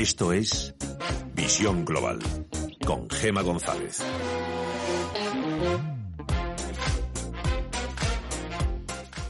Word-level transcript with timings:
Esto 0.00 0.32
es 0.32 0.74
Visión 1.34 1.84
Global 1.84 2.20
con 2.86 3.10
Gema 3.10 3.42
González. 3.42 4.02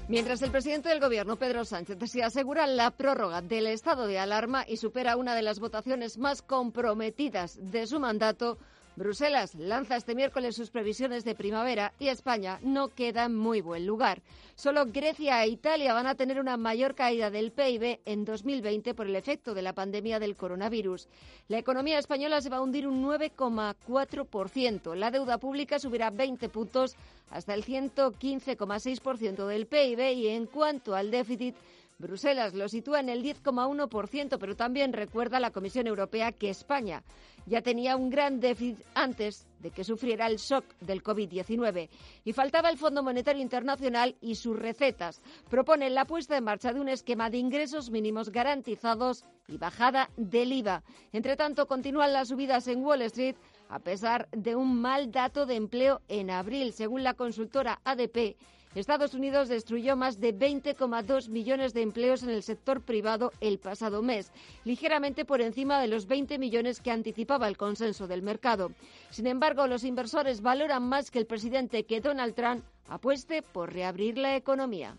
Mientras 0.07 0.41
el 0.43 0.53
presidente 0.53 0.89
del 0.89 1.01
Gobierno, 1.01 1.35
Pedro 1.35 1.65
Sánchez, 1.65 1.99
se 2.09 2.23
asegura 2.23 2.69
la 2.69 2.93
prórroga 2.93 3.43
del 3.43 3.67
estado 3.67 4.07
de 4.07 4.21
alarma 4.21 4.65
y 4.65 4.77
supera 4.77 5.17
una 5.17 5.35
de 5.35 5.43
las 5.43 5.59
votaciones 5.59 6.19
más 6.19 6.41
comprometidas 6.41 7.59
de 7.61 7.89
su 7.89 7.99
mandato, 7.99 8.57
Bruselas 9.01 9.55
lanza 9.55 9.97
este 9.97 10.15
miércoles 10.15 10.55
sus 10.55 10.69
previsiones 10.69 11.25
de 11.25 11.35
primavera 11.35 11.95
y 11.99 12.09
España 12.09 12.61
no 12.63 12.89
queda 12.89 13.25
en 13.25 13.35
muy 13.35 13.63
buen 13.63 13.87
lugar. 13.87 14.21
Solo 14.57 14.85
Grecia 14.85 15.43
e 15.43 15.49
Italia 15.49 15.95
van 15.95 16.07
a 16.07 16.17
tener 16.17 16.39
una 16.39 16.59
mayor 16.59 16.95
caída 16.95 17.31
del 17.31 17.51
PIB 17.51 18.01
en 18.05 18.27
2020 18.27 18.93
por 18.93 19.07
el 19.07 19.17
efecto 19.17 19.55
de 19.55 19.63
la 19.63 19.73
pandemia 19.73 20.19
del 20.19 20.37
coronavirus. 20.37 21.09
La 21.49 21.57
economía 21.57 21.99
española 21.99 22.43
se 22.43 22.51
va 22.51 22.59
a 22.59 22.61
hundir 22.61 22.87
un 22.87 23.03
9,4%. 23.03 24.95
La 24.95 25.11
deuda 25.11 25.39
pública 25.39 25.79
subirá 25.79 26.11
20 26.11 26.51
puntos 26.51 26.95
hasta 27.31 27.55
el 27.55 27.65
115,6% 27.65 29.47
del 29.47 29.67
PIB 29.67 30.13
y 30.13 30.29
en 30.29 30.45
cuanto 30.45 30.95
al 30.95 31.11
déficit, 31.11 31.55
Bruselas 32.01 32.55
lo 32.55 32.67
sitúa 32.67 33.01
en 33.01 33.11
el 33.11 33.23
10,1%, 33.23 34.39
pero 34.41 34.57
también 34.57 34.95
recuerda 34.95 35.39
la 35.39 35.51
Comisión 35.51 35.87
Europea 35.87 36.33
que 36.33 36.49
España 36.49 37.03
ya 37.45 37.61
tenía 37.61 37.97
un 37.97 38.09
gran 38.09 38.41
déficit 38.41 38.79
antes 38.95 39.47
de 39.61 39.71
que 39.71 39.85
sufriera 39.85 40.27
el 40.27 40.37
shock 40.39 40.65
del 40.81 41.03
COVID-19 41.03 41.91
y 42.25 42.33
faltaba 42.33 42.71
el 42.71 42.79
Fondo 42.79 43.03
Monetario 43.03 43.43
Internacional 43.43 44.17
y 44.23 44.37
sus 44.37 44.59
recetas. 44.59 45.21
Proponen 45.51 45.95
la 45.95 46.07
puesta 46.07 46.39
en 46.39 46.45
marcha 46.45 46.73
de 46.73 46.81
un 46.81 46.89
esquema 46.89 47.29
de 47.29 47.37
ingresos 47.37 47.91
mínimos 47.91 48.31
garantizados 48.31 49.25
y 49.47 49.59
bajada 49.59 50.09
del 50.17 50.53
IVA. 50.53 50.83
Entre 51.13 51.37
tanto, 51.37 51.67
continúan 51.67 52.15
las 52.15 52.29
subidas 52.29 52.67
en 52.69 52.83
Wall 52.83 53.03
Street 53.03 53.37
a 53.71 53.79
pesar 53.79 54.29
de 54.33 54.57
un 54.57 54.81
mal 54.81 55.13
dato 55.13 55.47
de 55.47 55.55
empleo 55.55 56.03
en 56.09 56.31
abril, 56.31 56.73
según 56.73 57.05
la 57.05 57.15
consultora 57.15 57.81
ADP. 57.85 58.37
Estados 58.75 59.15
Unidos 59.15 59.49
destruyó 59.49 59.97
más 59.97 60.21
de 60.21 60.33
20,2 60.33 61.29
millones 61.29 61.75
de 61.75 61.83
empleos 61.83 62.23
en 62.23 62.31
el 62.31 62.45
sector 62.45 62.83
privado 62.83 63.33
el 63.41 63.59
pasado 63.59 64.01
mes, 64.01 64.33
ligeramente 64.65 65.25
por 65.25 65.41
encima 65.41 65.81
de 65.81 65.89
los 65.89 66.07
20 66.07 66.39
millones 66.39 66.81
que 66.81 66.93
anticipaba 66.93 67.49
el 67.49 67.57
consenso 67.57 68.07
del 68.07 68.23
mercado. 68.23 68.71
Sin 69.11 69.27
embargo, 69.27 69.67
los 69.67 69.83
inversores 69.83 70.41
valoran 70.41 70.85
más 70.85 71.11
que 71.11 71.19
el 71.19 71.27
presidente 71.27 71.85
que 71.85 72.01
Donald 72.01 72.35
Trump 72.35 72.63
apueste 72.89 73.43
por 73.43 73.73
reabrir 73.73 74.19
la 74.19 74.37
economía. 74.37 74.97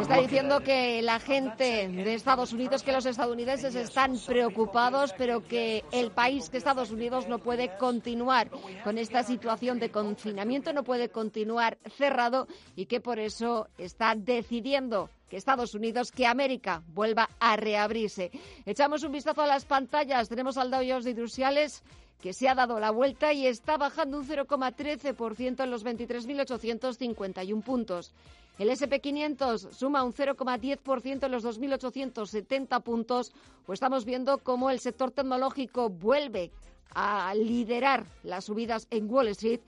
Está 0.00 0.20
diciendo 0.20 0.60
que 0.60 1.02
la 1.02 1.18
gente 1.18 1.88
de 1.88 2.14
Estados 2.14 2.52
Unidos, 2.52 2.82
que 2.82 2.92
los 2.92 3.06
estadounidenses 3.06 3.74
están 3.74 4.18
preocupados, 4.18 5.14
pero 5.16 5.42
que 5.42 5.82
el 5.92 6.10
país, 6.10 6.50
que 6.50 6.58
Estados 6.58 6.90
Unidos, 6.90 7.26
no 7.26 7.38
puede 7.38 7.76
continuar 7.78 8.50
con 8.84 8.98
esta 8.98 9.22
situación 9.22 9.80
de 9.80 9.90
confinamiento, 9.90 10.72
no 10.72 10.84
puede 10.84 11.08
continuar 11.08 11.78
cerrado 11.96 12.46
y 12.76 12.86
que 12.86 13.00
por 13.00 13.18
eso 13.18 13.66
está 13.78 14.14
decidiendo 14.14 15.08
Estados 15.36 15.74
Unidos, 15.74 16.12
que 16.12 16.26
América 16.26 16.82
vuelva 16.88 17.28
a 17.38 17.56
reabrirse. 17.56 18.30
Echamos 18.66 19.02
un 19.02 19.12
vistazo 19.12 19.42
a 19.42 19.46
las 19.46 19.64
pantallas. 19.64 20.28
Tenemos 20.28 20.56
al 20.56 20.70
Dow 20.70 20.82
Jones 20.86 21.04
de 21.04 21.10
Industriales 21.10 21.82
que 22.20 22.32
se 22.32 22.48
ha 22.48 22.54
dado 22.54 22.80
la 22.80 22.90
vuelta 22.90 23.32
y 23.32 23.46
está 23.46 23.76
bajando 23.76 24.18
un 24.18 24.26
0,13% 24.26 25.62
en 25.62 25.70
los 25.70 25.84
23.851 25.84 27.62
puntos. 27.62 28.14
El 28.58 28.70
SP500 28.70 29.72
suma 29.72 30.04
un 30.04 30.14
0,10% 30.14 31.24
en 31.24 31.30
los 31.30 31.44
2.870 31.44 32.82
puntos. 32.82 33.32
Pues 33.66 33.76
estamos 33.76 34.04
viendo 34.04 34.38
cómo 34.38 34.70
el 34.70 34.80
sector 34.80 35.10
tecnológico 35.10 35.90
vuelve 35.90 36.50
a 36.94 37.34
liderar 37.34 38.06
las 38.22 38.44
subidas 38.44 38.86
en 38.90 39.10
Wall 39.10 39.28
Street 39.28 39.60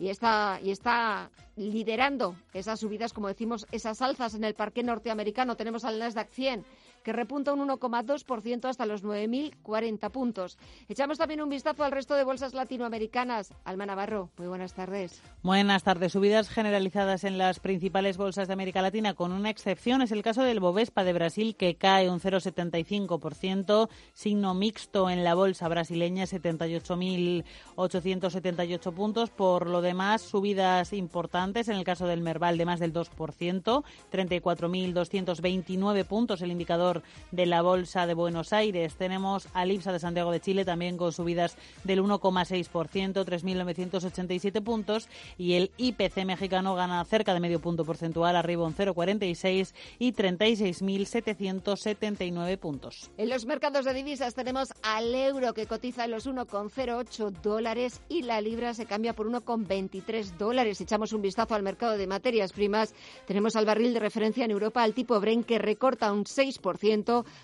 y 0.00 0.08
está, 0.08 0.58
y 0.62 0.70
está 0.70 1.30
liderando 1.56 2.34
esas 2.54 2.80
subidas, 2.80 3.12
como 3.12 3.28
decimos, 3.28 3.66
esas 3.70 4.00
alzas 4.00 4.34
en 4.34 4.44
el 4.44 4.54
parque 4.54 4.82
norteamericano. 4.82 5.56
Tenemos 5.56 5.84
al 5.84 5.98
Nasdaq 5.98 6.30
100 6.30 6.64
que 7.02 7.12
repunta 7.12 7.52
un 7.52 7.68
1,2% 7.68 8.68
hasta 8.68 8.86
los 8.86 9.04
9.040 9.04 10.10
puntos. 10.10 10.56
Echamos 10.88 11.18
también 11.18 11.42
un 11.42 11.48
vistazo 11.48 11.84
al 11.84 11.92
resto 11.92 12.14
de 12.14 12.24
bolsas 12.24 12.54
latinoamericanas. 12.54 13.54
Alma 13.64 13.86
Navarro, 13.86 14.30
muy 14.36 14.48
buenas 14.48 14.74
tardes. 14.74 15.22
Buenas 15.42 15.82
tardes. 15.82 16.12
Subidas 16.12 16.48
generalizadas 16.48 17.24
en 17.24 17.36
las 17.38 17.58
principales 17.60 18.16
bolsas 18.16 18.48
de 18.48 18.54
América 18.54 18.82
Latina, 18.82 19.14
con 19.14 19.32
una 19.32 19.50
excepción. 19.50 20.02
Es 20.02 20.12
el 20.12 20.22
caso 20.22 20.42
del 20.42 20.60
Bovespa 20.60 21.02
de 21.04 21.12
Brasil, 21.12 21.56
que 21.56 21.74
cae 21.76 22.10
un 22.10 22.20
0,75%. 22.20 23.88
Signo 24.12 24.54
mixto 24.54 25.10
en 25.10 25.24
la 25.24 25.34
bolsa 25.34 25.66
brasileña, 25.68 26.24
78.878 26.24 28.92
puntos. 28.92 29.30
Por 29.30 29.68
lo 29.68 29.80
demás, 29.80 30.22
subidas 30.22 30.92
importantes 30.92 31.68
en 31.68 31.76
el 31.76 31.84
caso 31.84 32.06
del 32.06 32.20
Merval 32.20 32.58
de 32.58 32.66
más 32.66 32.80
del 32.80 32.92
2%, 32.92 33.84
34.229 34.12 36.04
puntos 36.04 36.42
el 36.42 36.50
indicador 36.50 36.89
de 37.30 37.46
la 37.46 37.62
Bolsa 37.62 38.06
de 38.06 38.12
Buenos 38.14 38.52
Aires. 38.52 38.96
Tenemos 38.96 39.48
al 39.54 39.72
IPSA 39.72 39.92
de 39.92 39.98
Santiago 39.98 40.30
de 40.32 40.40
Chile 40.40 40.64
también 40.64 40.96
con 40.96 41.12
subidas 41.12 41.56
del 41.84 42.02
1,6%, 42.02 43.24
3.987 43.24 44.62
puntos. 44.62 45.08
Y 45.38 45.54
el 45.54 45.70
IPC 45.76 46.24
mexicano 46.24 46.74
gana 46.74 47.04
cerca 47.04 47.32
de 47.34 47.40
medio 47.40 47.60
punto 47.60 47.84
porcentual, 47.84 48.34
arriba 48.36 48.66
un 48.66 48.74
0,46 48.74 49.74
y 49.98 50.12
36.779 50.12 52.58
puntos. 52.58 53.10
En 53.16 53.28
los 53.28 53.46
mercados 53.46 53.84
de 53.84 53.94
divisas 53.94 54.34
tenemos 54.34 54.68
al 54.82 55.14
euro 55.14 55.54
que 55.54 55.66
cotiza 55.66 56.04
en 56.04 56.10
los 56.12 56.26
1,08 56.26 57.30
dólares 57.42 58.00
y 58.08 58.22
la 58.22 58.40
libra 58.40 58.74
se 58.74 58.86
cambia 58.86 59.14
por 59.14 59.30
1,23 59.30 60.36
dólares. 60.36 60.80
Echamos 60.80 61.12
un 61.12 61.22
vistazo 61.22 61.54
al 61.54 61.62
mercado 61.62 61.96
de 61.96 62.06
materias 62.06 62.52
primas. 62.52 62.94
Tenemos 63.26 63.56
al 63.56 63.66
barril 63.66 63.94
de 63.94 64.00
referencia 64.00 64.44
en 64.44 64.50
Europa, 64.50 64.82
al 64.82 64.94
tipo 64.94 65.18
Bren, 65.20 65.44
que 65.44 65.58
recorta 65.58 66.12
un 66.12 66.24
6% 66.24 66.60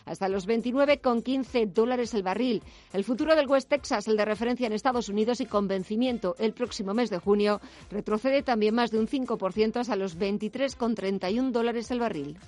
hasta 0.04 0.28
los 0.28 0.46
29,15 0.46 1.72
dólares 1.72 2.14
el 2.14 2.22
barril. 2.22 2.62
El 2.92 3.04
futuro 3.04 3.36
del 3.36 3.48
West 3.48 3.68
Texas, 3.68 4.08
el 4.08 4.16
de 4.16 4.24
referencia 4.24 4.66
en 4.66 4.72
Estados 4.72 5.08
Unidos 5.08 5.40
y 5.40 5.46
con 5.46 5.68
vencimiento 5.68 6.34
el 6.38 6.52
próximo 6.52 6.94
mes 6.94 7.10
de 7.10 7.18
junio, 7.18 7.60
retrocede 7.90 8.42
también 8.42 8.74
más 8.74 8.90
de 8.90 8.98
un 8.98 9.08
5% 9.08 9.76
hasta 9.76 9.96
los 9.96 10.18
23,31 10.18 11.50
dólares 11.50 11.90
el 11.90 12.00
barril. 12.00 12.38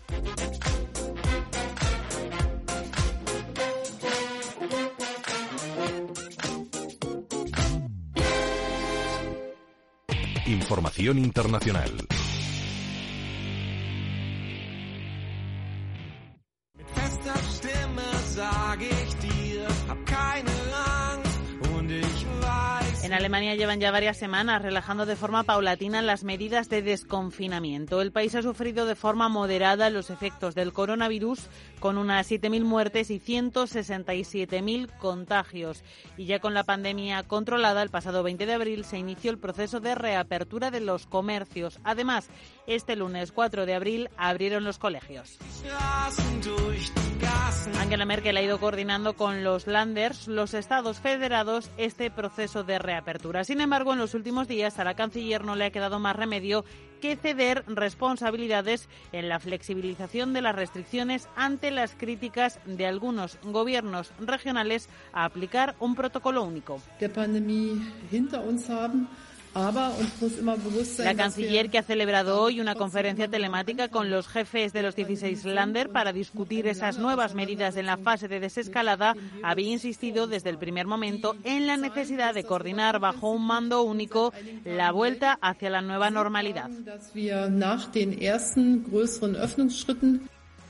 Información 10.47 11.19
internacional. 11.19 11.91
Alemania 23.19 23.57
llevan 23.57 23.81
ya 23.81 23.91
varias 23.91 24.17
semanas 24.17 24.63
relajando 24.63 25.05
de 25.05 25.17
forma 25.17 25.43
paulatina 25.43 26.03
las 26.03 26.23
medidas 26.23 26.69
de 26.69 26.83
desconfinamiento. 26.83 28.01
El 28.01 28.13
país 28.13 28.37
ha 28.37 28.43
sufrido 28.43 28.87
de 28.87 28.95
forma 28.95 29.29
moderada 29.29 29.91
los 29.91 30.11
efectos 30.11 30.55
del 30.55 30.73
coronavirus 30.73 31.49
con 31.81 31.99
unas 31.99 32.31
7.000 32.31 32.63
muertes 32.63 33.11
y 33.11 33.19
167.000 33.19 34.97
contagios. 34.99 35.83
Y 36.17 36.27
ya 36.27 36.39
con 36.39 36.55
la 36.55 36.63
pandemia 36.63 37.25
controlada, 37.25 37.83
el 37.83 37.91
pasado 37.91 38.23
20 38.23 38.47
de 38.47 38.55
abril 38.55 38.85
se 38.85 38.99
inició 38.99 39.33
el 39.33 39.39
proceso 39.39 39.81
de 39.81 39.97
reapertura 39.97 40.71
de 40.71 40.79
los 40.79 41.07
comercios. 41.07 41.81
Además, 41.83 42.31
este 42.69 42.95
lunes 42.95 43.33
4 43.33 43.67
de 43.67 43.75
abril 43.75 44.11
abrieron 44.17 44.63
los 44.63 44.79
colegios. 44.79 45.39
Angela 47.81 48.05
Merkel 48.05 48.37
ha 48.37 48.43
ido 48.43 48.59
coordinando 48.59 49.15
con 49.15 49.45
los 49.45 49.67
Landers, 49.67 50.29
los 50.29 50.55
estados 50.55 51.01
federados, 51.01 51.71
este 51.77 52.11
proceso 52.11 52.65
de 52.65 52.79
reapertura. 52.79 53.45
Sin 53.45 53.61
embargo, 53.61 53.93
en 53.93 53.99
los 53.99 54.15
últimos 54.15 54.49
días 54.49 54.79
a 54.79 54.85
la 54.85 54.95
canciller 54.95 55.45
no 55.45 55.57
le 55.57 55.67
ha 55.67 55.71
quedado 55.71 55.99
más 55.99 56.17
remedio 56.17 56.65
que 57.01 57.17
ceder 57.17 57.65
responsabilidades 57.67 58.89
en 59.13 59.29
la 59.29 59.39
flexibilización 59.39 60.33
de 60.33 60.43
las 60.43 60.57
restricciones 60.57 61.29
ante 61.37 61.71
las 61.71 61.95
críticas 61.95 62.59
de 62.67 62.87
algunos 62.87 63.39
gobiernos 63.43 64.13
regionales 64.19 64.89
a 65.13 65.25
aplicar 65.25 65.77
un 65.79 65.95
protocolo 65.95 66.43
único. 66.43 66.81
La 70.99 71.15
canciller 71.15 71.71
que 71.71 71.79
ha 71.79 71.83
celebrado 71.83 72.41
hoy 72.41 72.61
una 72.61 72.75
conferencia 72.75 73.29
telemática 73.29 73.89
con 73.89 74.11
los 74.11 74.29
jefes 74.29 74.73
de 74.73 74.83
los 74.83 74.95
16 74.95 75.45
Länder 75.45 75.91
para 75.91 76.13
discutir 76.13 76.67
esas 76.67 76.99
nuevas 76.99 77.35
medidas 77.35 77.77
en 77.77 77.87
la 77.87 77.97
fase 77.97 78.29
de 78.29 78.41
desescalada 78.41 79.15
había 79.43 79.71
insistido 79.71 80.27
desde 80.27 80.51
el 80.51 80.59
primer 80.59 80.87
momento 80.87 81.37
en 81.45 81.67
la 81.67 81.77
necesidad 81.77 82.35
de 82.35 82.45
coordinar 82.45 83.01
bajo 83.01 83.31
un 83.31 83.47
mando 83.47 83.83
único 83.83 84.33
la 84.65 84.93
vuelta 84.93 85.39
hacia 85.41 85.71
la 85.71 85.83
nueva 85.83 86.11
normalidad. 86.11 86.71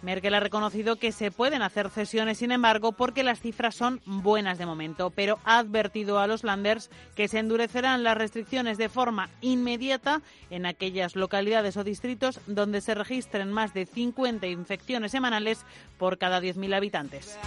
Merkel 0.03 0.35
ha 0.35 0.41
reconocido 0.41 0.97
que 0.97 1.13
se 1.13 1.31
pueden 1.31 1.63
hacer 1.63 1.91
cesiones, 1.91 2.39
sin 2.39 2.53
embargo, 2.53 2.93
porque 2.93 3.23
las 3.23 3.41
cifras 3.41 3.75
son 3.75 4.01
buenas 4.05 4.59
de 4.59 4.67
momento, 4.67 5.11
pero 5.11 5.39
ha 5.45 5.59
advertido 5.59 6.19
a 6.19 6.27
los 6.27 6.45
landers 6.45 6.91
que 7.15 7.29
se 7.29 7.39
endurecerán 7.39 8.05
las 8.05 8.17
restricciones 8.17 8.79
de 8.79 8.89
forma 8.89 9.29
inmediata 9.41 10.23
en 10.51 10.67
aquellas 10.67 11.17
localidades 11.17 11.77
o 11.77 11.85
distritos 11.85 12.41
donde 12.47 12.81
se 12.81 12.95
registren 12.95 13.53
más 13.53 13.75
de 13.75 13.87
50 13.87 14.47
infecciones 14.47 15.13
semanales 15.13 15.65
por 15.99 16.19
cada 16.19 16.41
10.000 16.41 16.75
habitantes. 16.75 17.39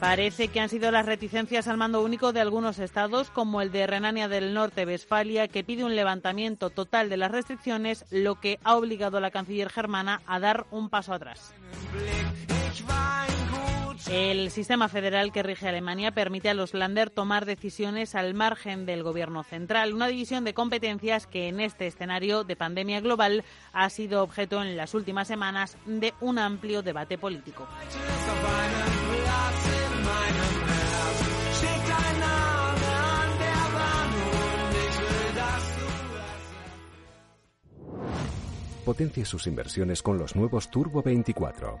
Parece 0.00 0.48
que 0.48 0.60
han 0.60 0.68
sido 0.68 0.90
las 0.90 1.06
reticencias 1.06 1.68
al 1.68 1.76
mando 1.76 2.02
único 2.02 2.32
de 2.32 2.40
algunos 2.40 2.78
estados, 2.78 3.30
como 3.30 3.60
el 3.60 3.72
de 3.72 3.86
Renania 3.86 4.28
del 4.28 4.52
Norte-Westfalia, 4.52 5.48
que 5.48 5.64
pide 5.64 5.84
un 5.84 5.96
levantamiento 5.96 6.70
total 6.70 7.08
de 7.08 7.16
las 7.16 7.30
restricciones, 7.30 8.04
lo 8.10 8.40
que 8.40 8.58
ha 8.64 8.76
obligado 8.76 9.16
a 9.16 9.20
la 9.20 9.30
canciller 9.30 9.70
germana 9.70 10.20
a 10.26 10.40
dar 10.40 10.66
un 10.70 10.90
paso 10.90 11.14
atrás. 11.14 11.54
El 14.10 14.50
sistema 14.50 14.88
federal 14.88 15.32
que 15.32 15.42
rige 15.42 15.66
Alemania 15.66 16.12
permite 16.12 16.50
a 16.50 16.54
los 16.54 16.74
Länder 16.74 17.08
tomar 17.08 17.46
decisiones 17.46 18.14
al 18.14 18.34
margen 18.34 18.84
del 18.84 19.02
gobierno 19.02 19.42
central, 19.42 19.94
una 19.94 20.08
división 20.08 20.44
de 20.44 20.52
competencias 20.52 21.26
que 21.26 21.48
en 21.48 21.60
este 21.60 21.86
escenario 21.86 22.44
de 22.44 22.54
pandemia 22.54 23.00
global 23.00 23.44
ha 23.72 23.88
sido 23.88 24.22
objeto 24.22 24.62
en 24.62 24.76
las 24.76 24.94
últimas 24.94 25.26
semanas 25.26 25.78
de 25.86 26.12
un 26.20 26.38
amplio 26.38 26.82
debate 26.82 27.16
político. 27.16 27.66
Potencia 38.84 39.24
sus 39.24 39.46
inversiones 39.46 40.02
con 40.02 40.18
los 40.18 40.36
nuevos 40.36 40.70
Turbo 40.70 41.02
24. 41.02 41.80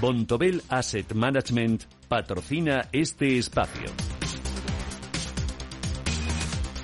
Bontobel 0.00 0.62
Asset 0.68 1.12
Management 1.12 1.84
patrocina 2.08 2.88
este 2.92 3.36
espacio. 3.38 4.17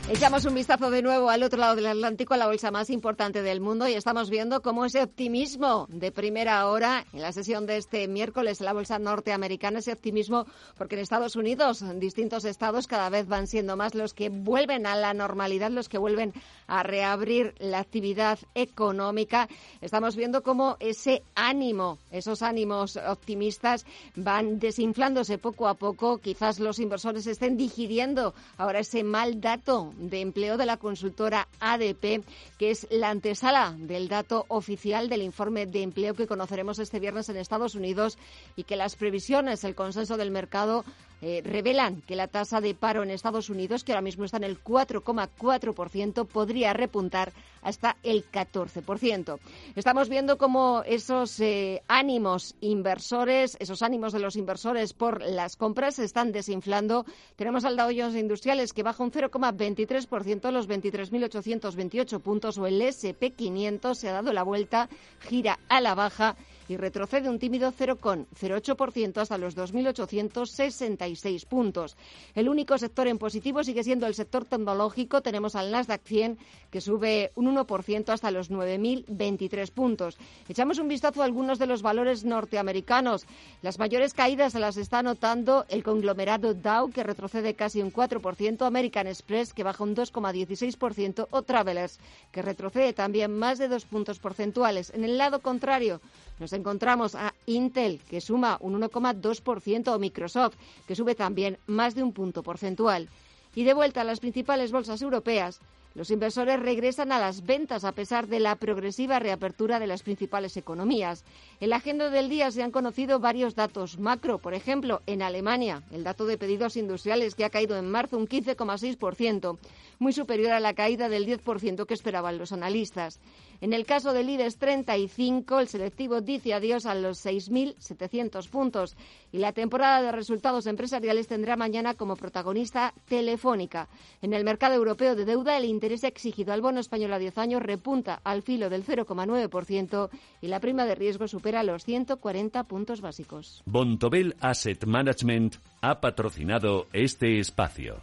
Echamos 0.06 0.44
un 0.44 0.54
vistazo 0.54 0.90
de 0.90 1.00
nuevo 1.00 1.30
al 1.30 1.42
otro 1.42 1.58
lado 1.58 1.76
del 1.76 1.86
Atlántico, 1.86 2.34
a 2.34 2.36
la 2.36 2.46
bolsa 2.46 2.70
más 2.70 2.90
importante 2.90 3.40
del 3.40 3.62
mundo, 3.62 3.88
y 3.88 3.94
estamos 3.94 4.28
viendo 4.28 4.60
cómo 4.60 4.84
ese 4.84 5.02
optimismo 5.02 5.86
de 5.88 6.12
primera 6.12 6.68
hora 6.68 7.06
en 7.14 7.22
la 7.22 7.32
sesión 7.32 7.64
de 7.64 7.78
este 7.78 8.06
miércoles 8.06 8.60
en 8.60 8.66
la 8.66 8.74
bolsa 8.74 8.98
norteamericana, 8.98 9.78
ese 9.78 9.94
optimismo 9.94 10.44
porque 10.76 10.96
en 10.96 11.00
Estados 11.00 11.36
Unidos, 11.36 11.80
en 11.80 12.00
distintos 12.00 12.44
estados, 12.44 12.86
cada 12.86 13.08
vez 13.08 13.26
van 13.26 13.46
siendo 13.46 13.78
más 13.78 13.94
los 13.94 14.12
que 14.12 14.28
vuelven 14.28 14.86
a 14.86 14.94
la 14.94 15.14
normalidad, 15.14 15.70
los 15.70 15.88
que 15.88 15.96
vuelven 15.96 16.34
a 16.66 16.82
reabrir 16.82 17.54
la 17.58 17.78
actividad 17.78 18.38
económica. 18.54 19.48
Estamos 19.80 20.16
viendo 20.16 20.42
cómo 20.42 20.76
ese 20.80 21.22
ánimo, 21.34 21.96
esos 22.10 22.42
ánimos 22.42 22.98
optimistas 22.98 23.86
van 24.16 24.58
desinflándose 24.58 25.38
poco 25.38 25.66
a 25.66 25.74
poco. 25.74 26.18
Quizás 26.18 26.60
los 26.60 26.78
inversores 26.78 27.26
estén 27.26 27.56
digiriendo 27.56 28.34
ahora 28.58 28.80
ese 28.80 29.02
mal 29.02 29.40
dato 29.40 29.94
de 30.10 30.20
empleo 30.20 30.56
de 30.56 30.66
la 30.66 30.76
consultora 30.76 31.48
ADP, 31.60 32.24
que 32.58 32.70
es 32.70 32.86
la 32.90 33.10
antesala 33.10 33.74
del 33.78 34.08
dato 34.08 34.44
oficial 34.48 35.08
del 35.08 35.22
informe 35.22 35.66
de 35.66 35.82
empleo 35.82 36.14
que 36.14 36.26
conoceremos 36.26 36.78
este 36.78 37.00
viernes 37.00 37.28
en 37.28 37.36
Estados 37.36 37.74
Unidos 37.74 38.18
y 38.56 38.64
que 38.64 38.76
las 38.76 38.96
previsiones, 38.96 39.64
el 39.64 39.74
consenso 39.74 40.16
del 40.16 40.30
mercado 40.30 40.84
eh, 41.26 41.40
revelan 41.42 42.02
que 42.02 42.16
la 42.16 42.28
tasa 42.28 42.60
de 42.60 42.74
paro 42.74 43.02
en 43.02 43.08
Estados 43.08 43.48
Unidos, 43.48 43.82
que 43.82 43.92
ahora 43.92 44.02
mismo 44.02 44.26
está 44.26 44.36
en 44.36 44.44
el 44.44 44.62
4,4%, 44.62 46.26
podría 46.26 46.74
repuntar 46.74 47.32
hasta 47.62 47.96
el 48.02 48.30
14%. 48.30 49.38
Estamos 49.74 50.10
viendo 50.10 50.36
cómo 50.36 50.82
esos 50.84 51.40
eh, 51.40 51.82
ánimos 51.88 52.56
inversores, 52.60 53.56
esos 53.58 53.80
ánimos 53.80 54.12
de 54.12 54.18
los 54.18 54.36
inversores 54.36 54.92
por 54.92 55.22
las 55.22 55.56
compras 55.56 55.94
se 55.94 56.04
están 56.04 56.30
desinflando. 56.30 57.06
Tenemos 57.36 57.64
al 57.64 57.78
Dow 57.78 57.88
Jones 57.88 58.16
Industriales 58.16 58.74
que 58.74 58.82
baja 58.82 59.02
un 59.02 59.10
0,23% 59.10 60.44
a 60.44 60.50
los 60.50 60.68
23.828 60.68 62.20
puntos 62.20 62.58
o 62.58 62.66
el 62.66 62.82
SP500 62.82 63.94
se 63.94 64.10
ha 64.10 64.12
dado 64.12 64.34
la 64.34 64.42
vuelta, 64.42 64.90
gira 65.20 65.58
a 65.70 65.80
la 65.80 65.94
baja 65.94 66.36
y 66.68 66.76
retrocede 66.76 67.28
un 67.28 67.38
tímido 67.38 67.72
0,08% 67.72 69.18
hasta 69.18 69.38
los 69.38 69.56
2.866 69.56 71.46
puntos. 71.46 71.96
El 72.34 72.48
único 72.48 72.78
sector 72.78 73.06
en 73.06 73.18
positivo 73.18 73.62
sigue 73.62 73.84
siendo 73.84 74.06
el 74.06 74.14
sector 74.14 74.44
tecnológico. 74.44 75.20
Tenemos 75.20 75.56
al 75.56 75.70
Nasdaq 75.70 76.02
100 76.04 76.38
que 76.70 76.80
sube 76.80 77.32
un 77.34 77.54
1% 77.54 78.08
hasta 78.08 78.30
los 78.30 78.50
9.023 78.50 79.70
puntos. 79.70 80.16
Echamos 80.48 80.78
un 80.78 80.88
vistazo 80.88 81.22
a 81.22 81.24
algunos 81.24 81.58
de 81.58 81.66
los 81.66 81.82
valores 81.82 82.24
norteamericanos. 82.24 83.26
Las 83.62 83.78
mayores 83.78 84.14
caídas 84.14 84.52
se 84.52 84.60
las 84.60 84.76
está 84.76 85.02
notando 85.02 85.66
el 85.68 85.82
conglomerado 85.82 86.54
Dow 86.54 86.90
que 86.90 87.02
retrocede 87.02 87.54
casi 87.54 87.82
un 87.82 87.92
4%, 87.92 88.66
American 88.66 89.06
Express 89.06 89.52
que 89.52 89.62
baja 89.62 89.84
un 89.84 89.94
2,16% 89.94 91.28
o 91.30 91.42
Travelers 91.42 91.98
que 92.32 92.42
retrocede 92.42 92.92
también 92.92 93.36
más 93.38 93.58
de 93.58 93.68
dos 93.68 93.84
puntos 93.84 94.18
porcentuales. 94.18 94.90
En 94.94 95.04
el 95.04 95.18
lado 95.18 95.40
contrario, 95.40 96.00
nos 96.38 96.52
encontramos 96.52 97.14
a 97.14 97.34
Intel, 97.46 98.00
que 98.08 98.20
suma 98.20 98.58
un 98.60 98.80
1,2%, 98.80 99.88
o 99.94 99.98
Microsoft, 99.98 100.56
que 100.86 100.96
sube 100.96 101.14
también 101.14 101.58
más 101.66 101.94
de 101.94 102.02
un 102.02 102.12
punto 102.12 102.42
porcentual. 102.42 103.08
Y 103.54 103.64
de 103.64 103.74
vuelta 103.74 104.00
a 104.00 104.04
las 104.04 104.20
principales 104.20 104.72
bolsas 104.72 105.00
europeas, 105.00 105.60
los 105.94 106.10
inversores 106.10 106.58
regresan 106.58 107.12
a 107.12 107.20
las 107.20 107.46
ventas 107.46 107.84
a 107.84 107.92
pesar 107.92 108.26
de 108.26 108.40
la 108.40 108.56
progresiva 108.56 109.20
reapertura 109.20 109.78
de 109.78 109.86
las 109.86 110.02
principales 110.02 110.56
economías. 110.56 111.24
En 111.60 111.70
la 111.70 111.76
agenda 111.76 112.10
del 112.10 112.28
día 112.28 112.50
se 112.50 112.64
han 112.64 112.72
conocido 112.72 113.20
varios 113.20 113.54
datos 113.54 114.00
macro. 114.00 114.38
Por 114.38 114.54
ejemplo, 114.54 115.02
en 115.06 115.22
Alemania, 115.22 115.84
el 115.92 116.02
dato 116.02 116.26
de 116.26 116.36
pedidos 116.36 116.76
industriales 116.76 117.36
que 117.36 117.44
ha 117.44 117.50
caído 117.50 117.76
en 117.76 117.88
marzo 117.88 118.18
un 118.18 118.26
15,6%, 118.26 119.56
muy 120.04 120.12
superior 120.12 120.52
a 120.52 120.60
la 120.60 120.74
caída 120.74 121.08
del 121.08 121.26
10% 121.26 121.86
que 121.86 121.94
esperaban 121.94 122.36
los 122.36 122.52
analistas. 122.52 123.20
En 123.62 123.72
el 123.72 123.86
caso 123.86 124.12
del 124.12 124.28
IBEX 124.28 124.58
35, 124.58 125.60
el 125.60 125.68
selectivo 125.68 126.20
dice 126.20 126.52
adiós 126.52 126.84
a 126.84 126.94
los 126.94 127.24
6.700 127.24 128.50
puntos 128.50 128.96
y 129.32 129.38
la 129.38 129.52
temporada 129.52 130.02
de 130.02 130.12
resultados 130.12 130.66
empresariales 130.66 131.26
tendrá 131.26 131.56
mañana 131.56 131.94
como 131.94 132.16
protagonista 132.16 132.92
Telefónica. 133.08 133.88
En 134.20 134.34
el 134.34 134.44
mercado 134.44 134.74
europeo 134.74 135.14
de 135.14 135.24
deuda, 135.24 135.56
el 135.56 135.64
interés 135.64 136.04
exigido 136.04 136.52
al 136.52 136.60
bono 136.60 136.80
español 136.80 137.14
a 137.14 137.18
10 137.18 137.38
años 137.38 137.62
repunta 137.62 138.20
al 138.24 138.42
filo 138.42 138.68
del 138.68 138.84
0,9% 138.84 140.10
y 140.42 140.48
la 140.48 140.60
prima 140.60 140.84
de 140.84 140.96
riesgo 140.96 141.28
supera 141.28 141.62
los 141.62 141.82
140 141.84 142.64
puntos 142.64 143.00
básicos. 143.00 143.62
Bontobel 143.64 144.36
Asset 144.40 144.84
Management 144.84 145.56
ha 145.80 146.02
patrocinado 146.02 146.88
este 146.92 147.38
espacio. 147.38 148.02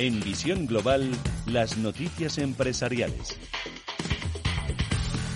En 0.00 0.18
Visión 0.20 0.66
Global, 0.66 1.10
las 1.44 1.76
noticias 1.76 2.38
empresariales. 2.38 3.38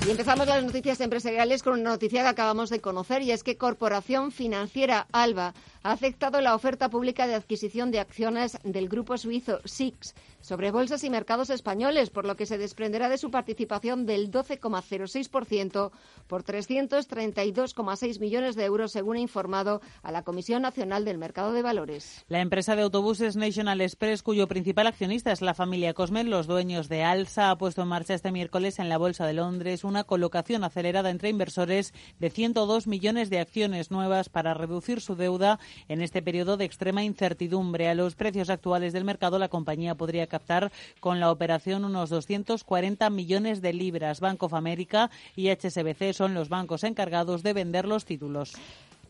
Y 0.07 0.11
empezamos 0.11 0.47
las 0.47 0.65
noticias 0.65 1.03
empresariales 1.03 1.63
con 1.63 1.75
una 1.75 1.91
noticia 1.91 2.23
que 2.23 2.29
acabamos 2.29 2.71
de 2.71 2.81
conocer 2.81 3.21
y 3.21 3.31
es 3.31 3.43
que 3.43 3.59
Corporación 3.59 4.33
Financiera 4.33 5.07
Alba 5.13 5.53
ha 5.85 5.93
aceptado 5.93 6.41
la 6.41 6.55
oferta 6.55 6.89
pública 6.89 7.27
de 7.27 7.35
adquisición 7.35 7.91
de 7.91 8.01
acciones 8.01 8.59
del 8.65 8.89
grupo 8.89 9.19
suizo 9.19 9.61
SIX 9.67 10.15
sobre 10.41 10.71
bolsas 10.71 11.05
y 11.05 11.11
mercados 11.11 11.49
españoles, 11.49 12.11
por 12.11 12.27
lo 12.27 12.37
que 12.37 12.45
se 12.45 12.59
desprenderá 12.59 13.09
de 13.09 13.17
su 13.17 13.31
participación 13.31 14.05
del 14.05 14.31
12,06% 14.31 15.91
por 16.27 16.45
332,6 16.45 18.21
millones 18.21 18.55
de 18.55 18.65
euros, 18.65 18.93
según 18.93 19.17
ha 19.17 19.21
informado 19.21 19.81
a 20.03 20.13
la 20.13 20.23
Comisión 20.23 20.63
Nacional 20.63 21.05
del 21.05 21.17
Mercado 21.17 21.53
de 21.53 21.63
Valores. 21.63 22.25
La 22.29 22.41
empresa 22.41 22.77
de 22.77 22.83
autobuses 22.83 23.37
National 23.37 23.81
Express, 23.81 24.23
cuyo 24.23 24.49
principal 24.49 24.87
accionista 24.87 25.33
es 25.33 25.41
la 25.41 25.55
familia 25.55 25.95
Cosmen, 25.95 26.31
los 26.31 26.47
dueños 26.47 26.89
de 26.89 27.05
Alsa, 27.05 27.51
ha 27.51 27.57
puesto 27.57 27.83
en 27.83 27.89
marcha 27.89 28.15
este 28.15 28.33
miércoles 28.33 28.79
en 28.79 28.89
la 28.89 28.99
Bolsa 28.99 29.27
de 29.27 29.35
Londres 29.35 29.85
una 29.85 30.05
colocación 30.05 30.65
acelerada 30.65 31.11
entre 31.11 31.29
inversores 31.29 31.93
de 32.19 32.31
102 32.31 32.87
millones 32.87 33.31
de 33.31 33.41
acciones 33.41 33.91
nuevas 33.91 34.29
para 34.29 34.55
reducir 34.55 35.01
su 35.01 35.17
deuda 35.17 35.59
en 35.89 36.01
este 36.01 36.23
periodo 36.23 36.57
de 36.57 36.65
extrema 36.65 37.05
incertidumbre. 37.05 37.89
A 37.89 37.95
los 37.95 38.15
precios 38.15 38.51
actuales 38.51 38.93
del 38.93 39.05
mercado, 39.05 39.39
la 39.39 39.49
compañía 39.49 39.95
podría 39.95 40.27
captar 40.27 40.73
con 41.01 41.21
la 41.21 41.31
operación 41.31 41.85
unos 41.85 42.11
240 42.11 43.11
millones 43.11 43.63
de 43.63 43.73
libras. 43.73 44.21
Bank 44.21 44.43
of 44.43 44.55
America 44.55 45.11
y 45.37 45.51
HSBC 45.51 46.13
son 46.13 46.35
los 46.35 46.49
bancos 46.49 46.85
encargados 46.85 47.43
de 47.43 47.53
vender 47.53 47.87
los 47.87 48.05
títulos. 48.05 48.55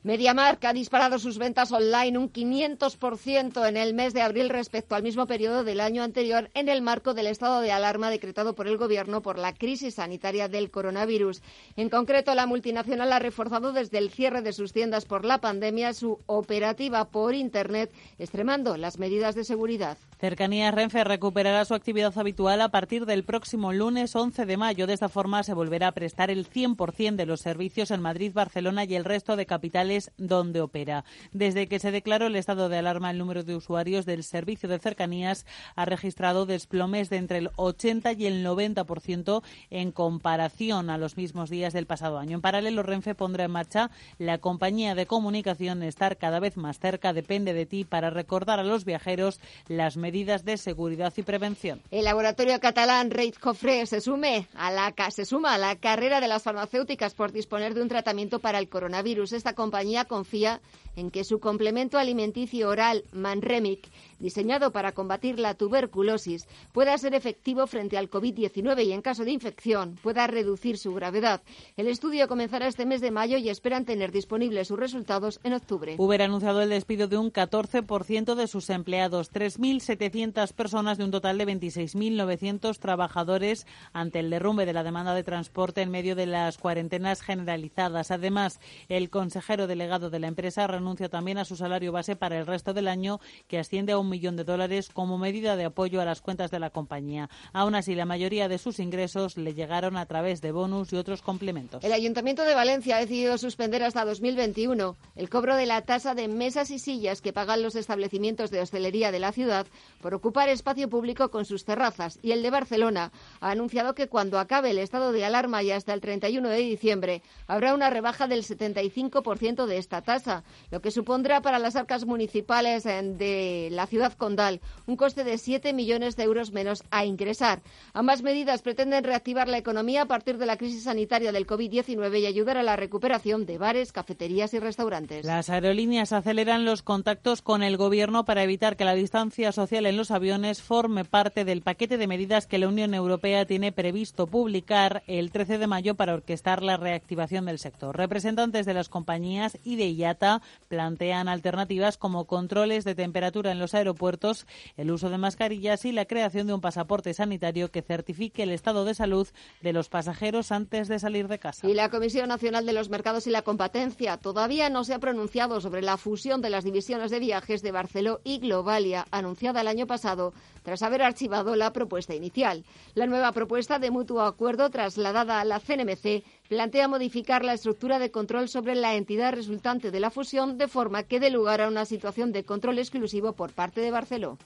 MediaMark 0.04 0.62
ha 0.66 0.74
disparado 0.74 1.18
sus 1.18 1.38
ventas 1.38 1.72
online 1.72 2.18
un 2.18 2.30
500% 2.30 3.66
en 3.66 3.78
el 3.78 3.94
mes 3.94 4.12
de 4.12 4.20
abril 4.20 4.50
respecto 4.50 4.94
al 4.94 5.02
mismo 5.02 5.26
periodo 5.26 5.64
del 5.64 5.80
año 5.80 6.02
anterior 6.02 6.50
en 6.52 6.68
el 6.68 6.82
marco 6.82 7.14
del 7.14 7.26
estado 7.26 7.62
de 7.62 7.72
alarma 7.72 8.10
decretado 8.10 8.54
por 8.54 8.68
el 8.68 8.76
Gobierno 8.76 9.22
por 9.22 9.38
la 9.38 9.54
crisis 9.54 9.94
sanitaria 9.94 10.46
del 10.46 10.70
coronavirus. 10.70 11.40
En 11.76 11.88
concreto, 11.88 12.34
la 12.34 12.44
multinacional 12.44 13.14
ha 13.14 13.18
reforzado 13.18 13.72
desde 13.72 13.96
el 13.96 14.10
cierre 14.10 14.42
de 14.42 14.52
sus 14.52 14.74
tiendas 14.74 15.06
por 15.06 15.24
la 15.24 15.38
pandemia 15.38 15.94
su 15.94 16.18
operativa 16.26 17.06
por 17.06 17.34
Internet, 17.34 17.90
extremando 18.18 18.76
las 18.76 18.98
medidas 18.98 19.34
de 19.34 19.44
seguridad. 19.44 19.96
Cercanías 20.20 20.74
Renfe 20.74 21.02
recuperará 21.04 21.64
su 21.64 21.72
actividad 21.72 22.16
habitual 22.18 22.60
a 22.60 22.68
partir 22.68 23.06
del 23.06 23.24
próximo 23.24 23.72
lunes 23.72 24.14
11 24.14 24.44
de 24.44 24.56
mayo. 24.58 24.86
De 24.86 24.92
esta 24.92 25.08
forma 25.08 25.42
se 25.44 25.54
volverá 25.54 25.88
a 25.88 25.92
prestar 25.92 26.30
el 26.30 26.46
100% 26.46 27.16
de 27.16 27.24
los 27.24 27.40
servicios 27.40 27.90
en 27.90 28.02
Madrid, 28.02 28.32
Barcelona 28.34 28.84
y 28.84 28.94
el 28.96 29.06
resto 29.06 29.36
de 29.36 29.46
capitales 29.46 29.93
donde 30.16 30.60
opera. 30.60 31.04
Desde 31.32 31.66
que 31.68 31.78
se 31.78 31.90
declaró 31.90 32.26
el 32.26 32.36
estado 32.36 32.68
de 32.68 32.78
alarma, 32.78 33.10
el 33.10 33.18
número 33.18 33.44
de 33.44 33.56
usuarios 33.56 34.06
del 34.06 34.24
servicio 34.24 34.68
de 34.68 34.78
cercanías 34.78 35.46
ha 35.76 35.84
registrado 35.84 36.46
desplomes 36.46 37.10
de 37.10 37.16
entre 37.16 37.38
el 37.38 37.50
80 37.56 38.12
y 38.12 38.26
el 38.26 38.44
90% 38.44 39.42
en 39.70 39.92
comparación 39.92 40.90
a 40.90 40.98
los 40.98 41.16
mismos 41.16 41.50
días 41.50 41.72
del 41.72 41.86
pasado 41.86 42.18
año. 42.18 42.36
En 42.36 42.42
paralelo, 42.42 42.82
Renfe 42.82 43.14
pondrá 43.14 43.44
en 43.44 43.50
marcha 43.50 43.90
la 44.18 44.38
compañía 44.38 44.94
de 44.94 45.06
comunicación 45.06 45.82
Estar 45.82 46.16
cada 46.16 46.40
vez 46.40 46.56
más 46.56 46.78
cerca 46.78 47.12
depende 47.12 47.52
de 47.52 47.66
ti 47.66 47.84
para 47.84 48.10
recordar 48.10 48.58
a 48.58 48.64
los 48.64 48.84
viajeros 48.84 49.40
las 49.68 49.96
medidas 49.96 50.44
de 50.44 50.56
seguridad 50.56 51.12
y 51.16 51.22
prevención. 51.22 51.80
El 51.90 52.04
laboratorio 52.04 52.58
catalán 52.60 53.10
Reit 53.10 53.38
Cofre 53.38 53.86
se, 53.86 54.00
sume 54.00 54.46
a 54.54 54.70
la, 54.70 54.94
se 55.10 55.24
suma 55.24 55.54
a 55.54 55.58
la 55.58 55.76
carrera 55.76 56.20
de 56.20 56.28
las 56.28 56.42
farmacéuticas 56.42 57.14
por 57.14 57.32
disponer 57.32 57.74
de 57.74 57.82
un 57.82 57.88
tratamiento 57.88 58.40
para 58.40 58.58
el 58.58 58.68
coronavirus. 58.68 59.32
Esta 59.32 59.54
compañía 59.54 59.83
confía 60.06 60.60
en 60.96 61.10
que 61.10 61.24
su 61.24 61.40
complemento 61.40 61.98
alimenticio 61.98 62.68
oral 62.68 63.04
Manremic 63.12 63.90
diseñado 64.24 64.72
para 64.72 64.92
combatir 64.92 65.38
la 65.38 65.52
tuberculosis, 65.52 66.48
pueda 66.72 66.96
ser 66.96 67.14
efectivo 67.14 67.66
frente 67.66 67.98
al 67.98 68.08
COVID-19 68.08 68.86
y, 68.86 68.92
en 68.92 69.02
caso 69.02 69.22
de 69.22 69.32
infección, 69.32 69.96
pueda 70.02 70.26
reducir 70.26 70.78
su 70.78 70.94
gravedad. 70.94 71.42
El 71.76 71.88
estudio 71.88 72.26
comenzará 72.26 72.66
este 72.66 72.86
mes 72.86 73.02
de 73.02 73.10
mayo 73.10 73.36
y 73.36 73.50
esperan 73.50 73.84
tener 73.84 74.12
disponibles 74.12 74.68
sus 74.68 74.78
resultados 74.78 75.40
en 75.44 75.52
octubre. 75.52 75.96
Uber 75.98 76.22
ha 76.22 76.24
anunciado 76.24 76.62
el 76.62 76.70
despido 76.70 77.06
de 77.06 77.18
un 77.18 77.30
14% 77.30 78.34
de 78.34 78.46
sus 78.46 78.70
empleados, 78.70 79.30
3.700 79.30 80.54
personas 80.54 80.96
de 80.96 81.04
un 81.04 81.10
total 81.10 81.36
de 81.36 81.46
26.900 81.46 82.78
trabajadores 82.78 83.66
ante 83.92 84.20
el 84.20 84.30
derrumbe 84.30 84.64
de 84.64 84.72
la 84.72 84.84
demanda 84.84 85.14
de 85.14 85.22
transporte 85.22 85.82
en 85.82 85.90
medio 85.90 86.16
de 86.16 86.24
las 86.24 86.56
cuarentenas 86.56 87.20
generalizadas. 87.20 88.10
Además, 88.10 88.58
el 88.88 89.10
consejero 89.10 89.66
delegado 89.66 90.08
de 90.08 90.18
la 90.18 90.28
empresa 90.28 90.66
renuncia 90.66 91.10
también 91.10 91.36
a 91.36 91.44
su 91.44 91.56
salario 91.56 91.92
base 91.92 92.16
para 92.16 92.38
el 92.38 92.46
resto 92.46 92.72
del 92.72 92.88
año, 92.88 93.20
que 93.48 93.58
asciende 93.58 93.92
a 93.92 93.98
un 93.98 94.13
millón 94.14 94.36
de 94.36 94.44
dólares 94.44 94.90
como 94.92 95.18
medida 95.18 95.56
de 95.56 95.64
apoyo 95.64 96.00
a 96.00 96.04
las 96.04 96.20
cuentas 96.20 96.52
de 96.52 96.60
la 96.60 96.70
compañía. 96.70 97.28
Aún 97.52 97.74
así, 97.74 97.96
la 97.96 98.06
mayoría 98.06 98.46
de 98.46 98.58
sus 98.58 98.78
ingresos 98.78 99.36
le 99.36 99.54
llegaron 99.54 99.96
a 99.96 100.06
través 100.06 100.40
de 100.40 100.52
bonus 100.52 100.92
y 100.92 100.96
otros 100.96 101.20
complementos. 101.20 101.82
El 101.82 101.92
Ayuntamiento 101.92 102.44
de 102.44 102.54
Valencia 102.54 102.96
ha 102.96 103.00
decidido 103.00 103.36
suspender 103.38 103.82
hasta 103.82 104.04
2021 104.04 104.96
el 105.16 105.28
cobro 105.28 105.56
de 105.56 105.66
la 105.66 105.82
tasa 105.82 106.14
de 106.14 106.28
mesas 106.28 106.70
y 106.70 106.78
sillas 106.78 107.20
que 107.20 107.32
pagan 107.32 107.60
los 107.62 107.74
establecimientos 107.74 108.52
de 108.52 108.60
hostelería 108.60 109.10
de 109.10 109.18
la 109.18 109.32
ciudad 109.32 109.66
por 110.00 110.14
ocupar 110.14 110.48
espacio 110.48 110.88
público 110.88 111.30
con 111.30 111.44
sus 111.44 111.64
terrazas. 111.64 112.20
Y 112.22 112.30
el 112.30 112.42
de 112.42 112.50
Barcelona 112.50 113.10
ha 113.40 113.50
anunciado 113.50 113.96
que 113.96 114.06
cuando 114.06 114.38
acabe 114.38 114.70
el 114.70 114.78
estado 114.78 115.10
de 115.10 115.24
alarma 115.24 115.64
y 115.64 115.72
hasta 115.72 115.92
el 115.92 116.00
31 116.00 116.48
de 116.48 116.58
diciembre 116.58 117.22
habrá 117.48 117.74
una 117.74 117.90
rebaja 117.90 118.28
del 118.28 118.44
75% 118.44 119.66
de 119.66 119.78
esta 119.78 120.02
tasa, 120.02 120.44
lo 120.70 120.80
que 120.80 120.92
supondrá 120.92 121.40
para 121.42 121.58
las 121.58 121.74
arcas 121.74 122.04
municipales 122.04 122.84
de 122.84 123.68
la 123.72 123.86
ciudad 123.86 124.03
ciudad 124.04 124.18
condal, 124.18 124.60
un 124.86 124.96
coste 124.96 125.24
de 125.24 125.38
7 125.38 125.72
millones 125.72 126.16
de 126.16 126.24
euros 126.24 126.52
menos 126.52 126.82
a 126.90 127.06
ingresar. 127.06 127.62
Ambas 127.94 128.22
medidas 128.22 128.60
pretenden 128.60 129.02
reactivar 129.04 129.48
la 129.48 129.56
economía 129.56 130.02
a 130.02 130.06
partir 130.06 130.36
de 130.36 130.44
la 130.44 130.58
crisis 130.58 130.84
sanitaria 130.84 131.32
del 131.32 131.46
COVID-19 131.46 132.20
y 132.20 132.26
ayudar 132.26 132.58
a 132.58 132.62
la 132.62 132.76
recuperación 132.76 133.46
de 133.46 133.56
bares, 133.56 133.92
cafeterías 133.92 134.52
y 134.52 134.58
restaurantes. 134.58 135.24
Las 135.24 135.48
aerolíneas 135.48 136.12
aceleran 136.12 136.66
los 136.66 136.82
contactos 136.82 137.40
con 137.40 137.62
el 137.62 137.78
Gobierno 137.78 138.24
para 138.24 138.42
evitar 138.42 138.76
que 138.76 138.84
la 138.84 138.94
distancia 138.94 139.52
social 139.52 139.86
en 139.86 139.96
los 139.96 140.10
aviones 140.10 140.60
forme 140.60 141.04
parte 141.04 141.44
del 141.44 141.62
paquete 141.62 141.96
de 141.96 142.06
medidas 142.06 142.46
que 142.46 142.58
la 142.58 142.68
Unión 142.68 142.92
Europea 142.94 143.46
tiene 143.46 143.72
previsto 143.72 144.26
publicar 144.26 145.02
el 145.06 145.30
13 145.30 145.58
de 145.58 145.66
mayo 145.66 145.94
para 145.94 146.14
orquestar 146.14 146.62
la 146.62 146.76
reactivación 146.76 147.46
del 147.46 147.58
sector. 147.58 147.96
Representantes 147.96 148.66
de 148.66 148.74
las 148.74 148.88
compañías 148.88 149.58
y 149.64 149.76
de 149.76 149.90
IATA 149.90 150.42
plantean 150.68 151.28
alternativas 151.28 151.96
como 151.96 152.26
controles 152.26 152.84
de 152.84 152.94
temperatura 152.94 153.52
en 153.52 153.58
los 153.58 153.74
aeropuertos 153.74 153.83
aeropuertos, 153.84 154.46
el 154.76 154.90
uso 154.90 155.10
de 155.10 155.18
mascarillas 155.18 155.84
y 155.84 155.92
la 155.92 156.06
creación 156.06 156.46
de 156.46 156.54
un 156.54 156.60
pasaporte 156.60 157.14
sanitario 157.14 157.70
que 157.70 157.82
certifique 157.82 158.42
el 158.42 158.50
estado 158.50 158.84
de 158.84 158.94
salud 158.94 159.28
de 159.60 159.72
los 159.72 159.88
pasajeros 159.88 160.52
antes 160.52 160.88
de 160.88 160.98
salir 160.98 161.28
de 161.28 161.38
casa. 161.38 161.68
Y 161.68 161.74
la 161.74 161.90
Comisión 161.90 162.28
Nacional 162.28 162.66
de 162.66 162.72
los 162.72 162.88
Mercados 162.88 163.26
y 163.26 163.30
la 163.30 163.42
Competencia 163.42 164.16
todavía 164.16 164.70
no 164.70 164.84
se 164.84 164.94
ha 164.94 164.98
pronunciado 164.98 165.60
sobre 165.60 165.82
la 165.82 165.96
fusión 165.96 166.40
de 166.40 166.50
las 166.50 166.64
divisiones 166.64 167.10
de 167.10 167.20
viajes 167.20 167.62
de 167.62 167.72
Barceló 167.72 168.20
y 168.24 168.38
Globalia, 168.38 169.06
anunciada 169.10 169.60
el 169.60 169.68
año 169.68 169.86
pasado 169.86 170.32
tras 170.62 170.82
haber 170.82 171.02
archivado 171.02 171.56
la 171.56 171.72
propuesta 171.72 172.14
inicial. 172.14 172.64
La 172.94 173.06
nueva 173.06 173.32
propuesta 173.32 173.78
de 173.78 173.90
mutuo 173.90 174.22
acuerdo 174.22 174.70
trasladada 174.70 175.40
a 175.40 175.44
la 175.44 175.60
CNMC 175.60 176.24
plantea 176.54 176.86
modificar 176.86 177.44
la 177.44 177.52
estructura 177.52 177.98
de 177.98 178.12
control 178.12 178.48
sobre 178.48 178.76
la 178.76 178.94
entidad 178.94 179.32
resultante 179.32 179.90
de 179.90 179.98
la 179.98 180.10
fusión 180.10 180.56
de 180.56 180.68
forma 180.68 181.02
que 181.02 181.18
dé 181.18 181.28
lugar 181.28 181.60
a 181.60 181.66
una 181.66 181.84
situación 181.84 182.30
de 182.30 182.44
control 182.44 182.78
exclusivo 182.78 183.32
por 183.32 183.52
parte 183.52 183.80
de 183.80 183.90
Barceló. 183.90 184.38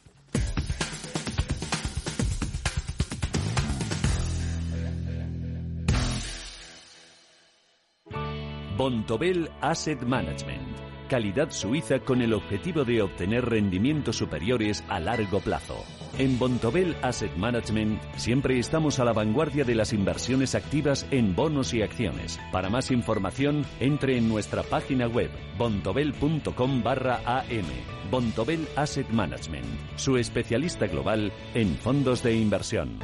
Bontobel 8.79 9.51
Asset 9.61 10.01
Management. 10.03 10.79
Calidad 11.11 11.51
suiza 11.51 11.99
con 11.99 12.23
el 12.23 12.33
objetivo 12.33 12.85
de 12.85 13.03
obtener 13.03 13.45
rendimientos 13.45 14.17
superiores 14.17 14.83
a 14.89 14.99
largo 14.99 15.41
plazo. 15.41 15.85
En 16.19 16.37
Bontobel 16.37 16.97
Asset 17.01 17.33
Management 17.37 18.03
siempre 18.17 18.59
estamos 18.59 18.99
a 18.99 19.05
la 19.05 19.13
vanguardia 19.13 19.63
de 19.63 19.77
las 19.77 19.93
inversiones 19.93 20.57
activas 20.57 21.07
en 21.13 21.37
bonos 21.37 21.73
y 21.75 21.83
acciones. 21.83 22.41
Para 22.51 22.69
más 22.69 22.91
información, 22.91 23.65
entre 23.79 24.19
en 24.19 24.29
nuestra 24.29 24.65
página 24.65 25.07
web 25.07 25.31
bontobel.com 25.57 26.83
barra 26.83 27.23
am. 27.25 27.67
Bontobel 28.11 28.67
Asset 28.75 29.09
Management, 29.11 29.67
su 29.95 30.17
especialista 30.17 30.89
global 30.89 31.33
en 31.55 31.77
fondos 31.77 32.25
de 32.25 32.35
inversión. 32.35 32.99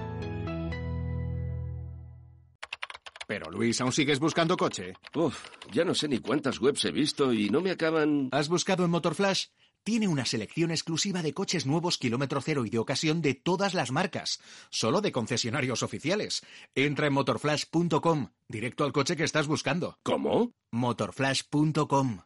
Pero 3.28 3.48
Luis, 3.48 3.80
¿aún 3.80 3.92
sigues 3.92 4.18
buscando 4.18 4.56
coche? 4.56 4.94
Uf, 5.14 5.50
ya 5.72 5.84
no 5.84 5.94
sé 5.94 6.08
ni 6.08 6.18
cuántas 6.18 6.60
webs 6.60 6.84
he 6.84 6.90
visto 6.90 7.32
y 7.32 7.48
no 7.48 7.60
me 7.60 7.70
acaban... 7.70 8.28
¿Has 8.32 8.48
buscado 8.48 8.84
en 8.84 8.90
Motorflash? 8.90 9.46
Tiene 9.84 10.08
una 10.08 10.24
selección 10.24 10.70
exclusiva 10.70 11.22
de 11.22 11.34
coches 11.34 11.66
nuevos 11.66 11.98
kilómetro 11.98 12.40
cero 12.40 12.64
y 12.64 12.70
de 12.70 12.78
ocasión 12.78 13.20
de 13.20 13.34
todas 13.34 13.74
las 13.74 13.92
marcas, 13.92 14.40
solo 14.70 15.02
de 15.02 15.12
concesionarios 15.12 15.82
oficiales. 15.82 16.42
Entra 16.74 17.06
en 17.06 17.12
motorflash.com, 17.12 18.30
directo 18.48 18.84
al 18.84 18.92
coche 18.92 19.14
que 19.14 19.24
estás 19.24 19.46
buscando. 19.46 19.98
¿Cómo? 20.02 20.52
Motorflash.com. 20.72 22.22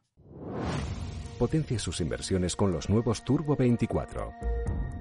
Potencia 1.38 1.80
sus 1.80 2.00
inversiones 2.00 2.54
con 2.54 2.70
los 2.70 2.88
nuevos 2.88 3.24
Turbo 3.24 3.56
24. 3.56 4.32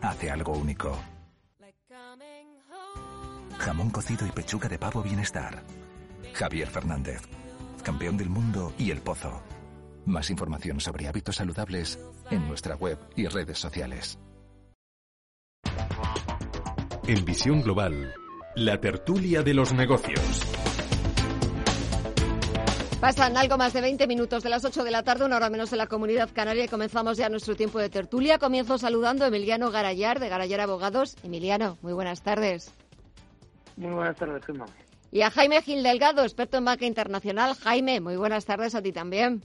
hace 0.00 0.30
algo 0.30 0.52
único. 0.52 0.98
Jamón 3.58 3.90
cocido 3.90 4.26
y 4.26 4.30
pechuga 4.30 4.68
de 4.68 4.78
pavo 4.78 5.02
bienestar. 5.02 5.62
Javier 6.34 6.68
Fernández, 6.68 7.22
campeón 7.82 8.16
del 8.16 8.28
mundo 8.28 8.72
y 8.78 8.90
el 8.90 9.00
pozo. 9.00 9.42
Más 10.04 10.30
información 10.30 10.80
sobre 10.80 11.08
hábitos 11.08 11.36
saludables 11.36 11.98
en 12.30 12.46
nuestra 12.46 12.76
web 12.76 12.98
y 13.16 13.26
redes 13.26 13.58
sociales. 13.58 14.18
En 17.06 17.24
Visión 17.24 17.62
Global, 17.62 18.14
la 18.54 18.80
tertulia 18.80 19.42
de 19.42 19.54
los 19.54 19.72
negocios. 19.72 20.42
Pasan 23.06 23.36
algo 23.36 23.56
más 23.56 23.72
de 23.72 23.80
20 23.80 24.08
minutos 24.08 24.42
de 24.42 24.50
las 24.50 24.64
8 24.64 24.82
de 24.82 24.90
la 24.90 25.04
tarde, 25.04 25.24
una 25.24 25.36
hora 25.36 25.48
menos 25.48 25.70
en 25.70 25.78
la 25.78 25.86
comunidad 25.86 26.28
canaria 26.32 26.64
y 26.64 26.68
comenzamos 26.68 27.16
ya 27.16 27.28
nuestro 27.28 27.54
tiempo 27.54 27.78
de 27.78 27.88
tertulia. 27.88 28.40
Comienzo 28.40 28.78
saludando 28.78 29.24
a 29.24 29.28
Emiliano 29.28 29.70
Garayar 29.70 30.18
de 30.18 30.28
Garayar 30.28 30.58
Abogados. 30.58 31.14
Emiliano, 31.22 31.78
muy 31.82 31.92
buenas 31.92 32.24
tardes. 32.24 32.74
Muy 33.76 33.92
buenas 33.92 34.16
tardes, 34.16 34.44
Gemma. 34.44 34.66
Y 35.12 35.20
a 35.20 35.30
Jaime 35.30 35.62
Gil 35.62 35.84
Delgado, 35.84 36.24
experto 36.24 36.56
en 36.56 36.64
banca 36.64 36.84
internacional. 36.84 37.54
Jaime, 37.54 38.00
muy 38.00 38.16
buenas 38.16 38.44
tardes 38.44 38.74
a 38.74 38.82
ti 38.82 38.90
también. 38.90 39.40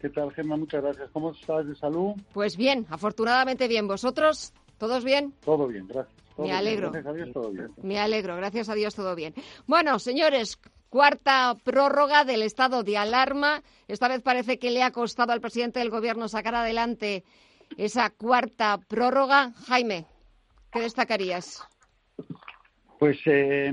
¿Qué 0.00 0.08
tal, 0.08 0.32
Gemma? 0.32 0.56
Muchas 0.56 0.82
gracias. 0.82 1.08
¿Cómo 1.12 1.30
estás 1.30 1.68
de 1.68 1.76
salud? 1.76 2.14
Pues 2.34 2.56
bien, 2.56 2.84
afortunadamente 2.90 3.68
bien. 3.68 3.86
¿Vosotros? 3.86 4.52
¿Todos 4.78 5.04
bien? 5.04 5.32
Todo 5.44 5.68
bien, 5.68 5.86
gracias. 5.86 6.16
Me 6.36 6.52
alegro. 6.52 6.90
Gracias 6.90 7.06
a 7.06 7.12
Dios, 7.12 7.32
todo 7.32 7.50
bien. 7.50 7.68
Me 7.80 8.00
alegro, 8.00 8.34
gracias 8.34 8.68
a 8.68 8.74
Dios, 8.74 8.92
todo 8.96 9.14
bien. 9.14 9.34
Bueno, 9.68 10.00
señores, 10.00 10.58
Cuarta 10.92 11.56
prórroga 11.64 12.26
del 12.26 12.42
estado 12.42 12.82
de 12.82 12.98
alarma. 12.98 13.62
Esta 13.88 14.08
vez 14.08 14.20
parece 14.20 14.58
que 14.58 14.70
le 14.70 14.82
ha 14.82 14.90
costado 14.90 15.32
al 15.32 15.40
presidente 15.40 15.78
del 15.78 15.88
Gobierno 15.88 16.28
sacar 16.28 16.54
adelante 16.54 17.24
esa 17.78 18.10
cuarta 18.10 18.78
prórroga. 18.90 19.52
Jaime, 19.68 20.04
¿qué 20.70 20.80
destacarías? 20.80 21.66
Pues 22.98 23.18
eh, 23.24 23.72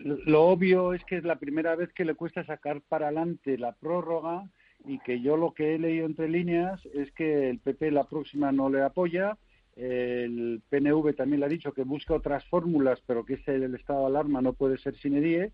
lo 0.00 0.42
obvio 0.42 0.92
es 0.92 1.04
que 1.04 1.18
es 1.18 1.22
la 1.22 1.36
primera 1.36 1.76
vez 1.76 1.92
que 1.92 2.04
le 2.04 2.16
cuesta 2.16 2.44
sacar 2.44 2.80
para 2.80 3.06
adelante 3.06 3.56
la 3.56 3.70
prórroga 3.70 4.48
y 4.84 4.98
que 4.98 5.20
yo 5.20 5.36
lo 5.36 5.54
que 5.54 5.76
he 5.76 5.78
leído 5.78 6.06
entre 6.06 6.28
líneas 6.28 6.84
es 6.94 7.12
que 7.12 7.48
el 7.48 7.60
PP 7.60 7.92
la 7.92 8.08
próxima 8.08 8.50
no 8.50 8.68
le 8.68 8.82
apoya. 8.82 9.38
El 9.76 10.62
PNV 10.68 11.14
también 11.14 11.38
le 11.38 11.46
ha 11.46 11.48
dicho 11.48 11.72
que 11.72 11.84
busca 11.84 12.12
otras 12.12 12.44
fórmulas, 12.46 13.00
pero 13.06 13.24
que 13.24 13.34
ese 13.34 13.54
el 13.54 13.76
estado 13.76 14.00
de 14.00 14.06
alarma 14.06 14.42
no 14.42 14.52
puede 14.52 14.78
ser 14.78 14.96
sin 14.96 15.14
edie 15.14 15.52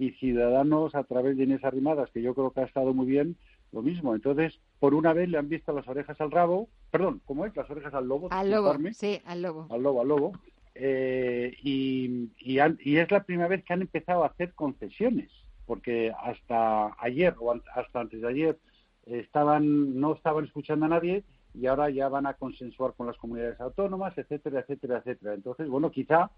y 0.00 0.12
Ciudadanos 0.12 0.94
a 0.94 1.04
través 1.04 1.36
de 1.36 1.44
Inés 1.44 1.64
Arrimadas, 1.64 2.10
que 2.10 2.22
yo 2.22 2.34
creo 2.34 2.50
que 2.52 2.60
ha 2.60 2.64
estado 2.64 2.94
muy 2.94 3.06
bien, 3.06 3.36
lo 3.72 3.82
mismo. 3.82 4.14
Entonces, 4.14 4.58
por 4.78 4.94
una 4.94 5.12
vez 5.12 5.28
le 5.28 5.38
han 5.38 5.48
visto 5.48 5.72
las 5.72 5.88
orejas 5.88 6.20
al 6.20 6.30
rabo, 6.30 6.68
perdón, 6.90 7.20
¿cómo 7.24 7.44
es? 7.44 7.56
Las 7.56 7.68
orejas 7.70 7.94
al 7.94 8.08
lobo. 8.08 8.28
Al 8.30 8.50
lobo, 8.50 8.74
sí, 8.92 9.20
al 9.24 9.42
lobo. 9.42 9.66
Al 9.70 9.82
lobo, 9.82 10.00
al 10.00 10.08
lobo. 10.08 10.32
Eh, 10.74 11.56
y, 11.62 12.30
y, 12.38 12.58
es 12.98 13.10
la 13.10 13.24
primera 13.24 13.48
vez 13.48 13.64
que 13.64 13.72
han 13.72 13.82
empezado 13.82 14.22
a 14.22 14.28
hacer 14.28 14.54
concesiones, 14.54 15.30
porque 15.66 16.12
hasta 16.22 16.94
ayer 17.00 17.34
o 17.40 17.52
hasta 17.74 18.00
antes 18.00 18.20
de 18.20 18.28
ayer 18.28 18.58
estaban 19.06 19.98
no 19.98 20.14
estaban 20.14 20.44
escuchando 20.44 20.84
a 20.84 20.90
nadie 20.90 21.24
y 21.54 21.66
ahora 21.66 21.90
ya 21.90 22.08
van 22.08 22.26
a 22.26 22.34
consensuar 22.34 22.92
con 22.94 23.06
las 23.06 23.16
comunidades 23.16 23.60
autónomas, 23.60 24.16
etcétera, 24.16 24.60
etcétera, 24.60 24.98
etcétera. 24.98 25.34
Entonces, 25.34 25.68
bueno, 25.68 25.90
quizá 25.90 26.30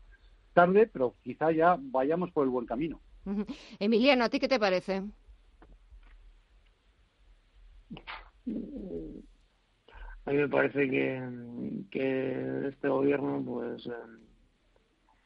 tarde, 0.55 0.87
pero 0.87 1.15
quizá 1.23 1.53
ya 1.53 1.77
vayamos 1.79 2.31
por 2.31 2.45
el 2.45 2.51
buen 2.51 2.67
camino. 2.67 3.01
Emiliano, 3.79 4.25
¿a 4.25 4.29
ti 4.29 4.41
qué 4.41 4.49
te 4.49 4.59
parece? 4.59 5.03
A 10.25 10.31
mí 10.31 10.37
me 10.37 10.49
parece 10.49 10.89
que, 10.89 11.23
que 11.91 12.69
este 12.69 12.89
gobierno 12.89 13.43
pues 13.45 13.87
eh, 13.87 13.91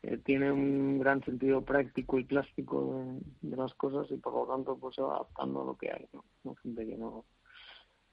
eh, 0.03 0.19
tiene 0.19 0.53
un 0.53 0.99
gran 0.99 1.23
sentido 1.25 1.63
práctico 1.63 2.19
y 2.19 2.25
plástico 2.25 3.21
de, 3.41 3.57
las 3.57 3.75
cosas 3.75 4.11
y 4.11 4.17
por 4.17 4.35
lo 4.35 4.47
tanto 4.47 4.79
pues 4.79 4.95
se 4.95 5.03
va 5.03 5.17
adaptando 5.17 5.63
a 5.63 5.67
lo 5.67 5.77
que 5.77 5.91
hay, 5.91 6.07
¿no? 6.13 6.55
Gente 6.57 6.87
que 6.87 6.97
no, 6.97 7.25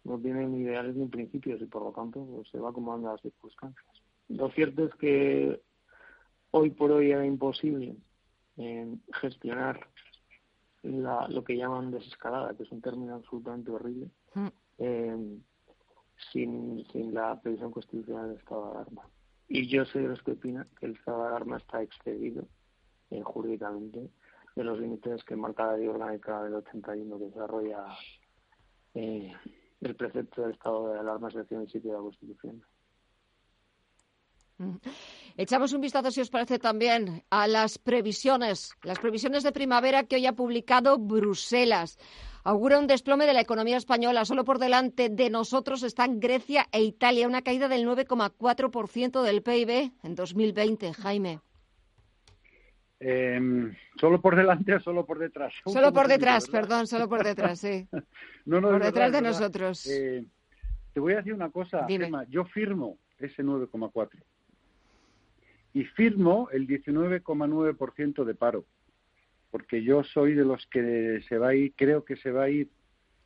no 0.04 0.20
tiene 0.20 0.48
ni 0.48 0.62
ideales 0.62 0.96
ni 0.96 1.08
principios 1.08 1.62
y 1.62 1.66
por 1.66 1.84
lo 1.84 1.92
tanto 1.92 2.26
pues 2.26 2.50
se 2.50 2.60
va 2.60 2.70
acomodando 2.70 3.10
a 3.10 3.14
las 3.14 3.22
circunstancias. 3.22 3.86
Lo 4.30 4.50
cierto 4.52 4.86
es 4.86 4.96
que 4.96 5.62
hoy 6.52 6.72
por 6.72 6.92
hoy 6.92 7.12
era 7.12 7.26
imposible 7.26 7.96
gestionar 9.14 9.88
lo 10.84 11.44
que 11.44 11.58
llaman 11.58 11.92
desescalada, 11.92 12.56
que 12.56 12.64
es 12.64 12.72
un 12.72 12.82
término 12.82 13.16
absolutamente 13.16 13.72
horrible, 13.72 14.10
mm. 14.34 14.48
eh, 14.80 15.38
sin, 16.32 16.86
sin 16.92 17.14
la 17.14 17.40
previsión 17.40 17.72
constitucional 17.72 18.30
del 18.30 18.38
estado 18.38 18.66
de 18.66 18.72
alarma. 18.72 19.02
Y 19.48 19.68
yo 19.68 19.86
soy 19.86 20.04
de 20.04 20.10
los 20.10 20.24
que 20.24 20.32
opina 20.32 20.68
que 20.80 20.86
el 20.86 20.94
estado 20.94 21.24
de 21.24 21.28
alarma 21.30 21.58
está 21.58 21.82
excedido 21.82 22.48
eh, 23.10 23.22
jurídicamente 23.22 24.10
de 24.56 24.64
los 24.64 24.80
límites 24.80 25.24
que 25.24 25.36
marca 25.36 25.68
la 25.68 25.78
ley 25.78 25.88
orgánica 25.88 26.44
del 26.44 26.56
81 26.56 27.18
que 27.18 27.26
desarrolla 27.26 27.86
eh, 28.94 29.34
el 29.82 29.96
precepto 29.96 30.42
del 30.42 30.52
estado 30.52 30.94
de 30.94 31.00
alarma 31.00 31.32
sección 31.32 31.68
7 31.68 31.88
de 31.88 31.94
la 31.94 32.00
Constitución. 32.00 32.64
Echamos 35.38 35.74
un 35.74 35.82
vistazo, 35.82 36.12
si 36.12 36.22
os 36.22 36.30
parece, 36.30 36.60
también 36.60 37.24
a 37.30 37.48
las 37.48 37.78
previsiones, 37.78 38.74
las 38.84 39.00
previsiones 39.00 39.44
de 39.44 39.52
primavera 39.52 40.04
que 40.04 40.18
hoy 40.18 40.26
ha 40.26 40.34
publicado 40.34 40.98
Bruselas. 40.98 41.98
Augura 42.44 42.80
un 42.80 42.88
desplome 42.88 43.26
de 43.26 43.34
la 43.34 43.42
economía 43.42 43.78
española. 43.78 44.26
Solo 44.26 44.44
por 44.44 44.58
delante 44.58 45.10
de 45.10 45.30
nosotros 45.30 45.84
están 45.84 46.20
Grecia 46.20 46.68
e 46.72 46.82
Italia, 46.82 47.28
una 47.28 47.44
caída 47.44 47.68
del 47.68 47.86
9,4% 47.86 49.22
del 49.22 49.44
PIB 49.44 49.92
en 50.04 50.16
2020. 50.16 50.94
Jaime. 50.94 51.40
Em, 53.00 53.76
¿Solo 54.00 54.22
por 54.22 54.36
delante 54.36 54.76
o 54.76 54.80
solo 54.80 55.06
por 55.06 55.18
detrás? 55.18 55.54
Solo 55.66 55.92
por 55.92 56.08
detrás, 56.08 56.48
perdón, 56.48 56.86
solo 56.86 57.10
por 57.10 57.24
detrás, 57.24 57.60
sí. 57.60 57.88
por 58.46 58.84
detrás 58.84 59.12
de 59.12 59.22
nosotros. 59.22 59.88
Eh, 59.88 60.24
te 60.94 61.00
voy 61.00 61.14
a 61.14 61.18
decir 61.18 61.34
una 61.34 61.50
cosa, 61.50 61.86
Gemma. 61.88 62.26
Yo 62.30 62.46
firmo 62.46 63.00
ese 63.18 63.44
9,4 63.44 64.10
y 65.74 65.86
firmo 65.86 66.50
el 66.52 66.68
19,9% 66.68 68.24
de 68.24 68.36
paro, 68.36 68.66
porque 69.50 69.84
yo 69.84 70.04
soy 70.04 70.34
de 70.34 70.46
los 70.46 70.66
que 70.68 71.22
se 71.28 71.38
va 71.38 71.50
a 71.50 71.56
ir, 71.56 71.74
creo 71.76 72.04
que 72.04 72.18
se 72.18 72.32
va 72.32 72.44
a 72.44 72.50
ir 72.50 72.70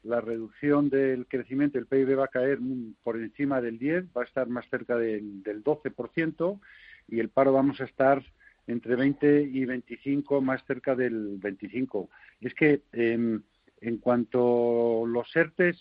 la 0.04 0.22
reducción 0.22 0.90
del 0.90 1.26
crecimiento, 1.28 1.80
el 1.80 1.88
PIB 1.88 2.20
va 2.20 2.26
a 2.26 2.30
caer 2.30 2.60
por 3.04 3.18
encima 3.18 3.60
del 3.60 3.80
10, 3.80 4.06
va 4.16 4.22
a 4.22 4.26
estar 4.26 4.48
más 4.48 4.70
cerca 4.70 4.96
del, 4.98 5.42
del 5.42 5.64
12% 5.64 6.60
y 7.08 7.20
el 7.20 7.30
paro 7.30 7.54
vamos 7.54 7.82
a 7.82 7.86
estar 7.86 8.24
entre 8.68 8.96
20 8.96 9.42
y 9.44 9.66
25, 9.66 10.42
más 10.42 10.64
cerca 10.66 10.96
del 10.96 11.38
25. 11.38 12.10
Y 12.40 12.48
es 12.48 12.54
que 12.54 12.82
em, 12.94 13.42
en 13.82 13.98
cuanto 13.98 15.06
los 15.06 15.36
ERTES 15.36 15.78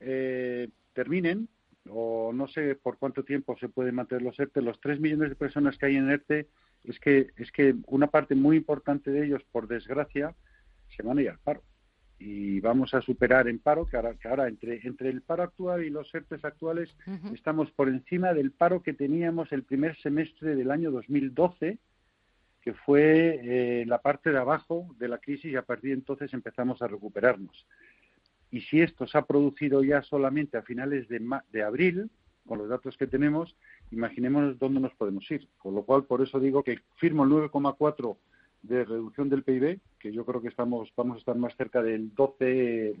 eh, 0.00 0.68
terminen, 0.92 1.48
o 1.90 2.32
no 2.32 2.48
sé 2.48 2.74
por 2.74 2.98
cuánto 2.98 3.24
tiempo 3.24 3.56
se 3.58 3.68
pueden 3.68 3.94
mantener 3.94 4.22
los 4.22 4.38
ERTE, 4.38 4.62
los 4.62 4.80
tres 4.80 5.00
millones 5.00 5.30
de 5.30 5.36
personas 5.36 5.76
que 5.78 5.86
hay 5.86 5.96
en 5.96 6.10
ERTE, 6.10 6.48
es 6.84 6.98
que, 7.00 7.28
es 7.36 7.50
que 7.52 7.74
una 7.86 8.08
parte 8.08 8.34
muy 8.34 8.56
importante 8.56 9.10
de 9.10 9.26
ellos, 9.26 9.42
por 9.50 9.68
desgracia, 9.68 10.34
se 10.96 11.02
van 11.02 11.18
a 11.18 11.22
ir 11.22 11.30
al 11.30 11.38
paro. 11.38 11.62
Y 12.18 12.60
vamos 12.60 12.94
a 12.94 13.00
superar 13.00 13.46
en 13.46 13.60
paro, 13.60 13.86
que 13.86 13.96
ahora, 13.96 14.14
que 14.14 14.28
ahora 14.28 14.48
entre, 14.48 14.80
entre 14.86 15.08
el 15.08 15.22
paro 15.22 15.44
actual 15.44 15.84
y 15.84 15.90
los 15.90 16.12
ERTES 16.12 16.44
actuales 16.44 16.96
estamos 17.32 17.70
por 17.70 17.88
encima 17.88 18.34
del 18.34 18.50
paro 18.50 18.82
que 18.82 18.92
teníamos 18.92 19.52
el 19.52 19.62
primer 19.62 19.96
semestre 19.98 20.56
del 20.56 20.72
año 20.72 20.90
2012, 20.90 21.78
que 22.60 22.74
fue 22.74 23.40
eh, 23.42 23.86
la 23.86 24.02
parte 24.02 24.30
de 24.30 24.38
abajo 24.38 24.88
de 24.98 25.08
la 25.08 25.18
crisis 25.18 25.52
y 25.52 25.56
a 25.56 25.62
partir 25.62 25.90
de 25.90 25.94
entonces 25.94 26.34
empezamos 26.34 26.82
a 26.82 26.88
recuperarnos. 26.88 27.66
Y 28.50 28.62
si 28.62 28.80
esto 28.80 29.06
se 29.06 29.18
ha 29.18 29.22
producido 29.22 29.82
ya 29.82 30.02
solamente 30.02 30.56
a 30.56 30.62
finales 30.62 31.08
de, 31.08 31.20
de 31.52 31.62
abril, 31.62 32.10
con 32.48 32.58
los 32.58 32.68
datos 32.68 32.96
que 32.96 33.06
tenemos, 33.06 33.54
imaginemos 33.92 34.58
dónde 34.58 34.80
nos 34.80 34.94
podemos 34.94 35.30
ir. 35.30 35.46
Con 35.58 35.74
lo 35.74 35.82
cual, 35.82 36.04
por 36.04 36.22
eso 36.22 36.40
digo 36.40 36.64
que 36.64 36.80
firmo 36.96 37.24
el 37.24 37.30
9,4 37.30 38.16
de 38.62 38.84
reducción 38.84 39.28
del 39.28 39.44
PIB, 39.44 39.78
que 40.00 40.12
yo 40.12 40.24
creo 40.24 40.42
que 40.42 40.48
estamos 40.48 40.88
vamos 40.96 41.16
a 41.16 41.18
estar 41.20 41.36
más 41.36 41.54
cerca 41.56 41.82
del 41.82 42.12
12 42.14 42.96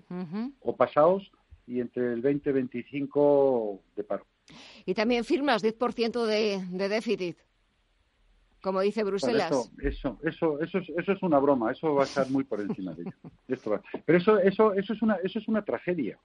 o 0.60 0.76
pasados 0.76 1.32
y 1.66 1.80
entre 1.80 2.12
el 2.12 2.20
20 2.20 2.50
y 2.50 2.52
25 2.52 3.80
de 3.96 4.04
paro. 4.04 4.24
Y 4.86 4.94
también 4.94 5.24
firmas 5.24 5.64
10% 5.64 6.24
de, 6.26 6.64
de 6.70 6.88
déficit 6.88 7.38
como 8.62 8.80
dice 8.80 9.04
Bruselas. 9.04 9.70
eso, 9.82 10.18
eso, 10.22 10.60
eso, 10.60 10.78
es, 10.78 10.88
eso 10.88 11.12
es 11.12 11.22
una 11.22 11.38
broma, 11.38 11.72
eso 11.72 11.94
va 11.94 12.02
a 12.02 12.06
estar 12.06 12.28
muy 12.30 12.44
por 12.44 12.60
encima 12.60 12.92
de 12.94 13.02
ello. 13.02 13.12
Pero 14.06 14.18
eso, 14.18 14.38
eso, 14.38 14.74
eso 14.74 14.92
es 14.92 15.02
una, 15.02 15.16
eso 15.16 15.38
es 15.38 15.48
una 15.48 15.64
tragedia, 15.64 16.18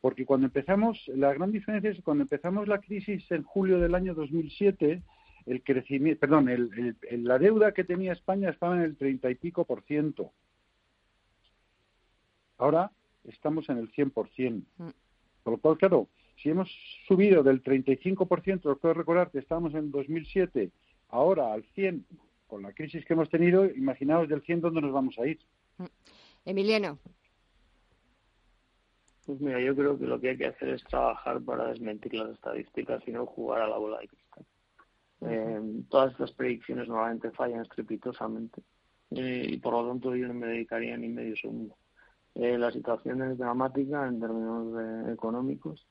porque 0.00 0.26
cuando 0.26 0.46
empezamos, 0.46 1.02
la 1.08 1.32
gran 1.32 1.52
diferencia 1.52 1.90
es 1.90 1.96
que 1.96 2.02
cuando 2.02 2.22
empezamos 2.22 2.68
la 2.68 2.78
crisis 2.78 3.30
en 3.30 3.42
julio 3.42 3.78
del 3.78 3.94
año 3.94 4.14
2007, 4.14 5.02
el 5.46 5.62
crecimiento, 5.62 6.20
perdón, 6.20 6.48
el, 6.48 6.96
la 7.24 7.38
deuda 7.38 7.72
que 7.72 7.84
tenía 7.84 8.12
España 8.12 8.50
estaba 8.50 8.76
en 8.76 8.82
el 8.82 8.96
treinta 8.96 9.30
y 9.30 9.34
pico 9.34 9.64
por 9.64 9.82
ciento. 9.82 10.32
Ahora 12.58 12.92
estamos 13.24 13.68
en 13.68 13.78
el 13.78 13.88
100 13.90 14.10
por 14.10 14.28
ciento. 14.30 14.68
Mm. 14.78 14.88
Por 15.42 15.52
lo 15.54 15.58
cual, 15.58 15.78
claro, 15.78 16.08
si 16.36 16.50
hemos 16.50 16.70
subido 17.08 17.42
del 17.42 17.62
35%, 17.62 18.66
os 18.66 18.78
puedo 18.78 18.94
recordar 18.94 19.30
que 19.30 19.38
estábamos 19.38 19.74
en 19.74 19.90
2007 19.90 20.70
ahora 21.12 21.52
al 21.52 21.62
100, 21.74 22.04
con 22.48 22.62
la 22.62 22.72
crisis 22.72 23.04
que 23.04 23.12
hemos 23.12 23.30
tenido, 23.30 23.64
imaginaos 23.64 24.28
del 24.28 24.42
100 24.42 24.60
dónde 24.60 24.80
nos 24.80 24.92
vamos 24.92 25.16
a 25.18 25.26
ir. 25.26 25.38
Mm. 25.78 25.84
Emiliano. 26.44 26.98
Pues 29.24 29.40
mira, 29.40 29.60
yo 29.60 29.76
creo 29.76 29.96
que 29.96 30.06
lo 30.06 30.20
que 30.20 30.30
hay 30.30 30.36
que 30.36 30.48
hacer 30.48 30.70
es 30.70 30.82
trabajar 30.84 31.40
para 31.42 31.68
desmentir 31.68 32.14
las 32.14 32.30
estadísticas 32.30 33.06
y 33.06 33.12
no 33.12 33.24
jugar 33.24 33.62
a 33.62 33.68
la 33.68 33.78
bola 33.78 34.00
de 34.00 34.08
cristal. 34.08 34.44
Eh, 35.20 35.60
todas 35.88 36.12
estas 36.12 36.32
predicciones 36.32 36.88
normalmente 36.88 37.30
fallan 37.30 37.60
estrepitosamente 37.60 38.60
eh, 39.12 39.46
y 39.50 39.58
por 39.58 39.74
lo 39.74 39.88
tanto 39.88 40.16
yo 40.16 40.26
no 40.26 40.34
me 40.34 40.48
dedicaría 40.48 40.96
ni 40.96 41.08
medio 41.08 41.36
segundo. 41.36 41.76
Eh, 42.34 42.58
la 42.58 42.72
situación 42.72 43.22
es 43.22 43.38
dramática 43.38 44.08
en 44.08 44.18
términos 44.18 45.12
económicos 45.12 45.86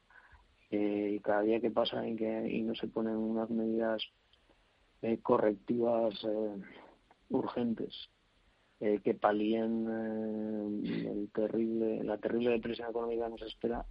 y 0.70 1.20
cada 1.20 1.42
día 1.42 1.60
que 1.60 1.70
pasa 1.72 2.06
y 2.08 2.16
que 2.16 2.50
y 2.50 2.64
no 2.64 2.74
se 2.76 2.88
ponen 2.88 3.16
unas 3.16 3.50
medidas 3.50 4.02
eh, 5.02 5.20
correctivas 5.22 6.14
eh, 6.24 6.62
urgentes 7.30 8.10
eh, 8.80 9.00
que 9.04 9.16
palíen 9.16 9.88
el 10.84 11.30
terrible, 11.34 12.04
la 12.04 12.18
terrible 12.18 12.52
depresión 12.52 12.90
económica 12.90 13.26
que 13.26 13.32
nos 13.32 13.42
espera, 13.42 13.86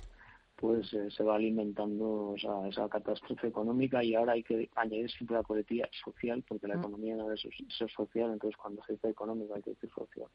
pues 0.54 0.88
se 0.88 1.22
va 1.24 1.36
alimentando 1.36 2.34
esa 2.36 2.88
catástrofe 2.88 3.48
económica 3.48 4.04
y 4.04 4.14
ahora 4.14 4.32
hay 4.32 4.42
que 4.42 4.68
añadir 4.76 5.10
siempre 5.10 5.36
la 5.36 5.42
coletilla 5.42 5.88
social, 6.04 6.44
porque 6.46 6.68
la 6.68 6.76
mm. 6.76 6.80
economía 6.80 7.16
no 7.16 7.32
es, 7.32 7.44
es 7.44 7.92
social, 7.92 8.32
entonces 8.32 8.56
cuando 8.56 8.82
se 8.84 8.92
dice 8.92 9.08
económica 9.08 9.54
hay 9.56 9.62
que 9.62 9.70
decir 9.70 9.90
social. 9.90 10.28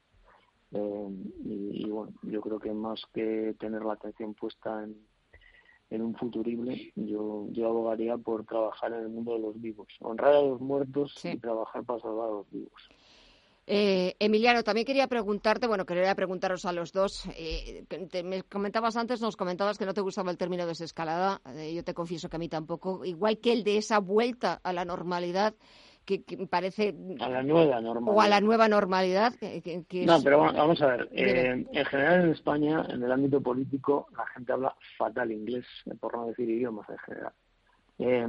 y, 1.43 1.87
bueno, 1.89 2.13
yo 2.23 2.41
creo 2.41 2.59
que 2.59 2.73
más 2.73 3.01
que 3.13 3.55
tener 3.59 3.83
la 3.83 3.93
atención 3.93 4.33
puesta 4.33 4.83
en, 4.83 4.97
en 5.89 6.01
un 6.01 6.15
futurible, 6.15 6.91
yo, 6.95 7.47
yo 7.51 7.67
abogaría 7.67 8.17
por 8.17 8.45
trabajar 8.45 8.93
en 8.93 9.01
el 9.01 9.09
mundo 9.09 9.33
de 9.33 9.39
los 9.39 9.61
vivos, 9.61 9.87
honrar 9.99 10.33
a 10.33 10.41
los 10.41 10.59
muertos 10.59 11.13
y 11.23 11.37
trabajar 11.37 11.83
para 11.83 11.99
salvar 11.99 12.29
a 12.29 12.31
los 12.31 12.49
vivos. 12.51 12.89
Eh, 13.67 14.15
Emiliano, 14.19 14.63
también 14.63 14.85
quería 14.85 15.07
preguntarte, 15.07 15.65
bueno, 15.65 15.85
quería 15.85 16.13
preguntaros 16.13 16.65
a 16.65 16.71
los 16.71 16.91
dos. 16.91 17.23
Eh, 17.35 17.83
me 18.23 18.43
comentabas 18.43 18.95
antes, 18.95 19.21
nos 19.21 19.35
comentabas 19.35 19.79
que 19.79 19.85
no 19.85 19.93
te 19.93 20.01
gustaba 20.01 20.29
el 20.29 20.37
término 20.37 20.67
desescalada. 20.67 21.41
Eh, 21.55 21.73
yo 21.73 21.83
te 21.83 21.95
confieso 21.95 22.29
que 22.29 22.35
a 22.35 22.39
mí 22.39 22.47
tampoco. 22.47 23.03
Igual 23.03 23.39
que 23.39 23.53
el 23.53 23.63
de 23.63 23.77
esa 23.77 23.99
vuelta 23.99 24.59
a 24.63 24.71
la 24.71 24.85
normalidad 24.85 25.55
que, 26.05 26.47
parece... 26.49 26.95
A 27.19 27.29
la 27.29 27.43
nueva 27.43 27.81
normalidad. 27.81 28.15
O 28.15 28.21
a 28.21 28.29
la 28.29 28.41
nueva 28.41 28.67
normalidad. 28.67 29.33
no, 30.05 30.23
pero 30.23 30.39
vamos 30.39 30.81
a 30.81 30.87
ver. 30.87 31.09
Eh, 31.11 31.65
en 31.71 31.85
general 31.85 32.25
en 32.25 32.31
España, 32.31 32.85
en 32.89 33.03
el 33.03 33.11
ámbito 33.11 33.41
político, 33.41 34.07
la 34.15 34.25
gente 34.27 34.53
habla 34.53 34.75
fatal 34.97 35.31
inglés, 35.31 35.65
por 35.99 36.15
no 36.15 36.27
decir 36.27 36.49
idiomas 36.49 36.87
en 36.89 36.97
general. 36.99 37.33
Eh, 37.99 38.27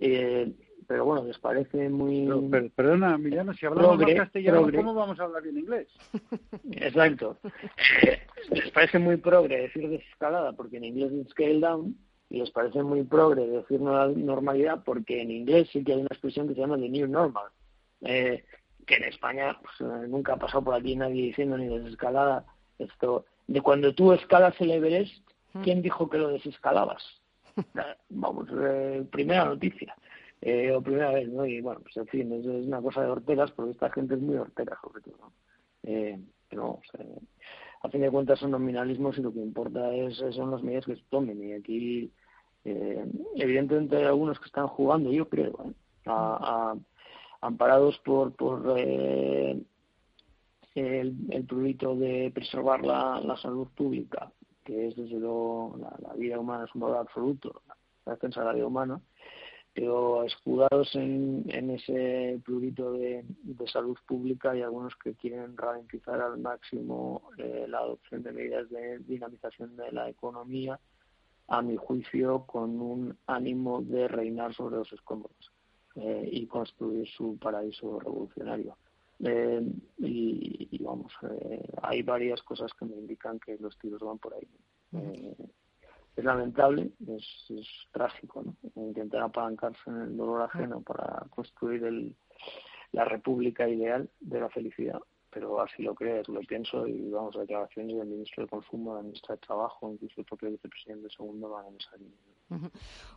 eh, 0.00 0.52
pero 0.86 1.04
bueno, 1.04 1.24
les 1.24 1.38
parece 1.38 1.88
muy... 1.88 2.28
perdona, 2.74 3.14
Emiliano, 3.14 3.54
si 3.54 3.66
hablamos 3.66 3.96
progre, 3.96 4.16
castellano, 4.16 4.68
¿cómo 4.74 4.94
vamos 4.94 5.18
a 5.20 5.24
hablar 5.24 5.42
bien 5.42 5.58
inglés? 5.58 5.88
Exacto. 6.72 7.38
les 8.50 8.70
parece 8.72 8.98
muy 8.98 9.16
progre 9.16 9.62
decir 9.62 9.88
desescalada, 9.88 10.52
porque 10.52 10.78
en 10.78 10.84
inglés 10.84 11.12
es 11.12 11.28
scale 11.30 11.60
down, 11.60 11.96
y 12.32 12.38
les 12.38 12.50
parece 12.50 12.82
muy 12.82 13.02
progre 13.04 13.46
decir 13.46 13.78
normalidad 13.78 14.82
porque 14.84 15.20
en 15.20 15.30
inglés 15.30 15.68
sí 15.70 15.84
que 15.84 15.92
hay 15.92 15.98
una 15.98 16.08
expresión 16.10 16.48
que 16.48 16.54
se 16.54 16.60
llama 16.60 16.78
the 16.78 16.88
new 16.88 17.06
normal, 17.06 17.48
eh, 18.00 18.42
que 18.86 18.94
en 18.94 19.04
España 19.04 19.60
pues, 19.60 19.74
eh, 19.82 20.08
nunca 20.08 20.32
ha 20.32 20.38
pasado 20.38 20.64
por 20.64 20.74
aquí 20.74 20.96
nadie 20.96 21.24
diciendo 21.24 21.58
ni 21.58 21.68
desescalada 21.68 22.46
esto. 22.78 23.26
De 23.46 23.60
cuando 23.60 23.94
tú 23.94 24.14
escalas 24.14 24.58
el 24.62 24.70
Everest, 24.70 25.28
¿quién 25.62 25.82
dijo 25.82 26.08
que 26.08 26.16
lo 26.16 26.28
desescalabas? 26.28 27.04
Vamos, 28.08 28.48
eh, 28.50 29.04
primera 29.12 29.44
noticia. 29.44 29.94
o 30.74 30.80
primera 30.80 31.10
vez, 31.10 31.28
¿no? 31.28 31.44
Y 31.44 31.60
bueno, 31.60 31.80
pues 31.80 31.98
en 31.98 32.06
fin, 32.06 32.32
es, 32.32 32.46
es, 32.46 32.66
una 32.66 32.80
cosa 32.80 33.02
de 33.02 33.10
horteras, 33.10 33.50
porque 33.50 33.72
esta 33.72 33.90
gente 33.90 34.14
es 34.14 34.20
muy 34.22 34.36
hortera, 34.36 34.78
sobre 34.80 35.02
todo, 35.02 35.16
¿no? 35.18 35.32
pero 36.48 36.80
a 37.82 37.88
fin 37.90 38.00
de 38.00 38.10
cuentas 38.10 38.38
son 38.38 38.52
nominalismos 38.52 39.18
y 39.18 39.22
lo 39.22 39.32
que 39.32 39.40
importa 39.40 39.94
es, 39.94 40.16
son 40.34 40.50
las 40.50 40.62
medidas 40.62 40.86
que 40.86 40.96
se 40.96 41.02
tomen. 41.10 41.42
Y 41.42 41.52
aquí 41.52 42.12
eh, 42.64 43.04
evidentemente 43.36 43.96
hay 43.96 44.04
algunos 44.04 44.38
que 44.38 44.46
están 44.46 44.68
jugando, 44.68 45.10
yo 45.10 45.28
creo, 45.28 45.52
¿eh? 45.64 46.80
amparados 47.40 47.98
por, 48.04 48.32
por 48.34 48.74
eh, 48.76 49.60
el, 50.74 51.16
el 51.30 51.46
de 51.46 52.30
preservar 52.32 52.84
la, 52.84 53.36
salud 53.42 53.66
pública, 53.76 54.30
que 54.64 54.88
es 54.88 54.96
desde 54.96 55.18
luego 55.18 55.76
la, 55.78 56.14
vida 56.14 56.38
humana 56.38 56.64
es 56.64 56.74
un 56.74 56.82
valor 56.82 56.98
absoluto, 56.98 57.62
la 58.06 58.12
defensa 58.12 58.40
de 58.40 58.46
la 58.46 58.52
vida 58.52 58.66
humana, 58.66 59.00
pero 59.74 60.22
escudados 60.22 60.94
en, 60.94 61.44
en 61.48 61.70
ese 61.70 62.40
prurito 62.44 62.92
de, 62.92 63.24
de, 63.42 63.66
salud 63.68 63.96
pública 64.06 64.52
hay 64.52 64.62
algunos 64.62 64.94
que 64.96 65.14
quieren 65.14 65.56
ralentizar 65.56 66.20
al 66.20 66.38
máximo 66.38 67.22
la 67.38 67.78
adopción 67.78 68.22
de 68.22 68.32
medidas 68.32 68.70
de 68.70 68.98
dinamización 69.00 69.74
de 69.76 69.90
la 69.90 70.10
economía 70.10 70.78
a 71.48 71.62
mi 71.62 71.76
juicio, 71.76 72.44
con 72.46 72.80
un 72.80 73.18
ánimo 73.26 73.82
de 73.82 74.08
reinar 74.08 74.54
sobre 74.54 74.76
los 74.76 74.92
escombros 74.92 75.52
eh, 75.96 76.28
y 76.30 76.46
construir 76.46 77.08
su 77.08 77.36
paraíso 77.38 77.98
revolucionario. 78.00 78.76
Eh, 79.20 79.62
y, 79.98 80.82
vamos, 80.82 81.12
eh, 81.30 81.62
hay 81.82 82.02
varias 82.02 82.42
cosas 82.42 82.72
que 82.74 82.84
me 82.84 82.96
indican 82.96 83.38
que 83.38 83.56
los 83.58 83.78
tiros 83.78 84.00
van 84.00 84.18
por 84.18 84.34
ahí. 84.34 84.48
es 86.16 86.24
lamentable, 86.24 86.90
es, 87.06 87.46
trágico, 87.92 88.42
¿no? 88.42 88.56
Intentar 88.82 89.22
apalancarse 89.22 89.90
en 89.90 90.00
el 90.00 90.16
dolor 90.16 90.42
ajeno 90.42 90.80
para 90.80 91.26
construir 91.30 91.84
el, 91.84 92.16
la 92.92 93.04
república 93.04 93.68
ideal 93.68 94.08
de 94.20 94.40
la 94.40 94.48
felicidad 94.48 95.00
pero 95.32 95.60
así 95.60 95.82
lo 95.82 95.94
crees, 95.94 96.28
lo 96.28 96.40
pienso 96.40 96.86
y 96.86 97.10
vamos, 97.10 97.34
declaraciones 97.38 97.96
del 97.96 98.06
ministro 98.06 98.44
de 98.44 98.50
Consumo, 98.50 98.96
del 98.96 99.04
ministro 99.06 99.34
de 99.34 99.40
Trabajo, 99.40 99.90
incluso 99.90 100.14
el 100.18 100.26
propio 100.26 100.50
vicepresidente 100.50 101.08
segundo 101.10 101.48
van 101.48 101.66
en 101.66 101.76
esa. 101.76 102.70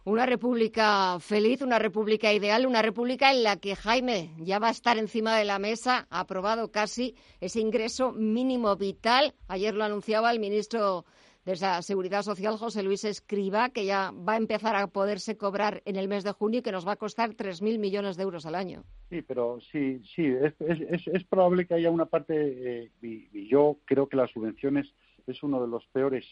Una 0.06 0.26
república 0.26 1.20
feliz, 1.20 1.62
una 1.62 1.78
república 1.78 2.32
ideal, 2.32 2.66
una 2.66 2.82
república 2.82 3.32
en 3.32 3.44
la 3.44 3.58
que 3.58 3.76
Jaime 3.76 4.32
ya 4.38 4.60
va 4.60 4.70
a 4.70 4.72
estar 4.72 4.98
encima 4.98 5.38
de 5.38 5.44
la 5.44 5.60
mesa, 5.60 6.08
aprobado 6.10 6.72
casi 6.72 7.16
ese 7.42 7.60
ingreso 7.60 8.14
mínimo 8.14 8.78
vital. 8.78 9.34
Ayer 9.50 9.74
lo 9.74 9.84
anunciaba 9.84 10.32
el 10.32 10.40
ministro 10.40 11.04
de 11.46 11.54
esa 11.54 11.82
Seguridad 11.84 12.24
Social, 12.24 12.58
José 12.58 12.82
Luis 12.82 13.06
Escriba, 13.06 13.70
que 13.70 13.86
ya 13.86 14.12
va 14.12 14.34
a 14.34 14.38
empezar 14.38 14.76
a 14.76 14.88
poderse 14.88 15.38
cobrar 15.38 15.84
en 15.86 15.96
el 15.96 16.08
mes 16.08 16.24
de 16.24 16.32
junio 16.32 16.60
y 16.60 16.64
que 16.64 16.72
nos 16.72 16.88
va 16.88 16.94
a 16.94 16.98
costar 16.98 17.36
3.000 17.36 17.78
millones 17.78 18.18
de 18.18 18.24
euros 18.24 18.48
al 18.48 18.56
año. 18.56 18.84
Sí, 19.10 19.22
pero 19.22 19.60
sí, 19.72 20.02
sí, 20.16 20.26
es, 20.26 20.54
es, 20.60 21.08
es 21.08 21.24
probable 21.26 21.68
que 21.68 21.76
haya 21.76 21.92
una 21.92 22.08
parte, 22.08 22.34
eh, 22.36 22.92
y, 23.02 23.48
yo 23.48 23.78
creo 23.86 24.10
que 24.10 24.18
las 24.18 24.32
subvenciones 24.32 24.92
es 25.28 25.44
uno 25.44 25.62
de 25.62 25.68
los 25.68 25.86
peores 25.88 26.26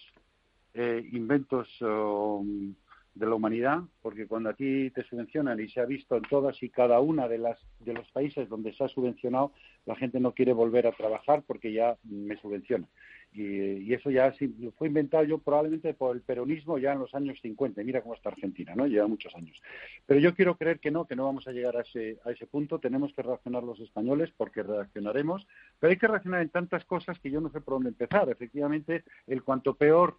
eh, 0.74 1.08
inventos 1.12 1.70
um, 1.82 2.74
de 3.14 3.26
la 3.28 3.36
humanidad, 3.36 3.82
porque 4.02 4.26
cuando 4.26 4.50
a 4.50 4.56
ti 4.56 4.90
te 4.90 5.04
subvencionan 5.04 5.60
y 5.60 5.70
se 5.70 5.80
ha 5.80 5.86
visto 5.86 6.16
en 6.16 6.24
todas 6.24 6.62
y 6.64 6.70
cada 6.70 7.00
una 7.00 7.28
de 7.28 7.38
las 7.38 7.60
de 7.80 7.94
los 7.94 8.10
países 8.12 8.50
donde 8.50 8.74
se 8.74 8.84
ha 8.84 8.88
subvencionado, 8.88 9.52
la 9.86 9.96
gente 9.96 10.20
no 10.20 10.32
quiere 10.32 10.54
volver 10.54 10.88
a 10.88 10.92
trabajar 10.92 11.44
porque 11.46 11.72
ya 11.72 11.96
me 12.04 12.36
subvenciona. 12.38 12.88
Y, 13.34 13.94
eso 13.94 14.12
ya 14.12 14.34
fue 14.78 14.88
inventado 14.88 15.24
yo 15.24 15.38
probablemente 15.38 15.94
por 15.94 16.16
el 16.16 16.22
peronismo 16.22 16.78
ya 16.78 16.94
en 16.94 17.00
los 17.00 17.14
años 17.16 17.40
50. 17.42 17.84
Mira 17.84 18.02
cómo 18.02 18.14
está 18.14 18.30
Argentina, 18.30 18.74
¿no? 18.76 18.88
Lleva 18.88 19.08
muchos 19.08 19.34
años. 19.36 19.62
Pero 20.06 20.20
yo 20.20 20.36
quiero 20.36 20.56
creer 20.58 20.80
que 20.80 20.92
no, 20.92 21.06
que 21.06 21.16
no 21.16 21.26
vamos 21.26 21.48
a 21.48 21.52
llegar 21.52 21.78
a 21.78 21.82
ese, 21.82 22.20
a 22.26 22.32
ese 22.32 22.48
punto. 22.48 22.80
Tenemos 22.80 23.14
que 23.14 23.24
reaccionar 23.24 23.64
los 23.64 23.80
españoles 23.80 24.32
porque 24.36 24.64
reaccionaremos. 24.64 25.48
Pero 25.80 25.92
hay 25.92 25.98
que 25.98 26.08
reaccionar 26.08 26.42
en 26.42 26.50
tantas 26.50 26.86
cosas 26.86 27.20
que 27.20 27.32
yo 27.32 27.42
no 27.42 27.50
sé 27.50 27.62
por 27.62 27.76
dónde 27.76 27.90
empezar. 27.90 28.30
Efectivamente, 28.30 29.04
el 29.28 29.44
cuanto 29.44 29.76
peor, 29.76 30.18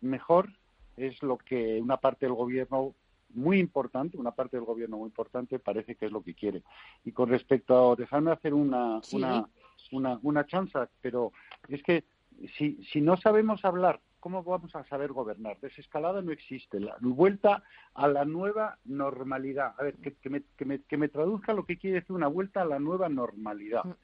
mejor 0.00 0.50
es 0.96 1.22
lo 1.22 1.38
que 1.38 1.80
una 1.80 1.96
parte 1.96 2.26
del 2.26 2.34
gobierno 2.34 2.94
muy 3.34 3.58
importante, 3.58 4.16
una 4.16 4.30
parte 4.30 4.56
del 4.56 4.64
gobierno 4.64 4.98
muy 4.98 5.06
importante 5.06 5.58
parece 5.58 5.96
que 5.96 6.06
es 6.06 6.12
lo 6.12 6.22
que 6.22 6.34
quiere. 6.34 6.62
Y 7.04 7.12
con 7.12 7.28
respecto 7.28 7.92
a, 7.92 7.96
dejarme 7.96 8.30
hacer 8.30 8.54
una, 8.54 9.00
una, 9.12 9.48
una, 9.92 10.18
una 10.22 10.46
chanza, 10.46 10.88
pero 11.00 11.32
es 11.68 11.82
que 11.82 12.04
si, 12.56 12.82
si 12.84 13.00
no 13.00 13.16
sabemos 13.16 13.64
hablar, 13.64 14.00
¿cómo 14.20 14.42
vamos 14.42 14.74
a 14.74 14.84
saber 14.84 15.12
gobernar? 15.12 15.58
Desescalada 15.60 16.22
no 16.22 16.32
existe. 16.32 16.80
La 16.80 16.96
vuelta 17.00 17.62
a 17.94 18.08
la 18.08 18.24
nueva 18.24 18.78
normalidad. 18.84 19.74
A 19.78 19.82
ver, 19.82 19.94
que, 19.96 20.14
que, 20.14 20.30
me, 20.30 20.42
que, 20.56 20.64
me, 20.64 20.82
que 20.82 20.96
me 20.96 21.08
traduzca 21.08 21.52
lo 21.52 21.66
que 21.66 21.78
quiere 21.78 22.00
decir 22.00 22.16
una 22.16 22.28
vuelta 22.28 22.62
a 22.62 22.66
la 22.66 22.78
nueva 22.78 23.08
normalidad. 23.08 23.84
Mm. 23.84 23.94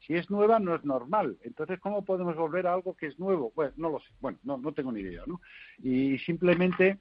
Si 0.00 0.14
es 0.14 0.30
nueva, 0.30 0.58
no 0.58 0.74
es 0.74 0.84
normal. 0.84 1.38
Entonces, 1.42 1.80
¿cómo 1.80 2.04
podemos 2.04 2.36
volver 2.36 2.66
a 2.66 2.74
algo 2.74 2.96
que 2.96 3.06
es 3.06 3.18
nuevo? 3.18 3.52
Bueno, 3.54 3.72
no 3.76 3.90
lo 3.90 4.00
sé. 4.00 4.08
Bueno, 4.20 4.38
no, 4.42 4.56
no 4.56 4.72
tengo 4.72 4.92
ni 4.92 5.00
idea, 5.00 5.22
¿no? 5.26 5.40
Y 5.78 6.18
simplemente 6.18 6.98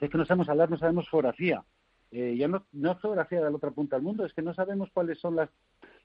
es 0.00 0.10
que 0.10 0.18
no 0.18 0.26
sabemos 0.26 0.48
hablar, 0.48 0.70
no 0.70 0.78
sabemos 0.78 1.08
geografía. 1.08 1.64
Eh, 2.10 2.36
ya 2.36 2.48
no, 2.48 2.64
no 2.72 2.96
geografía 2.96 3.38
de 3.38 3.50
la 3.50 3.56
otra 3.56 3.70
punta 3.70 3.96
del 3.96 4.04
mundo, 4.04 4.24
es 4.24 4.32
que 4.32 4.42
no 4.42 4.54
sabemos 4.54 4.90
cuáles 4.92 5.18
son 5.18 5.36
las, 5.36 5.50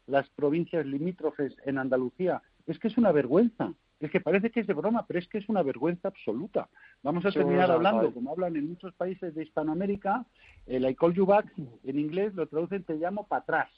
las 0.07 0.29
provincias 0.31 0.85
limítrofes 0.85 1.55
en 1.65 1.77
Andalucía. 1.77 2.41
Es 2.65 2.79
que 2.79 2.87
es 2.87 2.97
una 2.97 3.11
vergüenza. 3.11 3.73
Es 4.01 4.09
que 4.09 4.19
parece 4.19 4.49
que 4.49 4.61
es 4.61 4.67
de 4.67 4.73
broma, 4.73 5.05
pero 5.05 5.19
es 5.19 5.27
que 5.27 5.37
es 5.37 5.47
una 5.47 5.61
vergüenza 5.61 6.07
absoluta. 6.07 6.67
Vamos 7.03 7.23
a 7.23 7.31
terminar 7.31 7.69
hablando, 7.69 8.11
como 8.11 8.31
hablan 8.31 8.55
en 8.55 8.67
muchos 8.67 8.93
países 8.95 9.35
de 9.35 9.43
Hispanoamérica, 9.43 10.25
el 10.65 10.89
I 10.89 10.95
call 10.95 11.13
you 11.13 11.25
back 11.25 11.45
en 11.83 11.99
inglés 11.99 12.33
lo 12.33 12.47
traducen 12.47 12.83
te 12.83 12.95
llamo 12.95 13.27
para 13.27 13.41
atrás. 13.43 13.69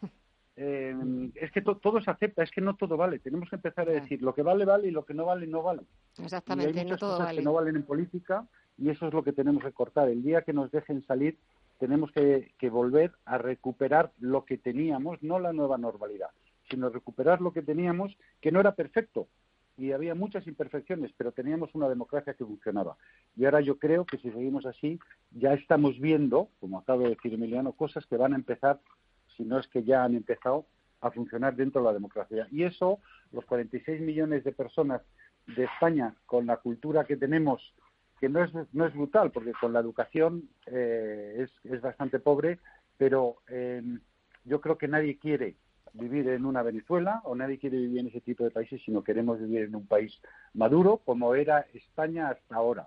Eh, 0.54 0.94
es 1.36 1.50
que 1.50 1.62
todo 1.62 2.02
se 2.02 2.10
acepta, 2.10 2.42
es 2.42 2.50
que 2.50 2.60
no 2.60 2.76
todo 2.76 2.98
vale. 2.98 3.18
Tenemos 3.18 3.48
que 3.48 3.56
empezar 3.56 3.88
a 3.88 3.92
decir 3.92 4.20
lo 4.20 4.34
que 4.34 4.42
vale, 4.42 4.66
vale 4.66 4.88
y 4.88 4.90
lo 4.90 5.06
que 5.06 5.14
no 5.14 5.24
vale, 5.24 5.46
no 5.46 5.62
vale. 5.62 5.80
Exactamente, 6.18 6.72
y 6.72 6.78
hay 6.78 6.84
muchas 6.84 7.00
no 7.00 7.08
todo 7.08 7.16
cosas 7.16 7.34
que 7.34 7.42
no 7.42 7.54
valen 7.54 7.76
en 7.76 7.84
política 7.84 8.46
y 8.76 8.90
eso 8.90 9.08
es 9.08 9.14
lo 9.14 9.24
que 9.24 9.32
tenemos 9.32 9.64
que 9.64 9.72
cortar. 9.72 10.10
El 10.10 10.22
día 10.22 10.42
que 10.42 10.52
nos 10.52 10.70
dejen 10.70 11.02
salir, 11.06 11.38
tenemos 11.78 12.12
que, 12.12 12.52
que 12.58 12.68
volver 12.68 13.12
a 13.24 13.38
recuperar 13.38 14.12
lo 14.20 14.44
que 14.44 14.58
teníamos, 14.58 15.22
no 15.22 15.38
la 15.38 15.54
nueva 15.54 15.78
normalidad, 15.78 16.28
sino 16.68 16.90
recuperar 16.90 17.40
lo 17.40 17.54
que 17.54 17.62
teníamos, 17.62 18.14
que 18.42 18.52
no 18.52 18.60
era 18.60 18.74
perfecto, 18.74 19.28
y 19.76 19.92
había 19.92 20.14
muchas 20.14 20.46
imperfecciones, 20.46 21.12
pero 21.16 21.32
teníamos 21.32 21.74
una 21.74 21.88
democracia 21.88 22.34
que 22.34 22.44
funcionaba. 22.44 22.96
Y 23.36 23.44
ahora 23.44 23.60
yo 23.60 23.78
creo 23.78 24.04
que 24.04 24.18
si 24.18 24.30
seguimos 24.30 24.66
así, 24.66 24.98
ya 25.30 25.54
estamos 25.54 25.98
viendo, 25.98 26.48
como 26.60 26.78
acaba 26.78 27.04
de 27.04 27.10
decir 27.10 27.34
Emiliano, 27.34 27.72
cosas 27.72 28.06
que 28.06 28.16
van 28.16 28.32
a 28.32 28.36
empezar 28.36 28.80
si 29.36 29.44
no 29.44 29.58
es 29.58 29.66
que 29.68 29.82
ya 29.82 30.04
han 30.04 30.14
empezado 30.14 30.66
a 31.00 31.10
funcionar 31.10 31.56
dentro 31.56 31.80
de 31.80 31.86
la 31.86 31.94
democracia. 31.94 32.46
Y 32.50 32.64
eso, 32.64 33.00
los 33.32 33.44
46 33.46 34.00
millones 34.00 34.44
de 34.44 34.52
personas 34.52 35.02
de 35.46 35.64
España, 35.64 36.14
con 36.26 36.46
la 36.46 36.58
cultura 36.58 37.04
que 37.04 37.16
tenemos, 37.16 37.74
que 38.20 38.28
no 38.28 38.44
es, 38.44 38.52
no 38.72 38.86
es 38.86 38.94
brutal, 38.94 39.32
porque 39.32 39.52
con 39.60 39.72
la 39.72 39.80
educación 39.80 40.48
eh, 40.66 41.38
es, 41.44 41.72
es, 41.72 41.80
bastante 41.80 42.20
pobre, 42.20 42.60
pero 42.96 43.38
eh, 43.48 43.82
yo 44.44 44.60
creo 44.60 44.78
que 44.78 44.86
nadie 44.86 45.18
quiere 45.18 45.56
vivir 45.94 46.28
en 46.28 46.44
una 46.44 46.62
Venezuela 46.62 47.20
o 47.24 47.34
nadie 47.34 47.58
quiere 47.58 47.78
vivir 47.78 48.00
en 48.00 48.08
ese 48.08 48.20
tipo 48.20 48.44
de 48.44 48.50
países, 48.50 48.80
sino 48.84 49.04
queremos 49.04 49.38
vivir 49.38 49.62
en 49.62 49.74
un 49.74 49.86
país 49.86 50.12
maduro 50.54 50.98
como 51.04 51.34
era 51.34 51.66
España 51.72 52.28
hasta 52.28 52.56
ahora. 52.56 52.86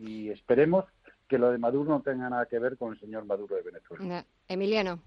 Y 0.00 0.30
esperemos 0.30 0.86
que 1.28 1.38
lo 1.38 1.50
de 1.50 1.58
Maduro 1.58 1.90
no 1.90 2.00
tenga 2.00 2.30
nada 2.30 2.46
que 2.46 2.58
ver 2.58 2.78
con 2.78 2.92
el 2.92 3.00
señor 3.00 3.26
Maduro 3.26 3.56
de 3.56 3.62
Venezuela. 3.62 4.24
Emiliano. 4.48 5.00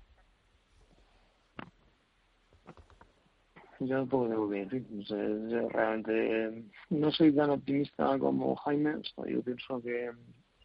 Yo 3.80 3.98
tampoco 3.98 4.28
tengo 4.28 4.50
que 4.50 4.66
decir. 4.66 4.86
yo 5.08 5.70
realmente 5.70 6.66
no 6.90 7.12
soy 7.12 7.34
tan 7.34 7.50
optimista 7.52 8.20
como 8.20 8.56
Jaime. 8.58 8.96
yo 9.26 9.42
pienso 9.42 9.82
que, 9.82 10.12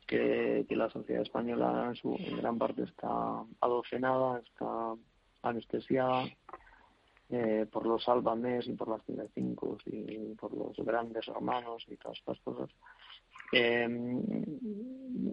que, 0.07 0.67
la 0.71 0.91
sociedad 0.91 1.23
española 1.23 1.87
en, 1.91 1.95
su, 1.95 2.17
en 2.19 2.39
gran 2.39 2.59
parte 2.59 2.83
está 2.83 3.45
adocenada, 3.61 4.41
está 4.41 4.95
anestesiada 5.45 6.25
eh, 7.31 7.67
por 7.71 7.87
los 7.87 8.09
álbames 8.09 8.67
y 8.67 8.73
por 8.73 8.89
las 8.89 9.01
cinco 9.35 9.79
y 9.87 10.35
por 10.35 10.53
los 10.55 10.77
grandes 10.79 11.27
hermanos 11.29 11.85
y 11.89 11.97
todas 11.97 12.19
estas 12.19 12.39
cosas. 12.41 12.71
Eh, 13.53 13.89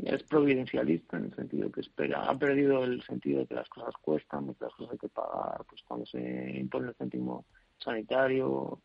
es 0.03 0.23
providencialista 0.23 1.17
en 1.17 1.25
el 1.25 1.35
sentido 1.35 1.71
que 1.71 1.81
espera, 1.81 2.23
ha 2.29 2.37
perdido 2.37 2.83
el 2.83 3.01
sentido 3.03 3.39
de 3.39 3.47
que 3.47 3.55
las 3.55 3.69
cosas 3.69 3.93
cuestan, 4.01 4.53
que 4.53 4.65
las 4.65 4.73
cosas 4.73 4.93
hay 4.93 4.97
que 4.99 5.09
pagar, 5.09 5.63
pues 5.67 5.81
cuando 5.87 6.05
se 6.05 6.59
impone 6.59 6.89
el 6.89 6.95
céntimo 6.95 7.45
sanitario, 7.77 8.79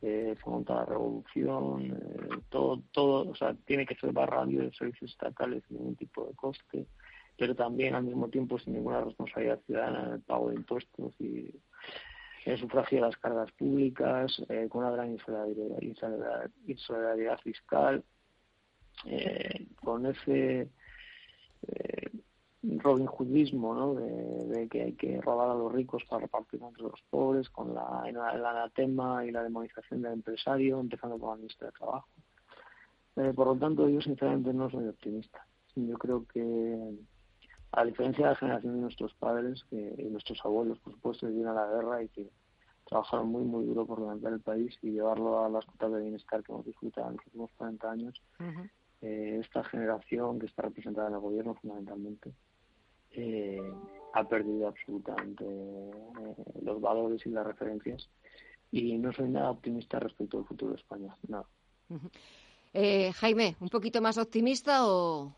eh, 0.00 0.36
monta 0.46 0.74
la 0.74 0.84
revolución, 0.84 1.86
eh, 1.86 2.40
todo, 2.48 2.82
todo, 2.92 3.30
o 3.30 3.34
sea, 3.34 3.54
tiene 3.66 3.84
que 3.84 3.96
ser 3.96 4.12
barradio 4.12 4.62
de 4.62 4.72
servicios 4.72 5.10
estatales 5.10 5.64
sin 5.66 5.78
ningún 5.78 5.96
tipo 5.96 6.24
de 6.26 6.34
coste, 6.34 6.86
pero 7.38 7.54
también 7.54 7.94
al 7.94 8.04
mismo 8.04 8.28
tiempo 8.28 8.58
sin 8.58 8.74
ninguna 8.74 9.00
responsabilidad 9.02 9.60
ciudadana 9.66 10.06
en 10.06 10.12
el 10.14 10.20
pago 10.20 10.50
de 10.50 10.56
impuestos 10.56 11.14
y 11.20 11.54
el 12.44 12.58
sufragio 12.58 12.96
de 12.96 13.06
las 13.06 13.16
cargas 13.16 13.52
públicas, 13.52 14.42
eh, 14.48 14.66
con 14.68 14.82
una 14.84 14.90
gran 14.90 15.16
insolidaridad, 16.66 17.38
fiscal, 17.40 18.04
eh, 19.06 19.66
con 19.76 20.06
ese 20.06 20.68
eh, 21.62 22.10
Robin 22.62 23.06
Hoodismo, 23.06 23.74
¿no? 23.74 23.94
De, 23.94 24.68
que 24.68 24.82
hay 24.82 24.92
que 24.94 25.20
robar 25.20 25.50
a 25.50 25.54
los 25.54 25.72
ricos 25.72 26.02
para 26.08 26.22
repartir 26.22 26.60
entre 26.62 26.82
los 26.82 27.00
pobres, 27.08 27.48
con 27.50 27.74
la, 27.74 28.04
el 28.06 28.16
anatema 28.16 29.24
y 29.24 29.30
la 29.30 29.42
demonización 29.42 30.02
del 30.02 30.14
empresario, 30.14 30.80
empezando 30.80 31.18
por 31.18 31.30
la 31.30 31.36
ministra 31.36 31.68
de 31.68 31.72
Trabajo. 31.72 32.08
Eh, 33.16 33.32
por 33.34 33.46
lo 33.46 33.56
tanto, 33.56 33.88
yo 33.88 34.00
sinceramente 34.00 34.52
no 34.52 34.70
soy 34.70 34.88
optimista. 34.88 35.46
Yo 35.74 35.96
creo 35.96 36.26
que, 36.26 36.98
a 37.72 37.84
diferencia 37.84 38.24
de 38.24 38.30
la 38.32 38.36
generación 38.36 38.74
de 38.76 38.80
nuestros 38.82 39.14
padres 39.14 39.64
que, 39.70 39.94
y 39.98 40.04
nuestros 40.04 40.40
abuelos, 40.44 40.78
por 40.78 40.94
supuesto, 40.94 41.26
que 41.26 41.32
vivieron 41.32 41.56
a 41.56 41.66
la 41.66 41.72
guerra 41.74 42.02
y 42.02 42.08
que 42.08 42.30
trabajaron 42.86 43.28
muy, 43.28 43.44
muy 43.44 43.66
duro 43.66 43.86
por 43.86 44.00
levantar 44.00 44.32
el 44.32 44.40
país 44.40 44.76
y 44.82 44.92
llevarlo 44.92 45.44
a 45.44 45.48
las 45.48 45.64
cotas 45.66 45.92
de 45.92 46.00
bienestar 46.00 46.42
que 46.42 46.52
hemos 46.52 46.64
disfrutado 46.64 47.08
en 47.08 47.16
los 47.16 47.26
últimos 47.26 47.50
40 47.56 47.90
años, 47.90 48.22
eh, 49.02 49.38
esta 49.42 49.62
generación 49.64 50.38
que 50.38 50.46
está 50.46 50.62
representada 50.62 51.08
en 51.08 51.14
el 51.14 51.20
gobierno 51.20 51.54
fundamentalmente, 51.54 52.32
eh, 53.12 53.60
ha 54.14 54.24
perdido 54.24 54.68
absolutamente 54.68 55.44
eh, 55.44 56.34
los 56.62 56.80
valores 56.80 57.24
y 57.26 57.30
las 57.30 57.46
referencias. 57.46 58.08
Y 58.70 58.98
no 58.98 59.12
soy 59.12 59.28
nada 59.28 59.50
optimista 59.50 59.98
respecto 59.98 60.38
al 60.38 60.46
futuro 60.46 60.72
de 60.72 60.78
España, 60.78 61.16
nada. 61.26 61.46
Eh, 62.74 63.12
Jaime, 63.12 63.56
¿un 63.60 63.68
poquito 63.68 64.00
más 64.00 64.18
optimista 64.18 64.86
o, 64.86 65.34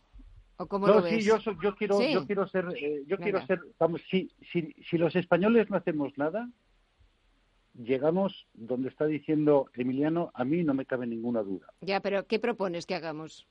o 0.60 0.66
cómo 0.66 0.86
no, 0.86 0.94
lo 0.94 1.02
ves? 1.02 1.14
Sí, 1.14 1.20
yo, 1.22 1.38
yo 1.62 1.74
quiero, 1.74 2.00
yo 2.00 2.26
quiero 2.26 2.46
ser, 2.46 2.66
yo 3.06 3.16
quiero 3.16 3.44
ser, 3.46 3.60
vamos, 3.78 4.02
si, 4.10 4.30
si, 4.52 4.74
si 4.88 4.98
los 4.98 5.16
españoles 5.16 5.70
no 5.70 5.76
hacemos 5.76 6.16
nada, 6.18 6.48
llegamos 7.74 8.46
donde 8.52 8.88
está 8.88 9.06
diciendo 9.06 9.70
Emiliano, 9.74 10.30
a 10.34 10.44
mí 10.44 10.62
no 10.62 10.74
me 10.74 10.84
cabe 10.84 11.06
ninguna 11.06 11.42
duda. 11.42 11.66
Ya, 11.80 12.00
pero 12.00 12.26
¿qué 12.26 12.38
propones 12.38 12.84
que 12.84 12.94
hagamos? 12.94 13.48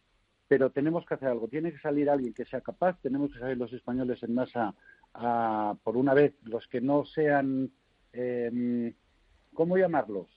pero 0.49 0.71
tenemos 0.71 1.05
que 1.05 1.13
hacer 1.13 1.29
algo. 1.29 1.47
Tiene 1.47 1.71
que 1.71 1.77
salir 1.77 2.09
alguien 2.09 2.33
que 2.33 2.43
sea 2.43 2.59
capaz, 2.59 2.99
tenemos 3.01 3.31
que 3.31 3.39
salir 3.39 3.55
los 3.55 3.71
españoles 3.71 4.21
en 4.23 4.33
masa 4.33 4.73
a, 5.13 5.75
por 5.83 5.95
una 5.95 6.15
vez, 6.15 6.33
los 6.43 6.67
que 6.67 6.81
no 6.81 7.05
sean, 7.05 7.71
eh, 8.11 8.93
¿cómo 9.53 9.77
llamarlos? 9.77 10.27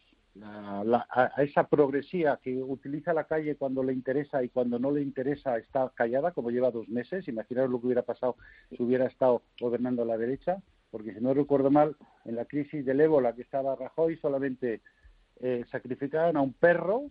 A, 0.40 1.30
esa 1.38 1.64
progresía 1.64 2.38
que 2.42 2.62
utiliza 2.62 3.12
la 3.12 3.24
calle 3.24 3.56
cuando 3.56 3.82
le 3.82 3.92
interesa 3.92 4.42
y 4.42 4.48
cuando 4.48 4.78
no 4.78 4.90
le 4.90 5.02
interesa 5.02 5.58
está 5.58 5.90
callada, 5.94 6.32
como 6.32 6.50
lleva 6.50 6.70
dos 6.70 6.88
meses. 6.88 7.28
Imaginaros 7.28 7.70
lo 7.70 7.80
que 7.80 7.86
hubiera 7.86 8.02
pasado 8.02 8.36
si 8.70 8.82
hubiera 8.82 9.06
estado 9.06 9.42
gobernando 9.60 10.02
a 10.02 10.06
la 10.06 10.16
derecha, 10.16 10.62
porque 10.90 11.14
si 11.14 11.20
no 11.20 11.34
recuerdo 11.34 11.70
mal, 11.70 11.96
en 12.24 12.36
la 12.36 12.44
crisis 12.44 12.84
del 12.84 13.00
ébola 13.00 13.34
que 13.34 13.42
estaba 13.42 13.76
Rajoy 13.76 14.16
solamente 14.16 14.80
eh, 15.40 15.64
sacrificaban 15.70 16.36
a 16.36 16.42
un 16.42 16.52
perro 16.52 17.10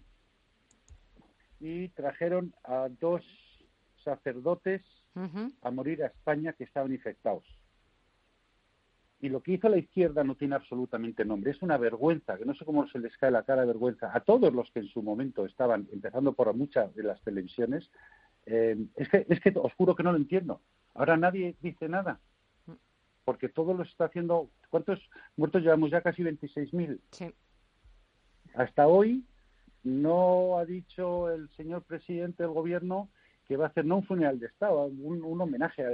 y 1.59 1.89
trajeron 1.89 2.53
a 2.63 2.89
dos 2.99 3.23
sacerdotes 4.03 4.81
a 5.61 5.71
morir 5.71 6.03
a 6.03 6.07
España 6.07 6.53
que 6.53 6.63
estaban 6.63 6.93
infectados. 6.93 7.43
Y 9.21 9.29
lo 9.29 9.41
que 9.41 9.53
hizo 9.53 9.69
la 9.69 9.77
izquierda 9.77 10.23
no 10.23 10.35
tiene 10.35 10.55
absolutamente 10.55 11.23
nombre. 11.23 11.51
Es 11.51 11.61
una 11.61 11.77
vergüenza, 11.77 12.37
que 12.37 12.45
no 12.45 12.55
sé 12.55 12.65
cómo 12.65 12.87
se 12.87 12.99
les 12.99 13.15
cae 13.17 13.29
la 13.29 13.43
cara 13.43 13.61
de 13.61 13.67
vergüenza 13.67 14.09
a 14.13 14.21
todos 14.21 14.51
los 14.51 14.69
que 14.71 14.79
en 14.79 14.87
su 14.87 15.03
momento 15.03 15.45
estaban, 15.45 15.87
empezando 15.91 16.33
por 16.33 16.51
muchas 16.55 16.93
de 16.95 17.03
las 17.03 17.21
televisiones. 17.21 17.89
Eh, 18.47 18.75
es, 18.95 19.09
que, 19.09 19.25
es 19.29 19.39
que 19.39 19.53
os 19.55 19.73
juro 19.73 19.95
que 19.95 20.03
no 20.03 20.11
lo 20.11 20.17
entiendo. 20.17 20.61
Ahora 20.95 21.17
nadie 21.17 21.55
dice 21.61 21.87
nada. 21.87 22.19
Porque 23.23 23.49
todo 23.49 23.75
lo 23.75 23.83
está 23.83 24.05
haciendo. 24.05 24.49
¿Cuántos 24.71 24.99
muertos 25.37 25.61
llevamos 25.61 25.91
ya? 25.91 26.01
Casi 26.01 26.23
26.000. 26.23 26.99
Sí. 27.11 27.31
Hasta 28.55 28.87
hoy 28.87 29.23
no 29.83 30.57
ha 30.57 30.65
dicho 30.65 31.29
el 31.29 31.49
señor 31.51 31.83
presidente 31.83 32.43
del 32.43 32.51
gobierno 32.51 33.09
que 33.47 33.57
va 33.57 33.65
a 33.65 33.69
hacer 33.69 33.85
no 33.85 33.97
un 33.97 34.03
funeral 34.05 34.39
de 34.39 34.47
Estado, 34.47 34.85
un, 34.85 35.41
homenaje 35.41 35.85
a, 35.85 35.89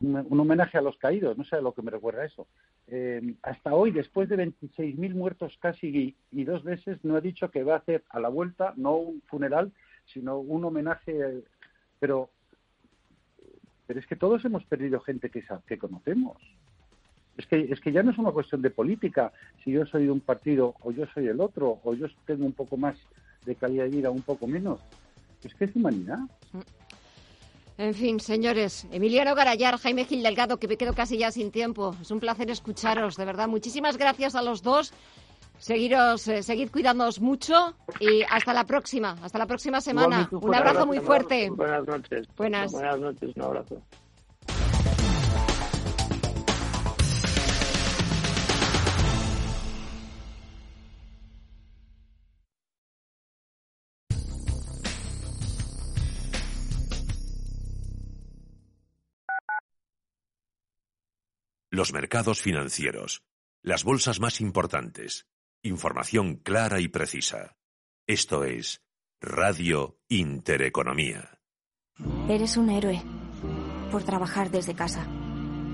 un, 0.00 0.40
homenaje 0.40 0.78
a 0.78 0.82
los 0.82 0.96
caídos, 0.96 1.36
no 1.38 1.44
sé 1.44 1.56
a 1.56 1.60
lo 1.60 1.72
que 1.72 1.82
me 1.82 1.90
recuerda 1.90 2.24
eso. 2.24 2.46
Eh, 2.86 3.34
hasta 3.42 3.74
hoy, 3.74 3.90
después 3.90 4.28
de 4.28 4.36
26.000 4.36 5.14
muertos 5.14 5.56
casi 5.60 6.16
y, 6.30 6.44
dos 6.44 6.62
veces, 6.64 6.98
no 7.02 7.16
ha 7.16 7.20
dicho 7.20 7.50
que 7.50 7.64
va 7.64 7.74
a 7.74 7.78
hacer 7.78 8.04
a 8.10 8.20
la 8.20 8.28
vuelta 8.28 8.74
no 8.76 8.96
un 8.96 9.22
funeral, 9.22 9.72
sino 10.06 10.38
un 10.38 10.64
homenaje. 10.64 11.42
pero, 11.98 12.30
pero 13.86 14.00
es 14.00 14.06
que 14.06 14.16
todos 14.16 14.44
hemos 14.44 14.64
perdido 14.64 15.00
gente 15.00 15.30
que, 15.30 15.44
que 15.66 15.78
conocemos. 15.78 16.38
Es 17.36 17.46
que, 17.46 17.60
es 17.60 17.80
que 17.80 17.90
ya 17.90 18.02
no 18.02 18.12
es 18.12 18.18
una 18.18 18.30
cuestión 18.30 18.62
de 18.62 18.70
política, 18.70 19.32
si 19.64 19.72
yo 19.72 19.84
soy 19.86 20.04
de 20.04 20.12
un 20.12 20.20
partido 20.20 20.76
o 20.82 20.92
yo 20.92 21.04
soy 21.06 21.26
el 21.26 21.40
otro, 21.40 21.80
o 21.82 21.94
yo 21.94 22.06
tengo 22.26 22.46
un 22.46 22.52
poco 22.52 22.76
más 22.76 22.96
de 23.44 23.56
calidad 23.56 23.84
de 23.84 23.90
vida 23.90 24.10
un 24.10 24.22
poco 24.22 24.46
menos. 24.46 24.80
Es 25.42 25.54
que 25.54 25.64
es 25.64 25.74
humanidad. 25.74 26.20
En 27.76 27.94
fin, 27.94 28.20
señores, 28.20 28.86
Emiliano 28.92 29.34
Garayar, 29.34 29.78
Jaime 29.78 30.04
Gil 30.04 30.22
Delgado, 30.22 30.58
que 30.58 30.68
me 30.68 30.76
quedo 30.76 30.94
casi 30.94 31.18
ya 31.18 31.32
sin 31.32 31.50
tiempo. 31.50 31.94
Es 32.00 32.10
un 32.10 32.20
placer 32.20 32.48
escucharos, 32.50 33.16
de 33.16 33.24
verdad. 33.24 33.48
Muchísimas 33.48 33.96
gracias 33.96 34.36
a 34.36 34.42
los 34.42 34.62
dos. 34.62 34.92
Seguiros, 35.58 36.28
eh, 36.28 36.42
seguid 36.42 36.70
cuidándoos 36.70 37.20
mucho 37.20 37.74
y 38.00 38.22
hasta 38.30 38.52
la 38.52 38.64
próxima, 38.64 39.16
hasta 39.22 39.38
la 39.38 39.46
próxima 39.46 39.80
semana. 39.80 40.28
Un 40.30 40.54
abrazo 40.54 40.86
muy 40.86 40.98
fuerte. 40.98 41.48
Buenas 41.50 41.86
noches. 41.86 42.28
Buenas. 42.36 42.72
Buenas 42.72 43.00
noches, 43.00 43.30
un 43.36 43.42
abrazo. 43.42 43.82
Los 61.74 61.92
mercados 61.92 62.40
financieros. 62.40 63.24
Las 63.60 63.82
bolsas 63.82 64.20
más 64.20 64.40
importantes. 64.40 65.26
Información 65.60 66.36
clara 66.36 66.78
y 66.78 66.86
precisa. 66.86 67.56
Esto 68.06 68.44
es 68.44 68.84
Radio 69.20 69.98
Intereconomía. 70.08 71.40
Eres 72.28 72.56
un 72.56 72.70
héroe. 72.70 73.02
Por 73.90 74.04
trabajar 74.04 74.52
desde 74.52 74.76
casa. 74.76 75.04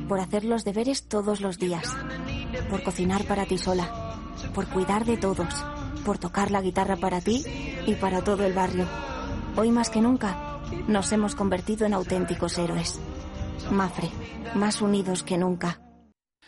Por 0.08 0.20
hacer 0.20 0.46
los 0.46 0.64
deberes 0.64 1.06
todos 1.06 1.42
los 1.42 1.58
días. 1.58 1.94
Por 2.70 2.82
cocinar 2.82 3.26
para 3.26 3.44
ti 3.44 3.58
sola. 3.58 4.16
Por 4.54 4.70
cuidar 4.70 5.04
de 5.04 5.18
todos. 5.18 5.52
Por 6.06 6.16
tocar 6.16 6.50
la 6.50 6.62
guitarra 6.62 6.96
para 6.96 7.20
ti 7.20 7.44
y 7.86 7.94
para 7.96 8.24
todo 8.24 8.46
el 8.46 8.54
barrio. 8.54 8.88
Hoy 9.54 9.70
más 9.70 9.90
que 9.90 10.00
nunca, 10.00 10.62
nos 10.88 11.12
hemos 11.12 11.34
convertido 11.34 11.84
en 11.84 11.92
auténticos 11.92 12.56
héroes. 12.56 12.98
Mafre, 13.70 14.08
más 14.54 14.80
unidos 14.80 15.22
que 15.22 15.36
nunca. 15.36 15.78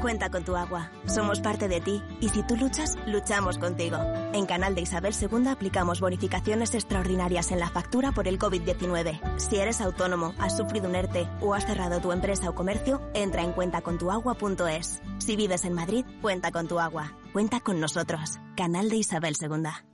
Cuenta 0.00 0.30
con 0.30 0.44
tu 0.44 0.56
agua. 0.56 0.90
Somos 1.06 1.40
parte 1.40 1.68
de 1.68 1.80
ti 1.80 2.02
y 2.20 2.28
si 2.28 2.42
tú 2.42 2.56
luchas, 2.56 2.96
luchamos 3.06 3.58
contigo. 3.58 3.96
En 4.32 4.46
Canal 4.46 4.74
de 4.74 4.82
Isabel 4.82 5.14
II 5.18 5.48
aplicamos 5.48 6.00
bonificaciones 6.00 6.74
extraordinarias 6.74 7.52
en 7.52 7.60
la 7.60 7.70
factura 7.70 8.12
por 8.12 8.28
el 8.28 8.38
COVID-19. 8.38 9.38
Si 9.38 9.56
eres 9.56 9.80
autónomo, 9.80 10.34
has 10.38 10.56
sufrido 10.56 10.88
un 10.88 10.94
ERTE 10.94 11.28
o 11.40 11.54
has 11.54 11.66
cerrado 11.66 12.00
tu 12.00 12.12
empresa 12.12 12.50
o 12.50 12.54
comercio, 12.54 13.00
entra 13.14 13.42
en 13.42 13.52
cuentacontuagua.es. 13.52 15.02
Si 15.18 15.36
vives 15.36 15.64
en 15.64 15.74
Madrid, 15.74 16.04
cuenta 16.20 16.50
con 16.50 16.68
tu 16.68 16.80
agua. 16.80 17.12
Cuenta 17.32 17.60
con 17.60 17.80
nosotros. 17.80 18.38
Canal 18.56 18.88
de 18.88 18.96
Isabel 18.96 19.34
II. 19.40 19.93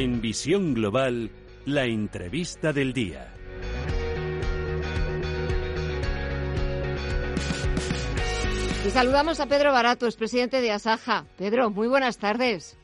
En 0.00 0.20
Visión 0.20 0.74
Global, 0.74 1.28
la 1.66 1.84
entrevista 1.84 2.72
del 2.72 2.92
día. 2.92 3.34
Y 8.86 8.90
saludamos 8.90 9.40
a 9.40 9.46
Pedro 9.46 9.72
Barato, 9.72 10.06
presidente 10.16 10.60
de 10.60 10.70
Asaja. 10.70 11.26
Pedro, 11.36 11.70
muy 11.70 11.88
buenas 11.88 12.18
tardes. 12.18 12.78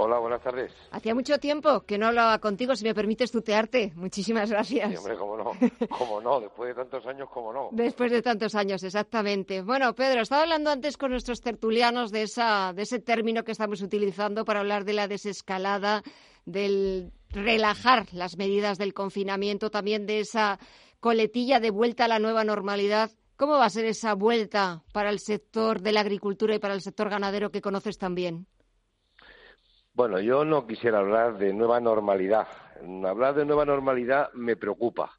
Hola, 0.00 0.20
buenas 0.20 0.40
tardes. 0.40 0.72
Hacía 0.92 1.12
mucho 1.12 1.38
tiempo 1.38 1.80
que 1.80 1.98
no 1.98 2.06
hablaba 2.06 2.38
contigo, 2.38 2.76
si 2.76 2.84
me 2.84 2.94
permites 2.94 3.32
tutearte. 3.32 3.92
Muchísimas 3.96 4.48
gracias. 4.48 4.90
Sí, 4.90 4.96
hombre, 4.96 5.16
cómo 5.16 5.36
no, 5.36 5.50
cómo 5.98 6.20
no, 6.20 6.40
después 6.40 6.68
de 6.68 6.74
tantos 6.76 7.04
años, 7.04 7.28
cómo 7.34 7.52
no. 7.52 7.70
Después 7.72 8.12
de 8.12 8.22
tantos 8.22 8.54
años, 8.54 8.84
exactamente. 8.84 9.60
Bueno, 9.60 9.92
Pedro, 9.96 10.20
estaba 10.20 10.42
hablando 10.42 10.70
antes 10.70 10.96
con 10.96 11.10
nuestros 11.10 11.40
tertulianos 11.40 12.12
de, 12.12 12.22
esa, 12.22 12.72
de 12.74 12.82
ese 12.82 13.00
término 13.00 13.42
que 13.42 13.50
estamos 13.50 13.82
utilizando 13.82 14.44
para 14.44 14.60
hablar 14.60 14.84
de 14.84 14.92
la 14.92 15.08
desescalada, 15.08 16.04
del 16.44 17.10
relajar 17.30 18.06
las 18.12 18.36
medidas 18.36 18.78
del 18.78 18.94
confinamiento, 18.94 19.68
también 19.68 20.06
de 20.06 20.20
esa 20.20 20.60
coletilla 21.00 21.58
de 21.58 21.72
vuelta 21.72 22.04
a 22.04 22.08
la 22.08 22.20
nueva 22.20 22.44
normalidad. 22.44 23.10
¿Cómo 23.34 23.54
va 23.54 23.64
a 23.64 23.70
ser 23.70 23.84
esa 23.84 24.14
vuelta 24.14 24.84
para 24.92 25.10
el 25.10 25.18
sector 25.18 25.82
de 25.82 25.90
la 25.90 26.02
agricultura 26.02 26.54
y 26.54 26.60
para 26.60 26.74
el 26.74 26.82
sector 26.82 27.10
ganadero 27.10 27.50
que 27.50 27.60
conoces 27.60 27.98
también? 27.98 28.46
Bueno, 29.98 30.20
yo 30.20 30.44
no 30.44 30.64
quisiera 30.64 31.00
hablar 31.00 31.38
de 31.38 31.52
nueva 31.52 31.80
normalidad. 31.80 32.46
Hablar 33.04 33.34
de 33.34 33.44
nueva 33.44 33.64
normalidad 33.64 34.32
me 34.32 34.54
preocupa. 34.54 35.10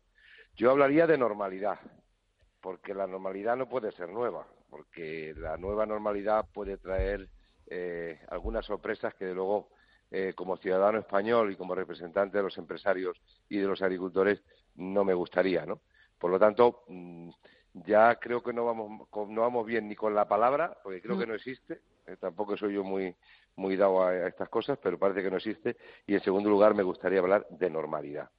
Yo 0.56 0.72
hablaría 0.72 1.06
de 1.06 1.18
normalidad, 1.18 1.78
porque 2.62 2.94
la 2.94 3.06
normalidad 3.06 3.58
no 3.58 3.68
puede 3.68 3.92
ser 3.92 4.08
nueva, 4.08 4.48
porque 4.70 5.34
la 5.36 5.58
nueva 5.58 5.86
normalidad 5.86 6.46
puede 6.54 6.78
traer 6.78 7.28
eh, 7.68 8.22
algunas 8.30 8.66
sorpresas 8.66 9.14
que, 9.16 9.26
de 9.26 9.36
luego, 9.36 9.68
eh, 10.12 10.32
como 10.34 10.56
ciudadano 10.56 11.00
español 11.00 11.52
y 11.52 11.58
como 11.58 11.76
representante 11.76 12.38
de 12.38 12.44
los 12.46 12.58
empresarios 12.58 13.20
y 13.50 13.58
de 13.58 13.68
los 13.68 13.82
agricultores, 13.82 14.42
no 14.76 15.04
me 15.04 15.14
gustaría, 15.14 15.66
¿no? 15.66 15.82
Por 16.18 16.32
lo 16.32 16.40
tanto, 16.40 16.86
mm, 16.88 17.30
ya 17.74 18.16
creo 18.16 18.42
que 18.42 18.54
no 18.54 18.64
vamos, 18.64 19.10
no 19.28 19.42
vamos 19.42 19.66
bien 19.66 19.90
ni 19.90 19.96
con 19.98 20.16
la 20.16 20.30
palabra, 20.30 20.78
porque 20.82 21.02
creo 21.02 21.18
mm. 21.18 21.20
que 21.20 21.28
no 21.28 21.36
existe. 21.36 21.82
Eh, 22.08 22.16
tampoco 22.18 22.58
soy 22.58 22.74
yo 22.74 22.84
muy 22.84 23.14
muy 23.60 23.76
dado 23.76 24.04
a, 24.04 24.28
estas 24.28 24.50
cosas, 24.50 24.80
pero 24.82 24.98
parece 24.98 25.22
que 25.22 25.30
no 25.30 25.38
existe. 25.38 25.78
Y 26.08 26.16
en 26.16 26.22
segundo 26.22 26.50
lugar, 26.50 26.74
me 26.74 26.84
gustaría 26.84 27.20
hablar 27.20 27.46
de 27.50 27.70
normalidad. 27.70 28.30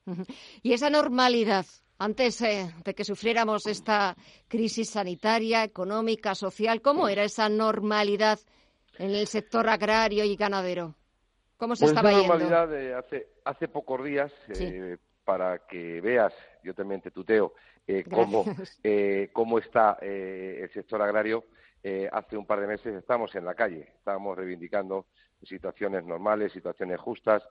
Y 0.62 0.72
esa 0.72 0.90
normalidad, 0.90 1.66
antes 1.98 2.40
eh, 2.40 2.72
de 2.82 2.94
que 2.94 3.04
sufriéramos 3.04 3.66
esta 3.66 4.16
crisis 4.48 4.90
sanitaria, 4.90 5.62
económica, 5.62 6.34
social, 6.34 6.80
¿cómo 6.80 7.08
era 7.08 7.22
esa 7.22 7.48
normalidad 7.48 8.38
en 8.98 9.10
el 9.10 9.26
sector 9.26 9.68
agrario 9.68 10.24
y 10.24 10.34
ganadero? 10.36 10.94
¿Cómo 11.56 11.76
se 11.76 11.84
pues 11.84 11.90
estaba 11.90 12.10
yendo? 12.10 12.26
normalidad 12.26 12.68
de 12.68 12.94
hace, 12.94 13.28
hace 13.44 13.68
pocos 13.68 14.02
días, 14.02 14.32
eh, 14.48 14.96
para 15.24 15.58
que 15.66 16.00
veas, 16.00 16.32
yo 16.64 16.74
también 16.74 17.02
te 17.02 17.10
tuteo, 17.10 17.52
cómo, 18.10 18.44
cómo 19.32 19.58
está 19.58 19.98
el 20.00 20.70
sector 20.72 21.02
agrario. 21.02 21.44
Hace 22.12 22.36
un 22.36 22.46
par 22.46 22.60
de 22.60 22.66
meses 22.66 22.94
estamos 22.94 23.34
en 23.34 23.44
la 23.44 23.54
calle, 23.54 23.92
estábamos 23.96 24.36
reivindicando 24.36 25.06
situaciones 25.42 26.04
normales, 26.04 26.52
situaciones 26.52 27.00
justas, 27.00 27.42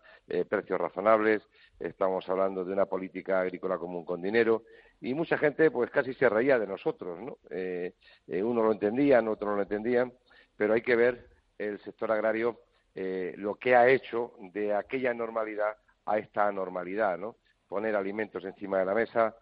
precios 0.47 0.79
razonables, 0.79 1.41
estamos 1.79 2.29
hablando 2.29 2.63
de 2.63 2.73
una 2.73 2.85
política 2.85 3.41
agrícola 3.41 3.77
común 3.77 4.05
con 4.05 4.21
dinero 4.21 4.63
y 5.01 5.13
mucha 5.13 5.37
gente 5.37 5.71
pues 5.71 5.89
casi 5.91 6.13
se 6.13 6.29
reía 6.29 6.59
de 6.59 6.67
nosotros, 6.67 7.19
¿no? 7.19 7.37
Eh, 7.49 7.93
eh, 8.27 8.43
uno 8.43 8.63
lo 8.63 8.71
entendía, 8.71 9.21
otro 9.21 9.49
no 9.49 9.55
lo 9.55 9.61
entendían, 9.61 10.13
pero 10.57 10.73
hay 10.73 10.81
que 10.81 10.95
ver 10.95 11.29
el 11.57 11.79
sector 11.79 12.11
agrario 12.11 12.61
eh, 12.95 13.33
lo 13.37 13.55
que 13.55 13.75
ha 13.75 13.87
hecho 13.87 14.33
de 14.51 14.73
aquella 14.73 15.13
normalidad 15.13 15.77
a 16.05 16.17
esta 16.17 16.47
anormalidad, 16.47 17.17
¿no? 17.17 17.37
Poner 17.67 17.95
alimentos 17.95 18.43
encima 18.43 18.79
de 18.79 18.85
la 18.85 18.93
mesa, 18.95 19.35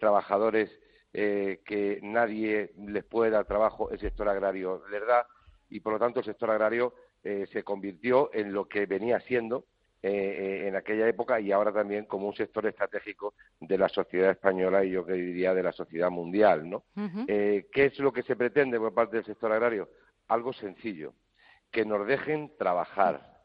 trabajadores 0.00 0.68
que 1.16 1.98
nadie 2.02 2.72
les 2.76 3.04
puede 3.04 3.30
dar 3.30 3.46
trabajo, 3.46 3.90
el 3.90 3.98
sector 3.98 4.28
agrario 4.28 4.82
les 4.90 5.06
da, 5.06 5.26
y 5.70 5.80
por 5.80 5.94
lo 5.94 5.98
tanto 5.98 6.20
el 6.20 6.26
sector 6.26 6.50
agrario 6.50 6.92
se 7.22 7.62
convirtió 7.64 8.30
en 8.34 8.52
lo 8.52 8.68
que 8.68 8.84
venía 8.84 9.18
siendo 9.20 9.64
eh, 10.02 10.08
eh, 10.08 10.68
en 10.68 10.76
aquella 10.76 11.08
época 11.08 11.40
y 11.40 11.50
ahora 11.50 11.72
también 11.72 12.04
como 12.04 12.28
un 12.28 12.34
sector 12.36 12.64
estratégico 12.66 13.34
de 13.58 13.76
la 13.76 13.88
sociedad 13.88 14.30
española 14.30 14.84
y 14.84 14.90
yo 14.90 15.04
que 15.04 15.14
diría 15.14 15.52
de 15.52 15.64
la 15.64 15.72
sociedad 15.72 16.10
mundial, 16.10 16.70
¿no? 16.70 16.84
Eh, 17.26 17.66
¿Qué 17.72 17.86
es 17.86 17.98
lo 17.98 18.12
que 18.12 18.22
se 18.22 18.36
pretende 18.36 18.78
por 18.78 18.94
parte 18.94 19.16
del 19.16 19.24
sector 19.24 19.50
agrario? 19.50 19.88
Algo 20.28 20.52
sencillo, 20.52 21.14
que 21.72 21.84
nos 21.84 22.06
dejen 22.06 22.52
trabajar, 22.56 23.35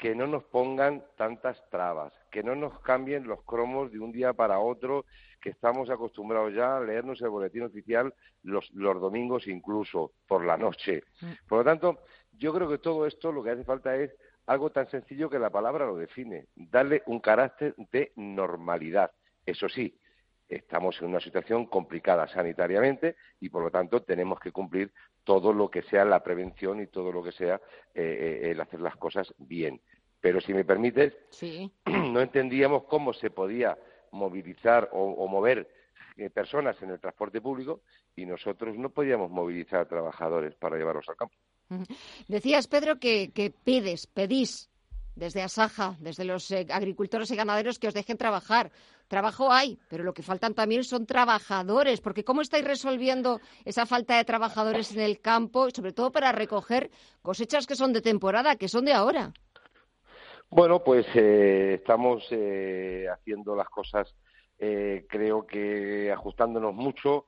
que 0.00 0.14
no 0.14 0.26
nos 0.26 0.44
pongan 0.44 1.04
tantas 1.14 1.62
trabas, 1.68 2.10
que 2.30 2.42
no 2.42 2.54
nos 2.56 2.80
cambien 2.80 3.28
los 3.28 3.42
cromos 3.44 3.92
de 3.92 4.00
un 4.00 4.10
día 4.10 4.32
para 4.32 4.58
otro, 4.58 5.04
que 5.42 5.50
estamos 5.50 5.90
acostumbrados 5.90 6.54
ya 6.54 6.78
a 6.78 6.80
leernos 6.80 7.20
el 7.20 7.28
boletín 7.28 7.64
oficial 7.64 8.14
los, 8.42 8.70
los 8.72 8.98
domingos 8.98 9.46
incluso 9.46 10.12
por 10.26 10.46
la 10.46 10.56
noche. 10.56 11.02
Mm. 11.20 11.32
Por 11.46 11.58
lo 11.58 11.64
tanto, 11.64 11.98
yo 12.32 12.54
creo 12.54 12.66
que 12.66 12.78
todo 12.78 13.06
esto 13.06 13.30
lo 13.30 13.42
que 13.42 13.50
hace 13.50 13.64
falta 13.64 13.94
es 13.94 14.10
algo 14.46 14.70
tan 14.70 14.88
sencillo 14.88 15.28
que 15.28 15.38
la 15.38 15.50
palabra 15.50 15.84
lo 15.84 15.96
define, 15.96 16.46
darle 16.56 17.02
un 17.04 17.20
carácter 17.20 17.74
de 17.92 18.12
normalidad. 18.16 19.12
Eso 19.44 19.68
sí, 19.68 19.99
estamos 20.50 21.00
en 21.00 21.08
una 21.08 21.20
situación 21.20 21.66
complicada 21.66 22.26
sanitariamente 22.26 23.16
y 23.40 23.48
por 23.48 23.62
lo 23.62 23.70
tanto 23.70 24.02
tenemos 24.02 24.40
que 24.40 24.50
cumplir 24.52 24.92
todo 25.24 25.52
lo 25.52 25.70
que 25.70 25.82
sea 25.82 26.04
la 26.04 26.22
prevención 26.22 26.80
y 26.80 26.88
todo 26.88 27.12
lo 27.12 27.22
que 27.22 27.32
sea 27.32 27.60
eh, 27.94 28.40
eh, 28.42 28.50
el 28.50 28.60
hacer 28.60 28.80
las 28.80 28.96
cosas 28.96 29.32
bien. 29.38 29.80
Pero 30.20 30.40
si 30.40 30.52
me 30.52 30.64
permites, 30.64 31.16
no 31.86 32.20
entendíamos 32.20 32.84
cómo 32.84 33.12
se 33.12 33.30
podía 33.30 33.78
movilizar 34.12 34.88
o, 34.92 35.28
mover 35.28 35.68
eh, 36.16 36.30
personas 36.30 36.80
en 36.82 36.90
el 36.90 37.00
transporte 37.00 37.40
público 37.40 37.82
y 38.16 38.26
nosotros 38.26 38.76
no 38.76 38.90
podíamos 38.90 39.30
movilizar 39.30 39.86
trabajadores 39.86 40.54
para 40.56 40.76
llevarlos 40.76 41.08
al 41.08 41.16
campo. 41.16 41.36
Decías, 42.26 42.66
Pedro, 42.66 42.98
que, 42.98 43.52
pides, 43.64 44.08
pedís 44.08 44.69
desde 45.20 45.42
Asaja, 45.42 45.96
desde 46.00 46.24
los 46.24 46.50
eh, 46.50 46.66
agricultores 46.70 47.30
y 47.30 47.36
ganaderos 47.36 47.78
que 47.78 47.88
os 47.88 47.94
dejen 47.94 48.16
trabajar. 48.16 48.72
Trabajo 49.06 49.52
hay, 49.52 49.78
pero 49.88 50.02
lo 50.02 50.14
que 50.14 50.22
faltan 50.22 50.54
también 50.54 50.82
son 50.82 51.04
trabajadores, 51.04 52.00
porque 52.00 52.24
¿cómo 52.24 52.40
estáis 52.40 52.64
resolviendo 52.64 53.38
esa 53.66 53.84
falta 53.84 54.16
de 54.16 54.24
trabajadores 54.24 54.92
en 54.92 55.00
el 55.00 55.20
campo, 55.20 55.68
sobre 55.70 55.92
todo 55.92 56.10
para 56.10 56.32
recoger 56.32 56.90
cosechas 57.20 57.66
que 57.66 57.76
son 57.76 57.92
de 57.92 58.00
temporada, 58.00 58.56
que 58.56 58.68
son 58.68 58.86
de 58.86 58.94
ahora? 58.94 59.32
Bueno, 60.48 60.82
pues 60.82 61.06
eh, 61.14 61.74
estamos 61.74 62.26
eh, 62.30 63.06
haciendo 63.12 63.54
las 63.54 63.68
cosas, 63.68 64.12
creo 64.58 65.46
que 65.46 66.12
ajustándonos 66.12 66.74
mucho, 66.74 67.26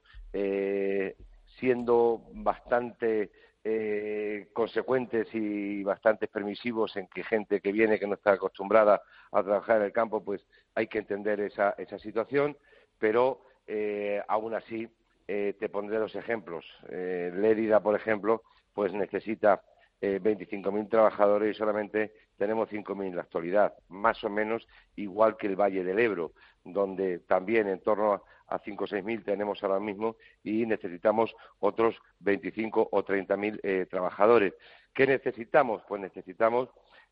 siendo 1.58 2.22
bastante 2.34 3.30
eh, 3.64 4.48
consecuentes 4.52 5.28
y 5.34 5.82
bastante 5.82 6.28
permisivos 6.28 6.96
en 6.96 7.06
que 7.08 7.24
gente 7.24 7.60
que 7.60 7.72
viene 7.72 7.98
que 7.98 8.06
no 8.06 8.14
está 8.14 8.32
acostumbrada 8.32 9.02
a 9.30 9.42
trabajar 9.42 9.78
en 9.78 9.84
el 9.84 9.92
campo, 9.92 10.24
pues 10.24 10.44
hay 10.74 10.88
que 10.88 10.98
entender 10.98 11.40
esa, 11.40 11.70
esa 11.78 11.98
situación, 11.98 12.56
pero 12.98 13.44
eh, 13.66 14.22
aún 14.28 14.54
así 14.54 14.88
eh, 15.28 15.54
te 15.58 15.68
pondré 15.68 15.98
dos 15.98 16.14
ejemplos. 16.16 16.64
Lérida, 16.88 17.80
por 17.80 17.94
ejemplo, 17.94 18.42
pues 18.74 18.92
necesita 18.92 19.62
eh, 20.04 20.20
25.000 20.20 20.88
trabajadores 20.90 21.54
y 21.54 21.58
solamente 21.58 22.12
tenemos 22.36 22.68
5.000 22.68 23.06
en 23.06 23.14
la 23.14 23.22
actualidad, 23.22 23.74
más 23.88 24.24
o 24.24 24.28
menos 24.28 24.66
igual 24.96 25.36
que 25.36 25.46
el 25.46 25.54
Valle 25.54 25.84
del 25.84 26.00
Ebro, 26.00 26.32
donde 26.64 27.20
también 27.20 27.68
en 27.68 27.80
torno 27.80 28.24
a 28.48 28.52
a 28.52 28.58
5 28.58 28.84
o 28.84 28.86
6 28.86 29.04
mil 29.04 29.24
tenemos 29.24 29.62
ahora 29.62 29.80
mismo 29.80 30.16
y 30.44 30.66
necesitamos 30.66 31.34
otros 31.60 31.96
25 32.20 32.88
o 32.92 33.02
30 33.02 33.36
mil 33.36 33.60
eh, 33.62 33.86
trabajadores. 33.90 34.54
¿Qué 34.94 35.06
necesitamos? 35.06 35.82
Pues 35.88 36.02
necesitamos 36.02 36.68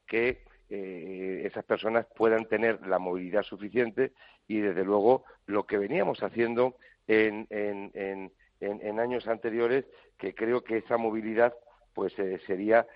que 0.07 0.45
eh, 0.69 1.43
esas 1.45 1.65
personas 1.65 2.07
puedan 2.15 2.47
tener 2.47 2.87
la 2.87 2.99
movilidad 2.99 3.43
suficiente 3.43 4.13
y, 4.47 4.59
desde 4.59 4.85
luego, 4.85 5.25
lo 5.47 5.67
que 5.67 5.79
veníamos 5.79 6.23
haciendo 6.23 6.77
en, 7.07 7.47
en, 7.51 8.31
en, 8.61 9.01
años 9.01 9.27
anteriores, 9.27 9.87
que 10.19 10.35
creo 10.35 10.63
que 10.63 10.79
esa 10.79 10.97
movilidad 10.97 11.55
pues 11.95 12.17
eh, 12.19 12.39
sería 12.47 12.87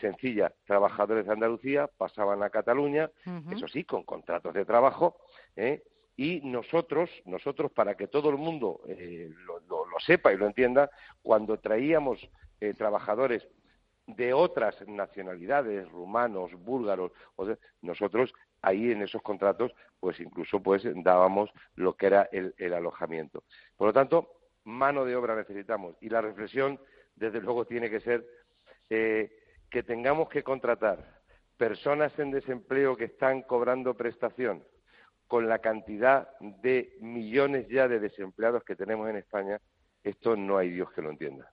sencilla. 0.00 0.52
Trabajadores 0.66 1.24
de 1.24 1.32
Andalucía 1.32 1.86
pasaban 1.86 2.42
a 2.42 2.50
Cataluña, 2.50 3.10
eso 3.50 3.68
sí, 3.68 3.84
con 3.84 4.02
contratos 4.02 4.52
de 4.52 4.64
trabajo, 4.64 5.16
¿eh? 5.56 5.82
Y 6.20 6.42
nosotros, 6.42 7.08
nosotros 7.24 7.72
para 7.72 7.94
que 7.96 8.06
todo 8.06 8.28
el 8.28 8.36
mundo 8.36 8.82
eh, 8.86 9.32
lo, 9.46 9.60
sepa 10.04 10.30
y 10.34 10.36
lo 10.36 10.46
entienda, 10.46 10.90
cuando 11.22 11.58
traíamos 11.58 12.20
eh, 12.60 12.74
trabajadores 12.74 13.48
de 14.06 14.34
otras 14.34 14.86
nacionalidades, 14.86 15.90
rumanos, 15.90 16.52
búlgaros, 16.52 17.12
nosotros 17.80 18.34
ahí 18.60 18.92
en 18.92 19.00
esos 19.00 19.22
contratos, 19.22 19.72
pues 19.98 20.20
incluso 20.20 20.62
pues 20.62 20.82
dábamos 20.96 21.48
lo 21.76 21.96
que 21.96 22.08
era 22.08 22.28
el, 22.32 22.74
alojamiento. 22.74 23.44
Por 23.78 23.86
lo 23.86 23.92
tanto, 23.94 24.28
mano 24.64 25.06
de 25.06 25.16
obra 25.16 25.34
necesitamos 25.34 25.96
y 26.02 26.10
la 26.10 26.20
reflexión, 26.20 26.78
desde 27.14 27.40
luego, 27.40 27.64
tiene 27.64 27.88
que 27.88 28.00
ser 28.00 28.26
eh, 28.90 29.32
que 29.70 29.82
tengamos 29.82 30.28
que 30.28 30.42
contratar 30.42 31.22
personas 31.56 32.12
en 32.18 32.30
desempleo 32.30 32.94
que 32.94 33.04
están 33.04 33.40
cobrando 33.40 33.96
prestación 33.96 34.62
con 35.30 35.48
la 35.48 35.60
cantidad 35.60 36.28
de 36.40 36.96
millones 37.00 37.68
ya 37.70 37.86
de 37.86 38.00
desempleados 38.00 38.64
que 38.64 38.74
tenemos 38.74 39.08
en 39.08 39.14
España, 39.14 39.60
esto 40.02 40.34
no 40.34 40.58
hay 40.58 40.70
Dios 40.70 40.90
que 40.90 41.02
lo 41.02 41.10
entienda. 41.10 41.48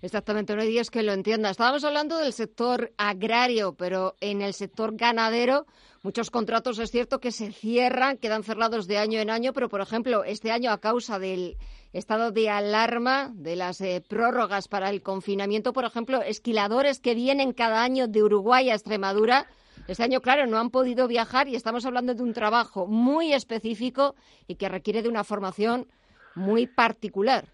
Exactamente, 0.00 0.56
no 0.56 0.62
hay 0.62 0.70
Dios 0.70 0.90
que 0.90 1.02
lo 1.02 1.12
entienda. 1.12 1.50
Estábamos 1.50 1.84
hablando 1.84 2.16
del 2.16 2.32
sector 2.32 2.94
agrario, 2.96 3.74
pero 3.74 4.14
en 4.22 4.40
el 4.40 4.54
sector 4.54 4.96
ganadero 4.96 5.66
muchos 6.02 6.30
contratos 6.30 6.78
es 6.78 6.90
cierto 6.90 7.20
que 7.20 7.32
se 7.32 7.52
cierran, 7.52 8.16
quedan 8.16 8.44
cerrados 8.44 8.86
de 8.86 8.96
año 8.96 9.20
en 9.20 9.28
año, 9.28 9.52
pero 9.52 9.68
por 9.68 9.82
ejemplo, 9.82 10.24
este 10.24 10.50
año 10.50 10.70
a 10.70 10.80
causa 10.80 11.18
del 11.18 11.58
estado 11.92 12.30
de 12.30 12.48
alarma, 12.48 13.30
de 13.34 13.56
las 13.56 13.82
eh, 13.82 14.02
prórrogas 14.08 14.68
para 14.68 14.88
el 14.88 15.02
confinamiento, 15.02 15.74
por 15.74 15.84
ejemplo, 15.84 16.22
esquiladores 16.22 16.98
que 16.98 17.14
vienen 17.14 17.52
cada 17.52 17.82
año 17.82 18.08
de 18.08 18.22
Uruguay 18.22 18.70
a 18.70 18.74
Extremadura 18.74 19.46
este 19.88 20.02
año, 20.02 20.20
claro, 20.20 20.46
no 20.46 20.58
han 20.58 20.70
podido 20.70 21.06
viajar 21.06 21.48
y 21.48 21.54
estamos 21.54 21.86
hablando 21.86 22.14
de 22.14 22.22
un 22.22 22.32
trabajo 22.32 22.86
muy 22.86 23.32
específico 23.32 24.16
y 24.46 24.56
que 24.56 24.68
requiere 24.68 25.02
de 25.02 25.08
una 25.08 25.24
formación 25.24 25.86
muy 26.34 26.66
particular. 26.66 27.44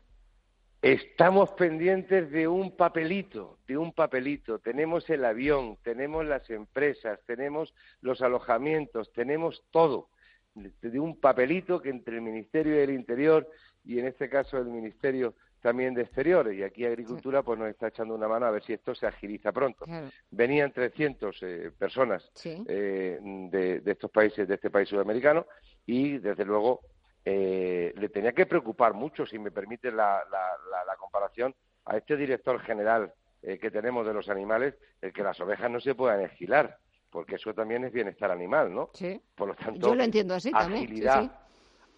Estamos 0.80 1.50
pendientes 1.52 2.30
de 2.32 2.48
un 2.48 2.74
papelito, 2.74 3.58
de 3.68 3.76
un 3.76 3.92
papelito. 3.92 4.58
Tenemos 4.58 5.08
el 5.10 5.24
avión, 5.24 5.78
tenemos 5.84 6.26
las 6.26 6.50
empresas, 6.50 7.20
tenemos 7.24 7.72
los 8.00 8.20
alojamientos, 8.20 9.12
tenemos 9.12 9.62
todo. 9.70 10.08
De 10.54 10.98
un 10.98 11.20
papelito 11.20 11.80
que 11.80 11.90
entre 11.90 12.16
el 12.16 12.22
Ministerio 12.22 12.76
del 12.76 12.90
Interior 12.90 13.48
y 13.84 13.98
en 13.98 14.06
este 14.06 14.28
caso 14.28 14.58
el 14.58 14.66
Ministerio 14.66 15.34
también 15.62 15.94
de 15.94 16.02
exteriores 16.02 16.58
y 16.58 16.62
aquí 16.62 16.84
Agricultura 16.84 17.42
pues 17.42 17.58
nos 17.58 17.68
está 17.68 17.86
echando 17.86 18.14
una 18.14 18.28
mano 18.28 18.46
a 18.46 18.50
ver 18.50 18.64
si 18.64 18.72
esto 18.72 18.94
se 18.94 19.06
agiliza 19.06 19.52
pronto. 19.52 19.86
Venían 20.30 20.72
300 20.72 21.38
eh, 21.42 21.70
personas 21.78 22.30
eh, 22.44 23.18
de, 23.22 23.82
estos 23.86 24.10
países, 24.10 24.46
de 24.46 24.56
este 24.56 24.70
país 24.70 24.88
sudamericano 24.88 25.46
y 25.86 26.18
desde 26.18 26.44
luego 26.44 26.80
eh, 27.24 27.94
le 27.96 28.08
tenía 28.08 28.32
que 28.32 28.46
preocupar 28.46 28.92
mucho, 28.92 29.24
si 29.24 29.38
me 29.38 29.52
permite 29.52 29.92
la, 29.92 30.24
la, 30.28 30.96
comparación, 30.96 31.54
a 31.84 31.96
este 31.96 32.16
director 32.16 32.60
general 32.60 33.12
que 33.40 33.70
tenemos 33.72 34.06
de 34.06 34.14
los 34.14 34.28
animales, 34.28 34.74
el 35.00 35.12
que 35.12 35.22
las 35.22 35.40
ovejas 35.40 35.68
no 35.68 35.80
se 35.80 35.96
puedan 35.96 36.20
esquilar, 36.20 36.78
porque 37.10 37.34
eso 37.36 37.52
también 37.52 37.84
es 37.84 37.92
bienestar 37.92 38.30
animal, 38.30 38.72
¿no? 38.72 38.90
Sí. 38.94 39.20
Por 39.34 39.48
lo 39.48 39.54
tanto, 39.54 39.88
yo 39.88 39.94
lo 39.96 40.02
entiendo 40.04 40.34
así 40.34 40.52
agilidad, 40.54 41.14
también. 41.14 41.32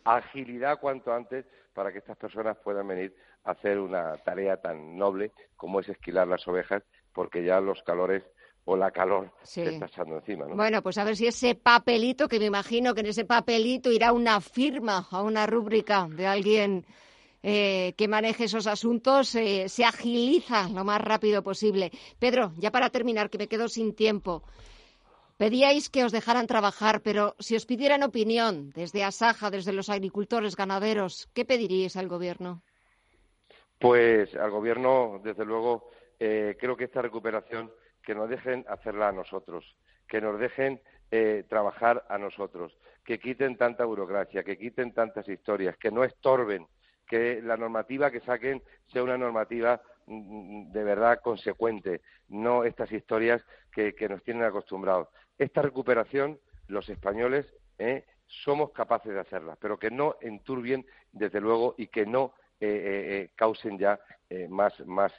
agilidad 0.04 0.80
cuanto 0.80 1.12
antes 1.12 1.44
para 1.74 1.92
que 1.92 1.98
estas 1.98 2.16
personas 2.16 2.56
puedan 2.58 2.88
venir 2.88 3.14
hacer 3.44 3.78
una 3.78 4.16
tarea 4.18 4.56
tan 4.56 4.96
noble 4.96 5.32
como 5.56 5.80
es 5.80 5.88
esquilar 5.88 6.26
las 6.26 6.46
ovejas, 6.48 6.82
porque 7.12 7.44
ya 7.44 7.60
los 7.60 7.82
calores 7.82 8.22
o 8.64 8.76
la 8.76 8.90
calor 8.90 9.30
se 9.42 9.64
está 9.64 9.86
echando 9.86 10.16
encima. 10.16 10.46
¿no? 10.46 10.56
Bueno, 10.56 10.82
pues 10.82 10.96
a 10.98 11.04
ver 11.04 11.16
si 11.16 11.26
ese 11.26 11.54
papelito, 11.54 12.28
que 12.28 12.38
me 12.38 12.46
imagino 12.46 12.94
que 12.94 13.00
en 13.00 13.06
ese 13.06 13.24
papelito 13.24 13.92
irá 13.92 14.12
una 14.12 14.40
firma 14.40 15.06
a 15.10 15.22
una 15.22 15.46
rúbrica 15.46 16.08
de 16.10 16.26
alguien 16.26 16.86
eh, 17.42 17.92
que 17.98 18.08
maneje 18.08 18.44
esos 18.44 18.66
asuntos, 18.66 19.34
eh, 19.34 19.68
se 19.68 19.84
agiliza 19.84 20.68
lo 20.70 20.82
más 20.82 21.00
rápido 21.00 21.42
posible. 21.42 21.92
Pedro, 22.18 22.54
ya 22.56 22.70
para 22.70 22.88
terminar, 22.88 23.28
que 23.28 23.36
me 23.36 23.48
quedo 23.48 23.68
sin 23.68 23.94
tiempo. 23.94 24.42
Pedíais 25.36 25.90
que 25.90 26.04
os 26.04 26.12
dejaran 26.12 26.46
trabajar, 26.46 27.02
pero 27.02 27.34
si 27.38 27.56
os 27.56 27.66
pidieran 27.66 28.02
opinión 28.02 28.70
desde 28.70 29.04
Asaja, 29.04 29.50
desde 29.50 29.72
los 29.72 29.90
agricultores, 29.90 30.56
ganaderos, 30.56 31.28
¿qué 31.34 31.44
pediríais 31.44 31.96
al 31.96 32.08
Gobierno? 32.08 32.62
Pues 33.84 34.34
al 34.36 34.50
Gobierno, 34.50 35.20
desde 35.22 35.44
luego, 35.44 35.90
eh, 36.18 36.56
creo 36.58 36.74
que 36.74 36.84
esta 36.84 37.02
recuperación 37.02 37.70
que 38.02 38.14
nos 38.14 38.30
dejen 38.30 38.64
hacerla 38.66 39.08
a 39.08 39.12
nosotros, 39.12 39.76
que 40.08 40.22
nos 40.22 40.40
dejen 40.40 40.80
eh, 41.10 41.44
trabajar 41.50 42.02
a 42.08 42.16
nosotros, 42.16 42.74
que 43.04 43.18
quiten 43.18 43.58
tanta 43.58 43.84
burocracia, 43.84 44.42
que 44.42 44.56
quiten 44.56 44.94
tantas 44.94 45.28
historias, 45.28 45.76
que 45.76 45.90
no 45.90 46.02
estorben, 46.02 46.66
que 47.06 47.42
la 47.42 47.58
normativa 47.58 48.10
que 48.10 48.20
saquen 48.20 48.62
sea 48.86 49.02
una 49.02 49.18
normativa 49.18 49.82
mm, 50.06 50.14
mm, 50.14 50.72
de 50.72 50.82
verdad 50.82 51.20
consecuente, 51.20 52.00
no 52.28 52.64
estas 52.64 52.90
historias 52.90 53.44
que, 53.70 53.94
nos 54.08 54.22
tienen 54.22 54.44
acostumbrados. 54.44 55.08
Esta 55.36 55.60
recuperación, 55.60 56.40
los 56.68 56.88
españoles 56.88 57.44
eh, 57.76 58.06
somos 58.28 58.70
capaces 58.70 59.12
de 59.12 59.20
hacerla, 59.20 59.58
pero 59.60 59.78
que 59.78 59.90
no 59.90 60.16
enturbien, 60.22 60.86
desde 61.12 61.42
luego, 61.42 61.74
y 61.76 61.88
que 61.88 62.06
no 62.06 62.32
causen 63.34 63.78
ya 63.78 63.98
más, 64.48 64.78
más 64.86 65.12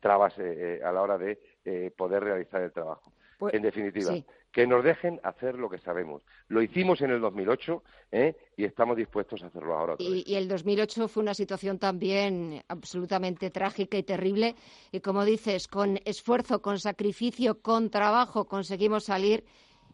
trabas 0.00 0.34
a 0.38 0.92
la 0.92 1.02
hora 1.02 1.18
de 1.18 1.38
eh, 1.68 1.90
poder 1.96 2.22
realizar 2.22 2.62
el 2.62 2.70
trabajo. 2.70 3.12
Pues, 3.38 3.52
en 3.52 3.62
definitiva, 3.62 4.14
que 4.52 4.68
nos 4.68 4.84
dejen 4.84 5.18
hacer 5.24 5.56
lo 5.56 5.68
que 5.68 5.78
sabemos. 5.78 6.22
Lo 6.46 6.62
hicimos 6.62 7.00
en 7.00 7.10
el 7.10 7.20
2008 7.20 7.82
¿eh? 8.12 8.36
y 8.56 8.64
estamos 8.64 8.96
dispuestos 8.96 9.42
a 9.42 9.48
hacerlo 9.48 9.76
ahora. 9.76 9.96
Y, 9.98 10.22
y, 10.24 10.36
el 10.36 10.46
2008 10.46 11.08
fue 11.08 11.24
una 11.24 11.34
situación 11.34 11.80
también 11.80 12.62
absolutamente 12.68 13.50
trágica 13.50 13.98
y 13.98 14.04
terrible. 14.04 14.54
Y 14.92 15.00
como 15.00 15.24
dices, 15.24 15.66
con 15.66 15.98
esfuerzo, 16.04 16.62
con 16.62 16.78
sacrificio, 16.78 17.60
con 17.60 17.90
trabajo 17.90 18.44
conseguimos 18.44 19.04
salir 19.06 19.42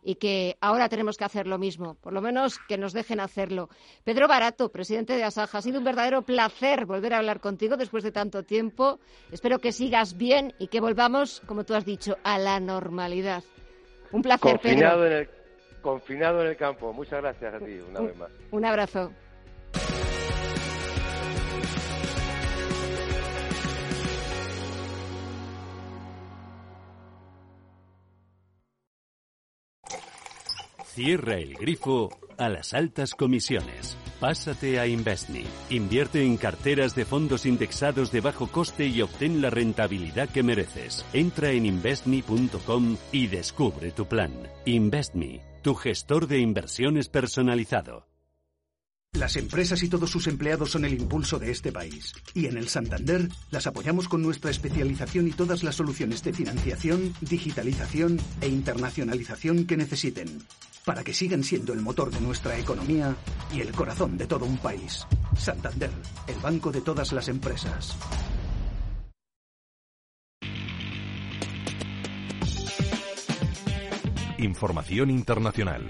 y 0.03 0.17
que 0.17 0.57
ahora 0.61 0.89
tenemos 0.89 1.17
que 1.17 1.25
hacer 1.25 1.47
lo 1.47 1.59
mismo, 1.59 1.95
por 1.95 2.13
lo 2.13 2.21
menos 2.21 2.59
que 2.69 2.77
nos 2.77 2.93
dejen 2.93 3.21
hacerlo. 3.21 3.69
Pedro 4.05 4.27
Barato, 4.27 4.71
presidente 4.71 5.17
de 5.17 5.25
Asaja, 5.25 5.59
ha 5.59 5.63
sido 5.63 5.79
un 5.79 5.85
verdadero 5.85 6.23
placer 6.23 6.87
volver 6.87 7.15
a 7.15 7.19
hablar 7.19 7.41
contigo 7.41 7.77
después 7.77 8.03
de 8.03 8.13
tanto 8.13 8.43
tiempo. 8.43 8.99
Espero 9.31 9.61
que 9.61 9.73
sigas 9.73 10.17
bien 10.17 10.55
y 10.59 10.67
que 10.69 10.81
volvamos, 10.81 11.41
como 11.47 11.65
tú 11.65 11.75
has 11.75 11.85
dicho, 11.85 12.17
a 12.25 12.39
la 12.39 12.59
normalidad. 12.59 13.45
Un 14.11 14.23
placer, 14.23 14.61
confinado 14.61 15.07
En 15.07 15.13
el, 15.13 15.29
confinado 15.81 16.43
en 16.43 16.49
el 16.49 16.57
campo. 16.57 16.93
Muchas 16.93 17.23
gracias 17.23 17.55
a 17.55 17.59
ti, 17.59 17.79
una 17.89 18.01
vez 18.01 18.17
más. 18.17 18.31
Un 18.51 18.65
abrazo. 18.65 19.13
Cierra 30.95 31.39
el 31.39 31.55
grifo 31.55 32.11
a 32.37 32.51
las 32.51 32.75
altas 32.75 33.15
comisiones. 33.15 33.97
Pásate 34.21 34.79
a 34.79 34.87
Investme. 34.87 35.45
Invierte 35.71 36.23
en 36.23 36.37
carteras 36.37 36.95
de 36.95 37.07
fondos 37.07 37.47
indexados 37.47 38.13
de 38.13 38.21
bajo 38.21 38.47
coste 38.47 38.89
y 38.89 39.01
obtén 39.01 39.41
la 39.41 39.49
rentabilidad 39.49 40.29
que 40.29 40.43
mereces. 40.43 41.07
Entra 41.15 41.51
en 41.53 41.65
investme.com 41.65 42.99
y 43.11 43.27
descubre 43.29 43.91
tu 43.93 44.07
plan. 44.07 44.35
Investme, 44.67 45.41
tu 45.63 45.75
gestor 45.75 46.27
de 46.27 46.41
inversiones 46.41 47.09
personalizado. 47.09 48.07
Las 49.15 49.37
empresas 49.37 49.83
y 49.83 49.89
todos 49.89 50.11
sus 50.11 50.27
empleados 50.27 50.73
son 50.73 50.85
el 50.85 50.93
impulso 50.93 51.39
de 51.39 51.53
este 51.53 51.73
país. 51.73 52.13
Y 52.35 52.47
en 52.47 52.59
el 52.59 52.69
Santander 52.69 53.31
las 53.51 53.67
apoyamos 53.67 54.09
con 54.09 54.21
nuestra 54.21 54.51
especialización 54.51 55.27
y 55.27 55.31
todas 55.31 55.63
las 55.63 55.75
soluciones 55.75 56.23
de 56.23 56.35
financiación, 56.35 57.15
digitalización 57.23 58.21
e 58.43 58.49
internacionalización 58.49 59.67
que 59.67 59.79
necesiten 59.79 60.39
para 60.85 61.05
que 61.05 61.15
sigan 61.15 61.45
siendo 61.45 61.73
el 61.73 61.81
motor 61.81 62.11
de 62.11 62.21
nuestra 62.21 62.59
economía 62.59 63.15
y 63.53 63.61
el 63.61 63.73
corazón 63.73 64.17
de 64.17 64.27
todo 64.27 64.45
un 64.45 64.59
país. 64.59 65.07
Santander, 65.37 65.91
el 66.27 66.37
banco 66.37 66.71
de 66.73 66.81
todas 66.81 67.13
las 67.13 67.29
empresas. 67.29 67.97
Información 74.39 75.11
internacional. 75.11 75.89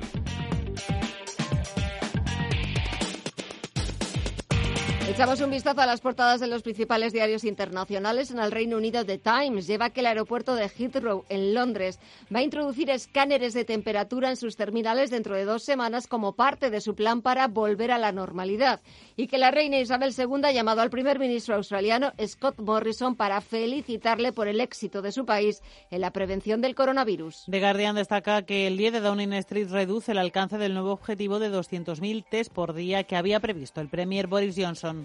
Echamos 5.12 5.42
un 5.42 5.50
vistazo 5.50 5.82
a 5.82 5.86
las 5.86 6.00
portadas 6.00 6.40
de 6.40 6.46
los 6.46 6.62
principales 6.62 7.12
diarios 7.12 7.44
internacionales. 7.44 8.30
En 8.30 8.38
el 8.38 8.50
Reino 8.50 8.78
Unido, 8.78 9.04
The 9.04 9.18
Times 9.18 9.66
lleva 9.66 9.90
que 9.90 10.00
el 10.00 10.06
aeropuerto 10.06 10.54
de 10.54 10.70
Heathrow, 10.70 11.26
en 11.28 11.52
Londres, 11.52 12.00
va 12.34 12.38
a 12.38 12.42
introducir 12.42 12.88
escáneres 12.88 13.52
de 13.52 13.66
temperatura 13.66 14.30
en 14.30 14.36
sus 14.36 14.56
terminales 14.56 15.10
dentro 15.10 15.34
de 15.34 15.44
dos 15.44 15.64
semanas 15.64 16.06
como 16.06 16.32
parte 16.32 16.70
de 16.70 16.80
su 16.80 16.94
plan 16.94 17.20
para 17.20 17.46
volver 17.46 17.90
a 17.90 17.98
la 17.98 18.10
normalidad. 18.10 18.80
Y 19.14 19.26
que 19.26 19.36
la 19.36 19.50
reina 19.50 19.78
Isabel 19.78 20.14
II 20.16 20.44
ha 20.44 20.52
llamado 20.52 20.80
al 20.80 20.88
primer 20.88 21.18
ministro 21.18 21.56
australiano 21.56 22.14
Scott 22.26 22.58
Morrison 22.58 23.14
para 23.14 23.42
felicitarle 23.42 24.32
por 24.32 24.48
el 24.48 24.62
éxito 24.62 25.02
de 25.02 25.12
su 25.12 25.26
país 25.26 25.60
en 25.90 26.00
la 26.00 26.12
prevención 26.12 26.62
del 26.62 26.74
coronavirus. 26.74 27.44
The 27.50 27.60
Guardian 27.60 27.96
destaca 27.96 28.46
que 28.46 28.66
el 28.66 28.78
día 28.78 28.90
de 28.90 29.00
Downing 29.00 29.34
Street 29.34 29.68
reduce 29.68 30.12
el 30.12 30.18
alcance 30.18 30.56
del 30.56 30.72
nuevo 30.72 30.92
objetivo 30.92 31.38
de 31.38 31.52
200.000 31.52 32.24
test 32.30 32.50
por 32.50 32.72
día 32.72 33.04
que 33.04 33.16
había 33.16 33.40
previsto 33.40 33.82
el 33.82 33.90
premier 33.90 34.26
Boris 34.26 34.56
Johnson. 34.56 35.01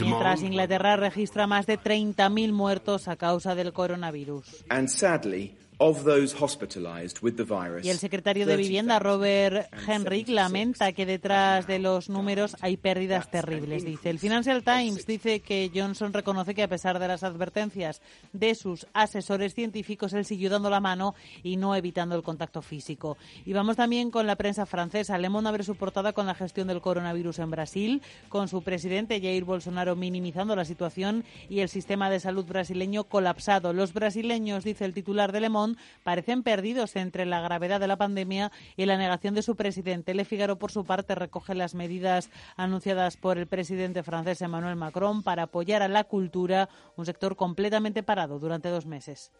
Mientras 0.00 0.42
Inglaterra 0.42 0.96
registra 0.96 1.46
más 1.46 1.66
de 1.66 1.78
30.000 1.78 2.52
muertos 2.52 3.08
a 3.08 3.16
causa 3.16 3.54
del 3.54 3.72
coronavirus. 3.72 4.64
Y 7.84 7.90
el 7.90 7.98
secretario 7.98 8.46
de 8.46 8.56
Vivienda, 8.56 8.98
Robert 8.98 9.68
Henrik, 9.86 10.26
lamenta 10.28 10.92
que 10.92 11.04
detrás 11.04 11.66
de 11.66 11.78
los 11.78 12.08
números 12.08 12.56
hay 12.62 12.78
pérdidas 12.78 13.30
terribles. 13.30 13.84
Dice 13.84 14.08
el 14.08 14.18
Financial 14.18 14.62
Times 14.62 15.04
dice 15.04 15.40
que 15.40 15.70
Johnson 15.74 16.14
reconoce 16.14 16.54
que 16.54 16.62
a 16.62 16.68
pesar 16.68 16.98
de 16.98 17.08
las 17.08 17.22
advertencias 17.24 18.00
de 18.32 18.54
sus 18.54 18.86
asesores 18.94 19.54
científicos, 19.54 20.14
él 20.14 20.24
siguió 20.24 20.48
dando 20.48 20.70
la 20.70 20.80
mano 20.80 21.14
y 21.42 21.58
no 21.58 21.76
evitando 21.76 22.16
el 22.16 22.22
contacto 22.22 22.62
físico. 22.62 23.18
Y 23.44 23.52
vamos 23.52 23.76
también 23.76 24.10
con 24.10 24.26
la 24.26 24.36
prensa 24.36 24.64
francesa. 24.64 25.18
Le 25.18 25.28
Monde 25.28 25.50
abre 25.50 25.62
su 25.62 25.74
portada 25.74 26.14
con 26.14 26.24
la 26.24 26.34
gestión 26.34 26.68
del 26.68 26.80
coronavirus 26.80 27.40
en 27.40 27.50
Brasil, 27.50 28.02
con 28.30 28.48
su 28.48 28.62
presidente 28.62 29.20
Jair 29.20 29.44
Bolsonaro 29.44 29.94
minimizando 29.94 30.56
la 30.56 30.64
situación 30.64 31.22
y 31.50 31.60
el 31.60 31.68
sistema 31.68 32.08
de 32.08 32.18
salud 32.18 32.46
brasileño 32.46 33.04
colapsado. 33.04 33.74
Los 33.74 33.92
brasileños, 33.92 34.64
dice 34.64 34.86
el 34.86 34.94
titular 34.94 35.32
de 35.32 35.40
Le 35.40 35.50
Monde, 35.50 35.65
parecen 36.04 36.42
perdidos 36.42 36.94
entre 36.94 37.26
la 37.26 37.40
gravedad 37.40 37.80
de 37.80 37.88
la 37.88 37.96
pandemia 37.96 38.52
y 38.76 38.86
la 38.86 38.96
negación 38.96 39.34
de 39.34 39.42
su 39.42 39.56
presidente. 39.56 40.14
Le 40.14 40.24
Figaro, 40.24 40.58
por 40.58 40.70
su 40.70 40.84
parte, 40.84 41.14
recoge 41.14 41.54
las 41.54 41.74
medidas 41.74 42.30
anunciadas 42.56 43.16
por 43.16 43.38
el 43.38 43.46
presidente 43.46 44.02
francés 44.02 44.40
Emmanuel 44.42 44.76
Macron 44.76 45.22
para 45.22 45.44
apoyar 45.44 45.82
a 45.82 45.88
la 45.88 46.04
cultura, 46.04 46.68
un 46.96 47.06
sector 47.06 47.36
completamente 47.36 48.02
parado 48.02 48.38
durante 48.38 48.68
dos 48.68 48.86
meses. 48.86 49.32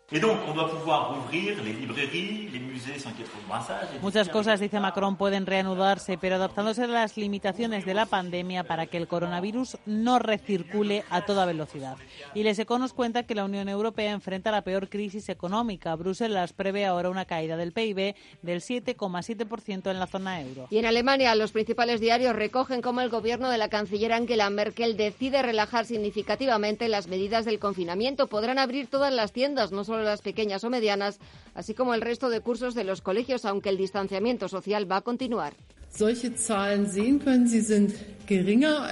Muchas 4.03 4.29
cosas, 4.29 4.61
dice 4.61 4.81
Macron, 4.81 5.17
pueden 5.17 5.47
reanudarse, 5.47 6.19
pero 6.19 6.37
adaptándose 6.37 6.85
a 6.85 6.87
las 6.87 7.17
limitaciones 7.17 7.85
de 7.85 7.95
la 7.95 8.07
pandemia 8.07 8.65
para 8.65 8.87
que 8.87 8.97
el 8.97 9.09
coronavirus 9.09 9.79
no 9.87 10.19
recircule 10.19 11.05
a 11.11 11.25
toda 11.25 11.47
velocidad. 11.47 11.97
Y 12.35 12.43
Les 12.43 12.59
nos 12.69 12.93
cuenta 12.93 13.23
que 13.23 13.35
la 13.35 13.45
Unión 13.45 13.69
Europea 13.69 14.13
enfrenta 14.13 14.51
la 14.51 14.63
peor 14.63 14.89
crisis 14.89 15.29
económica. 15.29 15.97
Bruselas 16.17 16.55
prevé 16.55 16.87
ahora 16.87 17.11
una 17.11 17.27
caída 17.27 17.59
del 17.59 17.73
PIB 17.73 18.15
del 18.41 18.63
7,7% 18.63 19.91
en 19.91 20.01
la 20.01 20.07
zona 20.07 20.41
euro. 20.41 20.67
Y 20.71 20.79
en 20.79 20.87
Alemania, 20.87 21.35
los 21.35 21.53
principales 21.53 22.01
diarios 22.01 22.35
recogen 22.35 22.81
cómo 22.81 23.03
el 23.03 23.11
gobierno 23.11 23.51
de 23.51 23.59
la 23.59 23.69
canciller 23.69 24.15
Angela 24.15 24.49
Merkel 24.49 24.97
decide 24.97 25.43
relajar 25.43 25.85
significativamente 25.85 26.89
las 26.89 27.07
medidas 27.07 27.45
del 27.45 27.59
confinamiento. 27.59 28.29
Podrán 28.29 28.59
abrir 28.59 28.87
todas 28.87 29.13
las 29.13 29.33
tiendas, 29.33 29.73
no 29.73 29.85
solo 29.85 30.05
las 30.05 30.23
pequeñas 30.23 30.65
o 30.65 30.71
medianas, 30.71 31.19
así 31.55 31.75
como 31.75 31.93
el 31.93 32.01
resto 32.01 32.31
de 32.31 32.41
cursos 32.41 32.75
de 32.75 32.85
los 32.85 33.03
colegios, 33.03 33.45
aunque 33.45 33.69
el 33.69 33.77
distanciamiento 33.77 34.49
social 34.49 34.91
va 34.91 34.97
a 34.97 35.03
continuar. 35.03 35.53
Solche 35.97 36.35
Zahlen 36.35 36.87
sehen 36.87 37.19
können. 37.19 37.47
Sie 37.47 37.61
sind 37.61 37.95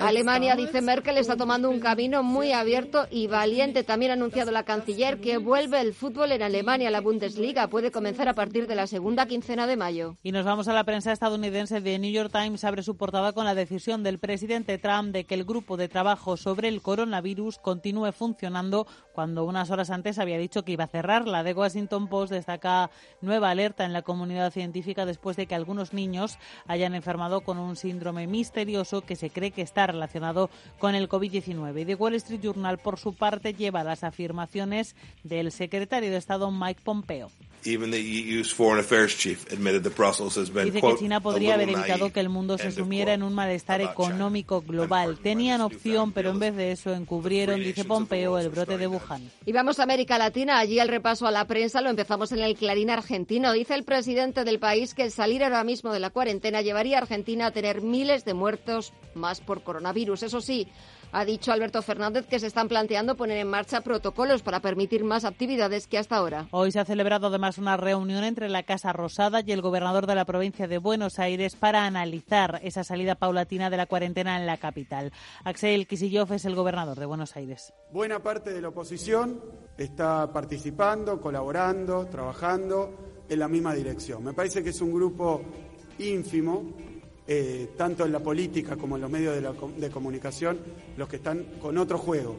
Alemania, 0.00 0.54
dice 0.54 0.80
Merkel, 0.80 1.18
está 1.18 1.36
tomando 1.36 1.68
un 1.68 1.80
camino 1.80 2.22
muy 2.22 2.52
abierto 2.52 3.06
y 3.10 3.26
valiente. 3.26 3.82
También 3.82 4.12
ha 4.12 4.14
anunciado 4.14 4.52
la 4.52 4.62
canciller 4.62 5.20
que 5.20 5.38
vuelve 5.38 5.80
el 5.80 5.92
fútbol 5.92 6.30
en 6.30 6.42
Alemania. 6.42 6.90
La 6.90 7.00
Bundesliga 7.00 7.66
puede 7.66 7.90
comenzar 7.90 8.28
a 8.28 8.34
partir 8.34 8.68
de 8.68 8.76
la 8.76 8.86
segunda 8.86 9.26
quincena 9.26 9.66
de 9.66 9.76
mayo. 9.76 10.16
Y 10.22 10.30
nos 10.30 10.44
vamos 10.44 10.68
a 10.68 10.72
la 10.72 10.84
prensa 10.84 11.10
estadounidense. 11.10 11.80
The 11.80 11.98
New 11.98 12.12
York 12.12 12.30
Times 12.32 12.62
abre 12.62 12.84
su 12.84 12.96
portada 12.96 13.32
con 13.32 13.44
la 13.44 13.56
decisión 13.56 14.04
del 14.04 14.20
presidente 14.20 14.78
Trump 14.78 15.12
de 15.12 15.24
que 15.24 15.34
el 15.34 15.44
grupo 15.44 15.76
de 15.76 15.88
trabajo 15.88 16.36
sobre 16.36 16.68
el 16.68 16.80
coronavirus 16.80 17.58
continúe 17.58 18.12
funcionando 18.12 18.86
cuando 19.12 19.44
unas 19.44 19.70
horas 19.70 19.90
antes 19.90 20.20
había 20.20 20.38
dicho 20.38 20.64
que 20.64 20.72
iba 20.72 20.84
a 20.84 20.88
cerrar. 20.88 21.26
La 21.26 21.42
de 21.42 21.54
Washington 21.54 22.08
Post 22.08 22.32
destaca 22.32 22.90
nueva 23.20 23.50
alerta 23.50 23.84
en 23.84 23.92
la 23.92 24.02
comunidad 24.02 24.52
científica 24.52 25.06
después 25.06 25.36
de 25.36 25.46
que 25.46 25.56
algunos 25.56 25.92
niños 25.92 26.38
hayan 26.66 26.93
enfermado 26.94 27.40
con 27.42 27.58
un 27.58 27.76
síndrome 27.76 28.26
misterioso 28.26 29.02
que 29.02 29.16
se 29.16 29.30
cree 29.30 29.50
que 29.50 29.62
está 29.62 29.86
relacionado 29.86 30.50
con 30.78 30.94
el 30.94 31.08
COVID-19. 31.08 31.82
Y 31.82 31.84
The 31.84 31.94
Wall 31.94 32.14
Street 32.14 32.40
Journal, 32.42 32.78
por 32.78 32.98
su 32.98 33.14
parte, 33.14 33.54
lleva 33.54 33.84
las 33.84 34.04
afirmaciones 34.04 34.96
del 35.22 35.52
secretario 35.52 36.10
de 36.10 36.16
Estado 36.16 36.50
Mike 36.50 36.80
Pompeo. 36.84 37.30
E 37.64 37.78
Dice 40.64 40.80
que 40.80 40.96
China 40.98 41.20
podría 41.20 41.54
haber 41.54 41.70
evitado 41.70 42.12
que 42.12 42.20
el 42.20 42.28
mundo 42.28 42.58
se 42.58 42.70
sumiera 42.70 43.14
en 43.14 43.22
un 43.22 43.32
malestar 43.32 43.80
económico 43.80 44.60
global. 44.60 45.18
Tenían 45.22 45.62
opción, 45.62 46.12
pero 46.12 46.30
en 46.30 46.38
vez 46.38 46.54
de 46.56 46.72
eso 46.72 46.92
encubrieron, 46.92 47.60
dice 47.60 47.84
Pompeo, 47.84 48.38
el 48.38 48.50
brote 48.50 48.76
de 48.76 48.86
Wuhan. 48.86 49.30
Y 49.46 49.52
vamos 49.52 49.80
a 49.80 49.84
América 49.84 50.18
Latina. 50.18 50.58
Allí 50.58 50.78
el 50.78 50.88
repaso 50.88 51.26
a 51.26 51.30
la 51.30 51.46
prensa 51.46 51.80
lo 51.80 51.88
empezamos 51.88 52.32
en 52.32 52.40
el 52.40 52.54
Clarín 52.54 52.90
argentino. 52.90 53.52
Dice 53.52 53.74
el 53.74 53.84
presidente 53.84 54.44
del 54.44 54.58
país 54.58 54.92
que 54.92 55.04
el 55.04 55.10
salir 55.10 55.42
ahora 55.42 55.64
mismo 55.64 55.90
de 55.90 56.00
la 56.00 56.10
cuarentena 56.10 56.60
llevaría 56.74 56.98
a 56.98 57.02
Argentina 57.02 57.46
a 57.46 57.50
tener 57.52 57.82
miles 57.82 58.24
de 58.24 58.34
muertos 58.34 58.92
más 59.14 59.40
por 59.40 59.62
coronavirus. 59.62 60.24
Eso 60.24 60.40
sí, 60.40 60.66
ha 61.12 61.24
dicho 61.24 61.52
Alberto 61.52 61.80
Fernández 61.82 62.26
que 62.26 62.40
se 62.40 62.48
están 62.48 62.66
planteando 62.66 63.14
poner 63.14 63.38
en 63.38 63.46
marcha 63.46 63.82
protocolos 63.82 64.42
para 64.42 64.58
permitir 64.58 65.04
más 65.04 65.24
actividades 65.24 65.86
que 65.86 65.98
hasta 65.98 66.16
ahora. 66.16 66.48
Hoy 66.50 66.72
se 66.72 66.80
ha 66.80 66.84
celebrado 66.84 67.28
además 67.28 67.58
una 67.58 67.76
reunión 67.76 68.24
entre 68.24 68.48
la 68.48 68.64
Casa 68.64 68.92
Rosada 68.92 69.40
y 69.46 69.52
el 69.52 69.62
gobernador 69.62 70.08
de 70.08 70.16
la 70.16 70.24
provincia 70.24 70.66
de 70.66 70.78
Buenos 70.78 71.20
Aires 71.20 71.54
para 71.54 71.86
analizar 71.86 72.58
esa 72.64 72.82
salida 72.82 73.14
paulatina 73.14 73.70
de 73.70 73.76
la 73.76 73.86
cuarentena 73.86 74.36
en 74.36 74.46
la 74.46 74.56
capital. 74.56 75.12
Axel 75.44 75.86
Kicillof 75.86 76.32
es 76.32 76.44
el 76.44 76.56
gobernador 76.56 76.98
de 76.98 77.06
Buenos 77.06 77.36
Aires. 77.36 77.72
Buena 77.92 78.18
parte 78.18 78.52
de 78.52 78.60
la 78.60 78.70
oposición 78.70 79.40
está 79.78 80.32
participando, 80.32 81.20
colaborando, 81.20 82.06
trabajando 82.06 83.14
en 83.28 83.38
la 83.38 83.46
misma 83.46 83.74
dirección. 83.74 84.24
Me 84.24 84.32
parece 84.32 84.64
que 84.64 84.70
es 84.70 84.80
un 84.80 84.92
grupo 84.92 85.40
ínfimo 85.98 86.64
eh, 87.26 87.70
tanto 87.76 88.04
en 88.04 88.12
la 88.12 88.20
política 88.20 88.76
como 88.76 88.96
en 88.96 89.02
los 89.02 89.10
medios 89.10 89.34
de, 89.34 89.80
de 89.80 89.90
comunicación, 89.90 90.58
los 90.96 91.08
que 91.08 91.16
están 91.16 91.44
con 91.60 91.78
otro 91.78 91.98
juego. 91.98 92.36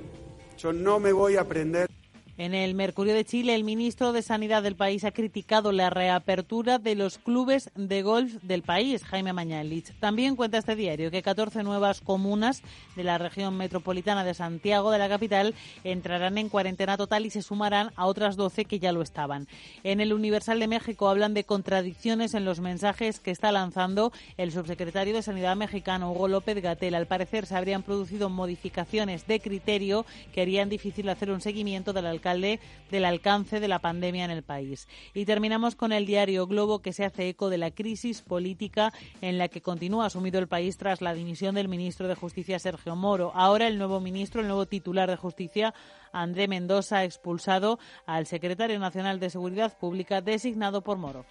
Yo 0.58 0.72
no 0.72 1.00
me 1.00 1.12
voy 1.12 1.38
a 1.38 1.44
prender 1.44 1.90
en 2.38 2.54
el 2.54 2.76
Mercurio 2.76 3.14
de 3.14 3.24
Chile, 3.24 3.56
el 3.56 3.64
ministro 3.64 4.12
de 4.12 4.22
Sanidad 4.22 4.62
del 4.62 4.76
país 4.76 5.06
ha 5.06 5.12
criticado 5.12 5.72
la 5.72 5.90
reapertura 5.90 6.80
de 6.80 6.96
los 6.96 7.18
clubes 7.18 7.72
de 7.76 8.02
golf 8.02 8.34
del 8.44 8.62
país, 8.62 9.06
Jaime 9.06 9.32
Mañalich. 9.32 9.94
También 10.00 10.36
cuenta 10.36 10.58
este 10.58 10.76
diario 10.76 11.12
que 11.12 11.22
14 11.22 11.64
nuevas 11.64 12.02
comunas 12.02 12.62
de 12.98 13.06
la 13.06 13.18
región 13.18 13.56
metropolitana 13.56 14.26
de 14.26 14.34
Santiago, 14.34 14.92
de 14.92 15.00
la 15.00 15.08
capital, 15.08 15.56
entrarán 15.86 16.38
en 16.38 16.50
cuarentena 16.50 16.98
total 16.98 17.26
y 17.26 17.30
se 17.30 17.42
sumarán 17.42 17.92
a 17.96 18.06
otras 18.06 18.36
12 18.36 18.66
que 18.66 18.80
ya 18.80 18.92
lo 18.92 19.02
estaban. 19.02 19.48
En 19.84 20.02
el 20.02 20.12
Universal 20.12 20.60
de 20.60 20.68
México 20.68 21.08
hablan 21.08 21.34
de 21.34 21.46
contradicciones 21.46 22.34
en 22.34 22.44
los 22.44 22.60
mensajes 22.60 23.22
que 23.22 23.32
está 23.32 23.54
lanzando 23.54 24.12
el 24.36 24.52
subsecretario 24.52 25.14
de 25.14 25.22
Sanidad 25.22 25.56
mexicano, 25.56 26.12
Hugo 26.12 26.28
López 26.28 26.62
Gatel. 26.62 26.96
Al 26.96 27.08
parecer 27.08 27.46
se 27.46 27.56
habrían 27.56 27.84
producido 27.84 28.30
modificaciones 28.30 29.26
de 29.26 29.40
criterio 29.40 30.06
que 30.34 30.42
harían 30.42 30.68
difícil 30.68 31.08
hacer 31.08 31.32
un 31.32 31.40
seguimiento 31.40 31.94
del 31.94 32.06
alcance 32.08 32.25
del 32.34 33.06
alcance 33.06 33.60
de 33.60 33.68
la 33.68 33.80
pandemia 33.80 34.26
en 34.26 34.32
el 34.32 34.44
país. 34.44 34.88
Y 35.14 35.26
terminamos 35.26 35.76
con 35.76 35.92
el 35.92 36.06
diario 36.06 36.48
Globo 36.48 36.82
que 36.82 36.92
se 36.92 37.06
hace 37.06 37.30
eco 37.30 37.50
de 37.50 37.60
la 37.60 37.72
crisis 37.72 38.22
política 38.22 38.92
en 39.22 39.38
la 39.38 39.48
que 39.48 39.62
continúa 39.62 40.08
asumido 40.08 40.40
el 40.40 40.48
país 40.48 40.78
tras 40.78 41.02
la 41.02 41.14
dimisión 41.14 41.56
del 41.56 41.68
ministro 41.68 42.08
de 42.08 42.16
Justicia 42.16 42.58
Sergio 42.58 42.96
Moro. 42.96 43.32
Ahora 43.36 43.68
el 43.68 43.78
nuevo 43.78 44.00
ministro, 44.00 44.42
el 44.42 44.48
nuevo 44.48 44.66
titular 44.66 45.10
de 45.10 45.18
Justicia, 45.18 45.74
André 46.12 46.48
Mendoza, 46.48 46.98
ha 46.98 47.04
expulsado 47.04 47.78
al 48.08 48.26
secretario 48.26 48.80
nacional 48.80 49.20
de 49.20 49.30
Seguridad 49.30 49.78
Pública 49.78 50.22
designado 50.22 50.82
por 50.82 50.98
Moro. 50.98 51.26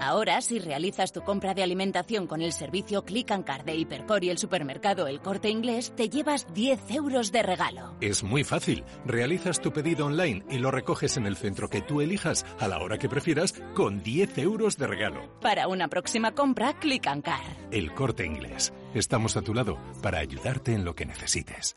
Ahora, 0.00 0.40
si 0.40 0.60
realizas 0.60 1.12
tu 1.12 1.22
compra 1.22 1.54
de 1.54 1.62
alimentación 1.62 2.26
con 2.26 2.40
el 2.40 2.52
servicio 2.52 3.04
Click 3.04 3.30
and 3.32 3.44
Card 3.44 3.64
de 3.64 3.74
Hipercor 3.74 4.22
y 4.22 4.30
el 4.30 4.38
supermercado 4.38 5.08
El 5.08 5.20
Corte 5.20 5.50
Inglés, 5.50 5.92
te 5.96 6.08
llevas 6.08 6.46
10 6.54 6.90
euros 6.92 7.32
de 7.32 7.42
regalo. 7.42 7.96
Es 8.00 8.22
muy 8.22 8.44
fácil. 8.44 8.84
Realizas 9.04 9.60
tu 9.60 9.72
pedido 9.72 10.06
online 10.06 10.44
y 10.50 10.58
lo 10.58 10.70
recoges 10.70 11.16
en 11.16 11.26
el 11.26 11.36
centro 11.36 11.68
que 11.68 11.82
tú 11.82 12.00
elijas 12.00 12.46
a 12.60 12.68
la 12.68 12.78
hora 12.78 12.98
que 12.98 13.08
prefieras 13.08 13.54
con 13.74 14.02
10 14.02 14.38
euros 14.38 14.76
de 14.76 14.86
regalo. 14.86 15.28
Para 15.40 15.66
una 15.66 15.88
próxima 15.88 16.32
compra, 16.32 16.78
Click 16.78 17.06
and 17.08 17.24
Card. 17.24 17.56
El 17.72 17.92
Corte 17.92 18.24
Inglés. 18.24 18.72
Estamos 18.94 19.36
a 19.36 19.42
tu 19.42 19.52
lado 19.52 19.78
para 20.00 20.18
ayudarte 20.18 20.72
en 20.72 20.84
lo 20.84 20.94
que 20.94 21.06
necesites. 21.06 21.76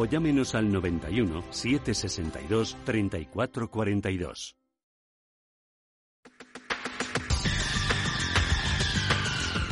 o 0.00 0.04
llámenos 0.04 0.54
al 0.54 0.70
91 0.70 1.42
762 1.50 2.76
3442. 2.84 4.56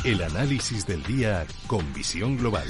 El 0.03 0.21
análisis 0.21 0.85
del 0.85 1.01
día 1.03 1.45
con 1.67 1.93
visión 1.93 2.37
global. 2.37 2.67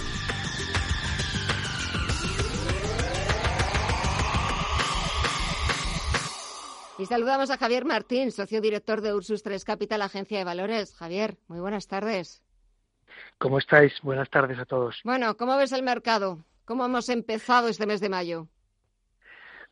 Y 6.99 7.05
saludamos 7.07 7.49
a 7.49 7.57
Javier 7.57 7.85
Martín, 7.85 8.31
socio 8.31 8.61
director 8.61 9.01
de 9.01 9.15
Ursus 9.15 9.41
3 9.41 9.63
Capital, 9.65 10.03
agencia 10.03 10.37
de 10.37 10.43
valores. 10.43 10.95
Javier, 10.95 11.37
muy 11.47 11.59
buenas 11.59 11.87
tardes. 11.87 12.43
¿Cómo 13.39 13.57
estáis? 13.57 13.93
Buenas 14.03 14.29
tardes 14.29 14.59
a 14.59 14.65
todos. 14.65 14.99
Bueno, 15.03 15.35
¿cómo 15.37 15.57
ves 15.57 15.71
el 15.71 15.81
mercado? 15.81 16.43
¿Cómo 16.67 16.85
hemos 16.85 17.07
empezado 17.07 17.69
este 17.69 17.85
mes 17.85 18.01
de 18.01 18.09
mayo? 18.09 18.49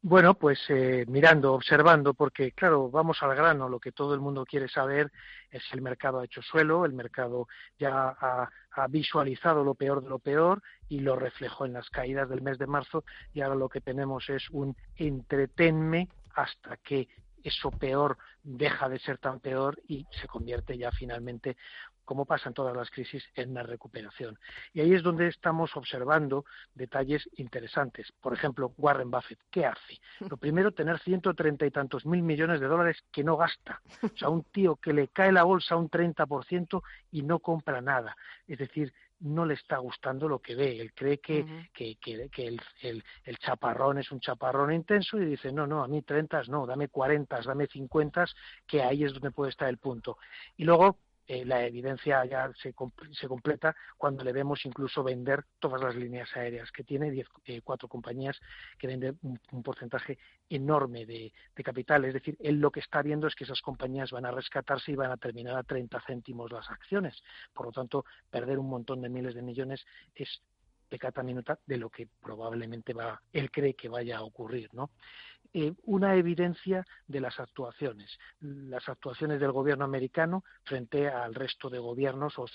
Bueno, 0.02 0.36
pues 0.36 0.60
eh, 0.70 1.04
mirando, 1.10 1.52
observando, 1.54 2.14
porque 2.14 2.54
claro, 2.54 2.90
vamos 2.90 3.22
al 3.22 3.36
grano, 3.36 3.68
lo 3.68 3.82
que 3.82 3.92
todo 3.92 4.14
el 4.14 4.22
mundo 4.22 4.46
quiere 4.46 4.70
saber 4.70 5.12
es 5.52 5.62
si 5.66 5.76
el 5.76 5.82
mercado 5.82 6.20
ha 6.20 6.24
hecho 6.24 6.42
suelo, 6.42 6.86
el 6.86 6.94
mercado 6.94 7.50
ya 7.78 8.16
ha, 8.18 8.50
ha, 8.72 8.88
visualizado 8.88 9.66
lo 9.66 9.76
peor 9.76 10.02
de 10.02 10.10
lo 10.10 10.20
peor 10.20 10.64
y 10.88 11.02
lo 11.02 11.18
reflejó 11.18 11.66
en 11.66 11.74
las 11.74 11.90
caídas 11.90 12.30
del 12.30 12.42
mes 12.42 12.58
de 12.60 12.68
marzo 12.68 13.04
y 13.34 13.42
ahora 13.42 13.56
lo 13.56 13.68
que 13.68 13.82
tenemos 13.82 14.30
es 14.30 14.50
un 14.52 14.74
entretenme 14.96 16.08
hasta 16.34 16.78
que 16.78 17.10
eso 17.46 17.70
peor 17.70 18.18
deja 18.44 18.90
de 18.90 19.00
ser 19.00 19.20
tan 19.20 19.40
peor 19.40 19.80
y 19.88 20.06
se 20.20 20.28
convierte 20.28 20.78
ya 20.78 20.92
finalmente 20.92 21.56
como 22.06 22.26
pasa 22.26 22.50
en 22.50 22.54
todas 22.54 22.76
las 22.76 22.90
crisis, 22.92 23.24
en 23.34 23.52
una 23.52 23.64
recuperación. 23.64 24.38
Y 24.74 24.82
ahí 24.82 24.94
es 24.94 25.04
donde 25.04 25.28
estamos 25.28 25.76
observando 25.76 26.46
detalles 26.74 27.28
interesantes. 27.38 28.12
Por 28.22 28.34
ejemplo, 28.34 28.74
Warren 28.78 29.10
Buffett, 29.10 29.40
¿qué 29.50 29.66
hace? 29.66 30.00
Lo 30.30 30.38
primero, 30.38 30.72
tener 30.72 31.00
ciento 31.00 31.34
treinta 31.34 31.66
y 31.66 31.72
tantos 31.72 32.06
mil 32.06 32.22
millones 32.22 32.60
de 32.60 32.68
dólares 32.68 33.04
que 33.12 33.24
no 33.24 33.36
gasta. 33.36 33.82
O 34.04 34.18
sea, 34.18 34.30
un 34.30 34.44
tío 34.44 34.76
que 34.76 34.94
le 34.94 35.08
cae 35.08 35.32
la 35.32 35.44
bolsa 35.44 35.76
un 35.76 35.90
30% 35.90 36.82
y 37.12 37.24
no 37.24 37.40
compra 37.40 37.82
nada. 37.82 38.16
Es 38.48 38.60
decir, 38.60 38.94
no 39.22 39.46
le 39.46 39.54
está 39.54 39.78
gustando 39.78 40.28
lo 40.28 40.40
que 40.40 40.56
ve. 40.56 40.80
Él 40.80 40.94
cree 40.94 41.20
que, 41.20 41.46
que, 41.74 41.96
que, 41.98 42.30
el, 42.48 42.62
el, 42.82 43.04
el, 43.24 43.38
chaparrón 43.38 43.98
es 43.98 44.12
un 44.12 44.20
chaparrón 44.20 44.74
intenso 44.74 45.18
y 45.18 45.26
dice, 45.26 45.52
no, 45.52 45.66
no, 45.66 45.84
a 45.84 45.88
mí 45.88 46.02
30 46.02 46.44
no, 46.48 46.66
dame 46.66 46.90
40, 46.90 47.40
dame 47.42 47.68
50, 47.68 48.26
que 48.68 48.82
ahí 48.82 49.04
es 49.04 49.14
donde 49.14 49.32
puede 49.32 49.52
estar 49.52 49.70
el 49.70 49.78
punto. 49.78 50.18
Y 50.58 50.64
luego 50.64 51.00
eh, 51.28 51.44
la 51.44 51.66
evidencia 51.66 52.24
ya 52.26 52.52
se, 52.54 52.74
se, 53.12 53.28
completa 53.28 53.76
cuando 53.98 54.24
le 54.24 54.32
vemos 54.32 54.64
incluso 54.66 55.04
vender 55.04 55.44
todas 55.60 55.82
las 55.82 55.96
líneas 55.96 56.30
aéreas 56.36 56.72
que 56.72 56.84
tiene, 56.84 57.10
diez, 57.10 57.28
eh, 57.46 57.62
cuatro 57.64 57.88
compañías 57.88 58.40
que 58.78 58.88
venden 58.88 59.18
un, 59.24 59.64
porcentaje 59.64 60.20
enorme 60.50 61.06
de, 61.06 61.34
de, 61.56 61.64
capital. 61.64 62.06
Es 62.06 62.14
decir, 62.14 62.38
él 62.40 62.60
lo 62.60 62.70
que 62.70 62.80
está 62.80 63.02
viendo 63.02 63.26
es 63.26 63.34
que 63.34 63.44
esas 63.44 63.62
compañías 63.62 64.12
van 64.12 64.26
a 64.26 64.32
rescatarse 64.32 64.92
y 64.92 64.96
van 64.96 65.12
a 65.12 65.18
terminar 65.18 65.58
a 65.58 65.64
30 65.64 66.00
céntimos 66.06 66.52
las 66.52 66.70
acciones. 66.70 67.24
Por 67.54 67.66
lo 67.66 67.72
tanto, 67.72 68.06
perder 68.30 68.60
un 68.60 68.70
montón 68.70 69.02
de 69.02 69.10
miles 69.10 69.34
de 69.34 69.42
millones 69.42 69.84
es 70.14 70.42
pecata 70.88 71.24
minuta 71.24 71.60
de 71.66 71.78
lo 71.78 71.90
que 71.90 72.08
probablemente 72.22 72.94
va, 72.94 73.22
él 73.34 73.50
cree 73.52 73.74
que 73.74 73.90
vaya 73.90 74.18
a 74.18 74.24
ocurrir, 74.24 74.74
¿no? 74.74 74.92
Eh, 75.58 75.74
una 75.86 76.16
evidencia 76.16 76.86
de 77.08 77.22
las 77.22 77.40
actuaciones, 77.40 78.20
las 78.42 78.90
actuaciones 78.90 79.40
del 79.40 79.54
gobierno 79.54 79.86
americano 79.86 80.44
frente 80.66 81.08
al 81.08 81.34
resto 81.34 81.70
de 81.70 81.80
gobiernos, 81.80 82.38
o 82.38 82.46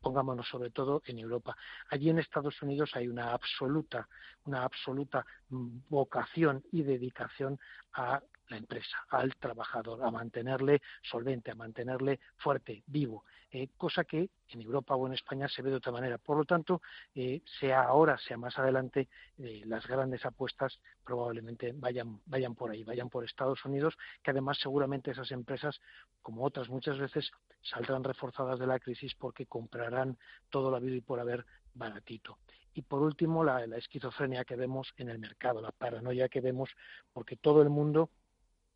pongámonos 0.00 0.46
sobre 0.46 0.70
todo 0.70 1.02
en 1.06 1.18
Europa. 1.18 1.56
Allí 1.90 2.10
en 2.10 2.20
Estados 2.20 2.62
Unidos 2.62 2.92
hay 2.94 3.08
una 3.08 3.32
absoluta, 3.32 4.08
una 4.44 4.62
absoluta 4.62 5.26
vocación 5.50 6.62
y 6.70 6.84
dedicación 6.84 7.58
a 7.92 8.22
la 8.48 8.56
empresa, 8.56 8.96
al 9.08 9.34
trabajador, 9.36 10.02
a 10.04 10.10
mantenerle 10.10 10.82
solvente, 11.02 11.50
a 11.50 11.54
mantenerle 11.54 12.20
fuerte, 12.36 12.82
vivo, 12.86 13.24
eh, 13.50 13.68
cosa 13.76 14.04
que 14.04 14.30
en 14.48 14.60
Europa 14.60 14.94
o 14.96 15.06
en 15.06 15.14
España 15.14 15.48
se 15.48 15.62
ve 15.62 15.70
de 15.70 15.76
otra 15.76 15.92
manera. 15.92 16.18
Por 16.18 16.36
lo 16.36 16.44
tanto, 16.44 16.82
eh, 17.14 17.42
sea 17.60 17.82
ahora, 17.82 18.18
sea 18.18 18.36
más 18.36 18.58
adelante, 18.58 19.08
eh, 19.38 19.62
las 19.64 19.86
grandes 19.86 20.24
apuestas 20.26 20.78
probablemente 21.04 21.72
vayan, 21.72 22.20
vayan 22.26 22.54
por 22.54 22.70
ahí, 22.70 22.84
vayan 22.84 23.08
por 23.08 23.24
Estados 23.24 23.64
Unidos, 23.64 23.96
que 24.22 24.30
además 24.30 24.58
seguramente 24.60 25.10
esas 25.12 25.30
empresas, 25.30 25.80
como 26.20 26.44
otras 26.44 26.68
muchas 26.68 26.98
veces, 26.98 27.30
saldrán 27.62 28.04
reforzadas 28.04 28.58
de 28.58 28.66
la 28.66 28.78
crisis 28.78 29.14
porque 29.14 29.46
comprarán 29.46 30.18
todo 30.50 30.70
lo 30.70 30.76
habido 30.76 30.96
y 30.96 31.00
por 31.00 31.20
haber 31.20 31.46
baratito. 31.74 32.38
Y 32.74 32.82
por 32.82 33.02
último, 33.02 33.44
la, 33.44 33.64
esquizofrenia 33.76 34.44
que 34.44 34.56
vemos 34.56 34.92
en 34.96 35.08
el 35.08 35.20
mercado, 35.20 35.60
la 35.60 35.70
paranoia 35.70 36.28
que 36.28 36.40
vemos, 36.40 36.70
porque 37.12 37.36
todo 37.36 37.62
el 37.62 37.70
mundo 37.70 38.10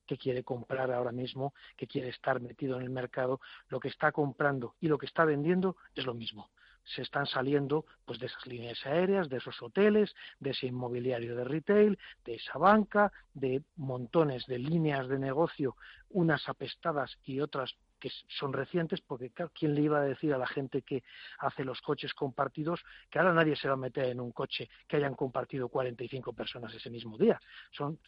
que 0.09 0.19
quiere 0.19 0.43
comprar 0.43 0.91
ahora 0.91 1.13
mismo, 1.13 1.55
que 1.77 1.87
quiere 1.87 2.09
estar 2.09 2.41
metido 2.41 2.77
en 2.77 2.83
el 2.83 2.91
mercado, 2.91 3.41
lo 3.69 3.79
que 3.79 3.89
está 3.89 4.11
comprando 4.11 4.75
y 4.81 4.89
lo 4.89 4.99
que 4.99 5.07
está 5.07 5.25
vendiendo 5.25 5.77
es 5.95 6.07
lo 6.07 6.15
mismo. 6.15 6.51
Se 6.83 7.03
están 7.03 7.27
saliendo 7.27 7.85
pues 8.07 8.19
de 8.19 8.27
esas 8.27 8.47
líneas 8.47 8.85
aéreas, 8.87 9.29
de 9.29 9.37
esos 9.37 9.61
hoteles, 9.63 10.15
de 10.41 10.51
ese 10.51 10.67
inmobiliario 10.67 11.37
de 11.37 11.45
retail, 11.45 11.99
de 12.25 12.37
esa 12.37 12.59
banca, 12.59 13.13
de 13.35 13.63
montones 13.77 14.47
de 14.47 14.59
líneas 14.59 15.07
de 15.07 15.19
negocio, 15.19 15.77
unas 16.09 16.49
apestadas 16.49 17.19
y 17.25 17.41
otras 17.41 17.77
que 17.99 18.11
son 18.29 18.53
recientes, 18.53 19.01
porque 19.01 19.33
¿quién 19.53 19.75
le 19.75 19.83
iba 19.83 19.99
a 19.99 20.03
decir 20.03 20.33
a 20.33 20.39
la 20.39 20.47
gente 20.47 20.83
que 20.83 21.03
hace 21.39 21.65
los 21.65 21.81
coches 21.81 22.15
compartidos 22.15 22.81
que 23.11 23.19
ahora 23.19 23.33
nadie 23.33 23.57
se 23.57 23.69
va 23.69 23.75
a 23.75 23.79
meter 23.79 24.07
en 24.07 24.21
un 24.21 24.33
coche 24.33 24.69
que 24.87 24.97
hayan 24.97 25.15
compartido 25.15 25.69
45 25.69 26.33
personas 26.33 26.75
ese 26.75 26.91
mismo 26.91 27.19
día? 27.19 27.41
Son 27.71 27.99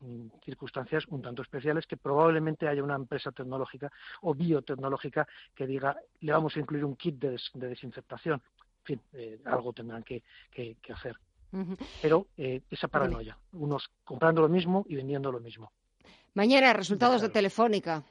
mm, 0.00 0.26
circunstancias 0.44 1.04
un 1.08 1.22
tanto 1.22 1.42
especiales 1.42 1.86
que 1.86 1.96
probablemente 1.96 2.68
haya 2.68 2.82
una 2.82 2.96
empresa 2.96 3.32
tecnológica 3.32 3.90
o 4.22 4.34
biotecnológica 4.34 5.26
que 5.54 5.66
diga 5.66 5.96
le 6.20 6.32
vamos 6.32 6.56
a 6.56 6.60
incluir 6.60 6.84
un 6.84 6.96
kit 6.96 7.16
de, 7.16 7.38
desinfectación. 7.54 8.42
En 8.80 8.84
fin, 8.84 9.00
eh, 9.12 9.40
algo 9.44 9.72
tendrán 9.72 10.02
que, 10.02 10.22
hacer. 10.92 11.16
Pero 12.00 12.28
eh, 12.36 12.62
esa 12.70 12.88
paranoia, 12.88 13.36
unos 13.52 13.90
comprando 14.04 14.40
lo 14.40 14.48
mismo 14.48 14.84
y 14.88 14.96
vendiendo 14.96 15.30
lo 15.30 15.38
mismo. 15.38 15.70
Mañana, 16.34 16.72
resultados 16.72 17.20
de 17.20 17.28
Telefónica. 17.28 18.04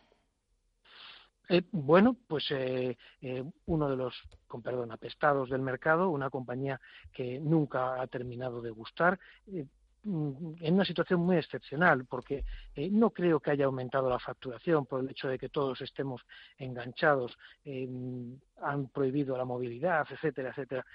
Eh, 1.51 1.63
bueno, 1.73 2.15
pues 2.29 2.49
eh, 2.51 2.97
eh, 3.21 3.43
uno 3.65 3.89
de 3.89 3.97
los, 3.97 4.15
con 4.47 4.61
perdón, 4.61 4.93
apestados 4.93 5.49
del 5.49 5.61
mercado, 5.61 6.09
una 6.09 6.29
compañía 6.29 6.79
que 7.11 7.41
nunca 7.41 8.01
ha 8.01 8.07
terminado 8.07 8.61
de 8.61 8.69
gustar, 8.69 9.19
mm, 9.47 10.53
en 10.61 10.73
una 10.73 10.85
situación 10.85 11.19
muy 11.19 11.35
excepcional, 11.35 12.05
porque 12.05 12.45
no 12.91 13.09
creo 13.09 13.41
que 13.41 13.51
haya 13.51 13.65
aumentado 13.65 14.09
la 14.09 14.17
facturación 14.17 14.85
por 14.85 15.01
el 15.01 15.09
hecho 15.09 15.27
de 15.27 15.37
que 15.37 15.49
todos 15.49 15.81
estemos 15.81 16.21
enganchados, 16.57 17.37
han 17.65 18.87
prohibido 18.87 19.37
la 19.37 19.45
movilidad, 19.45 20.07
etcétera, 20.09 20.51
etcétera 20.51 20.85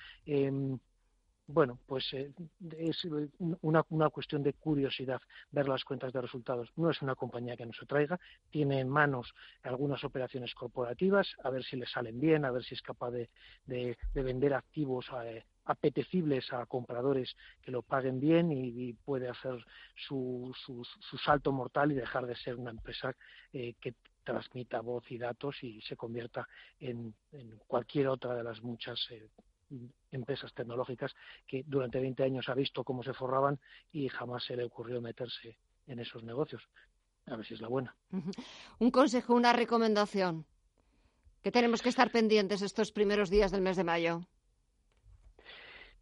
bueno, 1.49 1.78
pues 1.86 2.12
eh, 2.12 2.32
es 2.76 3.05
una, 3.38 3.84
una, 3.90 4.11
cuestión 4.11 4.42
de 4.42 4.53
curiosidad 4.53 5.20
ver 5.53 5.68
las 5.68 5.84
cuentas 5.84 6.12
de 6.12 6.20
resultados. 6.20 6.70
No 6.76 6.90
es 6.90 7.01
una 7.03 7.14
compañía 7.14 7.57
que 7.57 7.66
nos 7.66 7.80
atraiga, 7.80 8.18
tiene 8.51 8.80
en 8.80 8.88
manos 8.88 9.32
algunas 9.62 10.03
operaciones 10.03 10.55
corporativas, 10.55 11.28
a 11.44 11.51
ver 11.51 11.62
si 11.62 11.76
le 11.76 11.86
salen 11.86 12.18
bien, 12.18 12.44
a 12.44 12.51
ver 12.51 12.64
si 12.64 12.74
es 12.74 12.82
capaz 12.82 13.12
de, 13.12 13.28
de, 13.64 13.97
vender 14.14 14.55
activos 14.55 15.07
eh, 15.24 15.44
apetecibles 15.66 16.53
a 16.53 16.66
compradores 16.66 17.36
que 17.62 17.70
lo 17.70 17.82
paguen 17.82 18.18
bien 18.18 18.51
y, 18.51 18.92
puede 18.92 19.28
hacer 19.28 19.64
su, 19.94 20.53
su, 20.64 20.84
su, 20.84 21.18
salto 21.18 21.53
mortal 21.53 21.92
y 21.92 21.94
dejar 21.94 22.26
de 22.26 22.34
ser 22.36 22.57
una 22.57 22.70
empresa 22.70 23.14
eh, 23.53 23.74
que 23.80 23.94
transmita 24.24 24.80
voz 24.80 25.09
y 25.12 25.18
datos 25.18 25.62
y 25.62 25.80
se 25.82 25.97
convierta 25.97 26.49
en, 26.80 27.14
en 27.32 27.57
cualquier 27.68 28.09
otra 28.09 28.34
de 28.34 28.42
las 28.42 28.61
muchas 28.62 28.99
empresas 30.10 30.52
tecnológicas 30.54 31.14
que 31.46 31.64
durante 31.66 32.00
20 32.00 32.22
años 32.22 32.48
ha 32.48 32.54
visto 32.54 32.84
cómo 32.84 33.02
se 33.02 33.12
forraban 33.12 33.58
y 33.92 34.08
jamás 34.08 34.44
se 34.44 34.56
le 34.56 34.64
ocurrió 34.64 35.00
meterse 35.00 35.58
en 35.86 35.98
esos 35.98 36.22
negocios. 36.22 36.62
A 37.26 37.36
ver 37.36 37.46
si 37.46 37.54
es 37.54 37.60
la 37.60 37.68
buena. 37.68 37.96
Un 38.78 38.90
consejo, 38.90 39.34
una 39.34 39.52
recomendación. 39.52 40.46
Que 41.42 41.52
tenemos 41.52 41.82
que 41.82 41.88
estar 41.88 42.10
pendientes 42.10 42.62
estos 42.62 42.92
primeros 42.92 43.30
días 43.30 43.50
del 43.50 43.62
mes 43.62 43.76
de 43.76 43.84
mayo. 43.84 44.26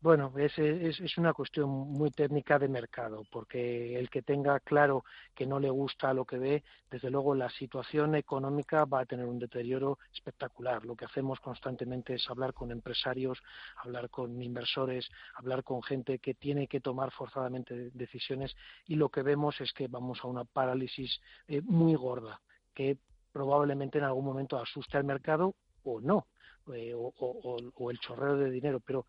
Bueno, 0.05 0.35
es, 0.37 0.59
es, 0.59 1.17
una 1.17 1.33
cuestión 1.33 1.71
muy 1.71 2.11
técnica 2.11 2.59
de 2.59 2.69
mercado, 2.69 3.23
porque 3.33 3.99
el 3.99 4.11
que 4.11 4.21
tenga 4.21 4.61
claro 4.61 5.03
que 5.35 5.47
no 5.47 5.59
le 5.59 5.71
gusta 5.71 6.13
lo 6.13 6.27
que 6.27 6.37
ve, 6.37 6.63
desde 6.91 7.09
luego 7.09 7.35
la 7.35 7.49
situación 7.49 8.15
económica 8.15 8.85
va 8.85 9.01
a 9.01 9.07
tener 9.07 9.25
un 9.25 9.39
deterioro 9.39 9.99
espectacular. 10.13 10.85
Lo 10.85 10.95
que 10.95 11.07
hacemos 11.07 11.41
constantemente 11.41 12.17
es 12.17 12.29
hablar 12.29 12.53
con 12.53 12.71
empresarios, 12.71 13.39
hablar 13.83 14.11
con 14.11 14.43
inversores, 14.43 15.09
hablar 15.37 15.65
con 15.65 15.83
gente 15.83 16.19
que 16.19 16.35
tiene 16.35 16.69
que 16.69 16.81
tomar 16.81 17.11
forzadamente 17.11 17.89
decisiones 17.95 18.55
y 18.87 18.97
lo 18.97 19.09
que 19.09 19.23
vemos 19.23 19.59
es 19.63 19.73
que 19.73 19.89
vamos 19.89 20.19
a 20.23 20.27
una 20.27 20.45
parálisis 20.45 21.19
eh, 21.49 21.63
muy 21.63 21.95
gorda, 21.95 22.43
que 22.75 22.99
probablemente 23.33 23.97
en 23.97 24.05
algún 24.05 24.27
momento 24.27 24.59
asuste 24.59 24.99
al 24.99 25.05
mercado 25.05 25.55
o 25.83 26.03
no. 26.03 26.27
Eh, 26.73 26.95
o, 26.97 27.91
el 27.91 27.99
chorreo 27.99 28.37
de 28.37 28.51
dinero, 28.51 28.81
pero 28.81 29.05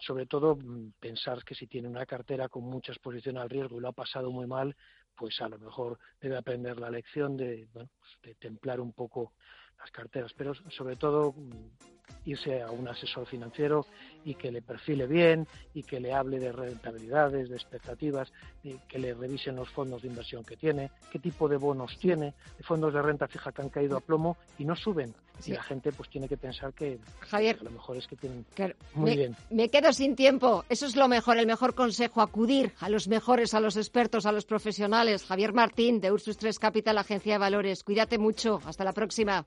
sobre 0.00 0.26
todo 0.26 0.56
mm, 0.56 0.92
pensar 0.98 1.44
que 1.44 1.54
si 1.54 1.66
tiene 1.66 1.88
una 1.88 2.06
cartera 2.06 2.48
con 2.48 2.64
mucha 2.64 2.92
exposición 2.92 3.38
al 3.38 3.50
riesgo 3.50 3.78
y 3.78 3.80
lo 3.80 3.88
ha 3.88 3.92
pasado 3.92 4.30
muy 4.30 4.46
mal, 4.46 4.74
pues 5.16 5.40
a 5.40 5.48
lo 5.48 5.58
mejor 5.58 5.98
debe 6.20 6.36
aprender 6.36 6.78
la 6.78 6.90
lección 6.90 7.36
de, 7.36 7.68
bueno, 7.72 7.90
de 8.22 8.34
templar 8.34 8.80
un 8.80 8.92
poco 8.92 9.32
las 9.78 9.90
carteras, 9.90 10.32
pero 10.36 10.54
sobre 10.54 10.96
todo 10.96 11.32
mm, 11.32 11.99
irse 12.24 12.62
a 12.62 12.70
un 12.70 12.88
asesor 12.88 13.26
financiero 13.26 13.86
y 14.24 14.34
que 14.34 14.50
le 14.50 14.62
perfile 14.62 15.06
bien 15.06 15.46
y 15.74 15.82
que 15.82 16.00
le 16.00 16.12
hable 16.12 16.38
de 16.38 16.52
rentabilidades, 16.52 17.48
de 17.48 17.56
expectativas, 17.56 18.32
y 18.62 18.74
que 18.88 18.98
le 18.98 19.14
revisen 19.14 19.56
los 19.56 19.68
fondos 19.70 20.02
de 20.02 20.08
inversión 20.08 20.44
que 20.44 20.56
tiene, 20.56 20.90
qué 21.10 21.18
tipo 21.18 21.48
de 21.48 21.56
bonos 21.56 21.96
tiene, 21.98 22.34
de 22.58 22.64
fondos 22.64 22.92
de 22.92 23.00
renta 23.02 23.26
fija 23.28 23.52
que 23.52 23.62
han 23.62 23.70
caído 23.70 23.96
a 23.96 24.00
plomo 24.00 24.36
y 24.58 24.64
no 24.64 24.76
suben. 24.76 25.14
Y 25.46 25.52
la 25.52 25.62
gente 25.62 25.90
pues 25.92 26.10
tiene 26.10 26.28
que 26.28 26.36
pensar 26.36 26.74
que, 26.74 26.98
Javier, 27.20 27.56
a 27.60 27.64
lo 27.64 27.70
mejor 27.70 27.96
es 27.96 28.06
que 28.06 28.14
tienen 28.14 28.44
muy 28.92 29.16
bien. 29.16 29.34
Me 29.48 29.70
quedo 29.70 29.90
sin 29.94 30.14
tiempo. 30.14 30.66
Eso 30.68 30.84
es 30.84 30.96
lo 30.96 31.08
mejor, 31.08 31.38
el 31.38 31.46
mejor 31.46 31.74
consejo, 31.74 32.20
acudir 32.20 32.74
a 32.78 32.90
los 32.90 33.08
mejores, 33.08 33.54
a 33.54 33.60
los 33.60 33.78
expertos, 33.78 34.26
a 34.26 34.32
los 34.32 34.44
profesionales. 34.44 35.24
Javier 35.24 35.54
Martín, 35.54 35.98
de 35.98 36.12
Ursus 36.12 36.36
3 36.36 36.58
Capital, 36.58 36.98
Agencia 36.98 37.32
de 37.32 37.38
Valores. 37.38 37.84
Cuídate 37.84 38.18
mucho. 38.18 38.60
Hasta 38.66 38.84
la 38.84 38.92
próxima 38.92 39.46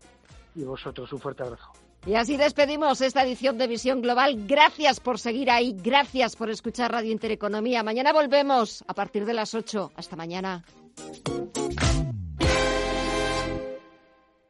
y 0.55 0.63
vosotros 0.63 1.11
un 1.13 1.19
fuerte 1.19 1.43
abrazo. 1.43 1.71
Y 2.05 2.15
así 2.15 2.35
despedimos 2.35 2.99
esta 3.01 3.23
edición 3.23 3.57
de 3.57 3.67
Visión 3.67 4.01
Global. 4.01 4.45
Gracias 4.45 4.99
por 4.99 5.19
seguir 5.19 5.49
ahí, 5.49 5.75
gracias 5.81 6.35
por 6.35 6.49
escuchar 6.49 6.91
Radio 6.91 7.11
Intereconomía. 7.11 7.81
Mañana 7.81 8.11
volvemos 8.11 8.83
a 8.87 8.93
partir 8.93 9.25
de 9.25 9.33
las 9.33 9.53
8. 9.53 9.93
Hasta 9.95 10.15
mañana. 10.15 10.65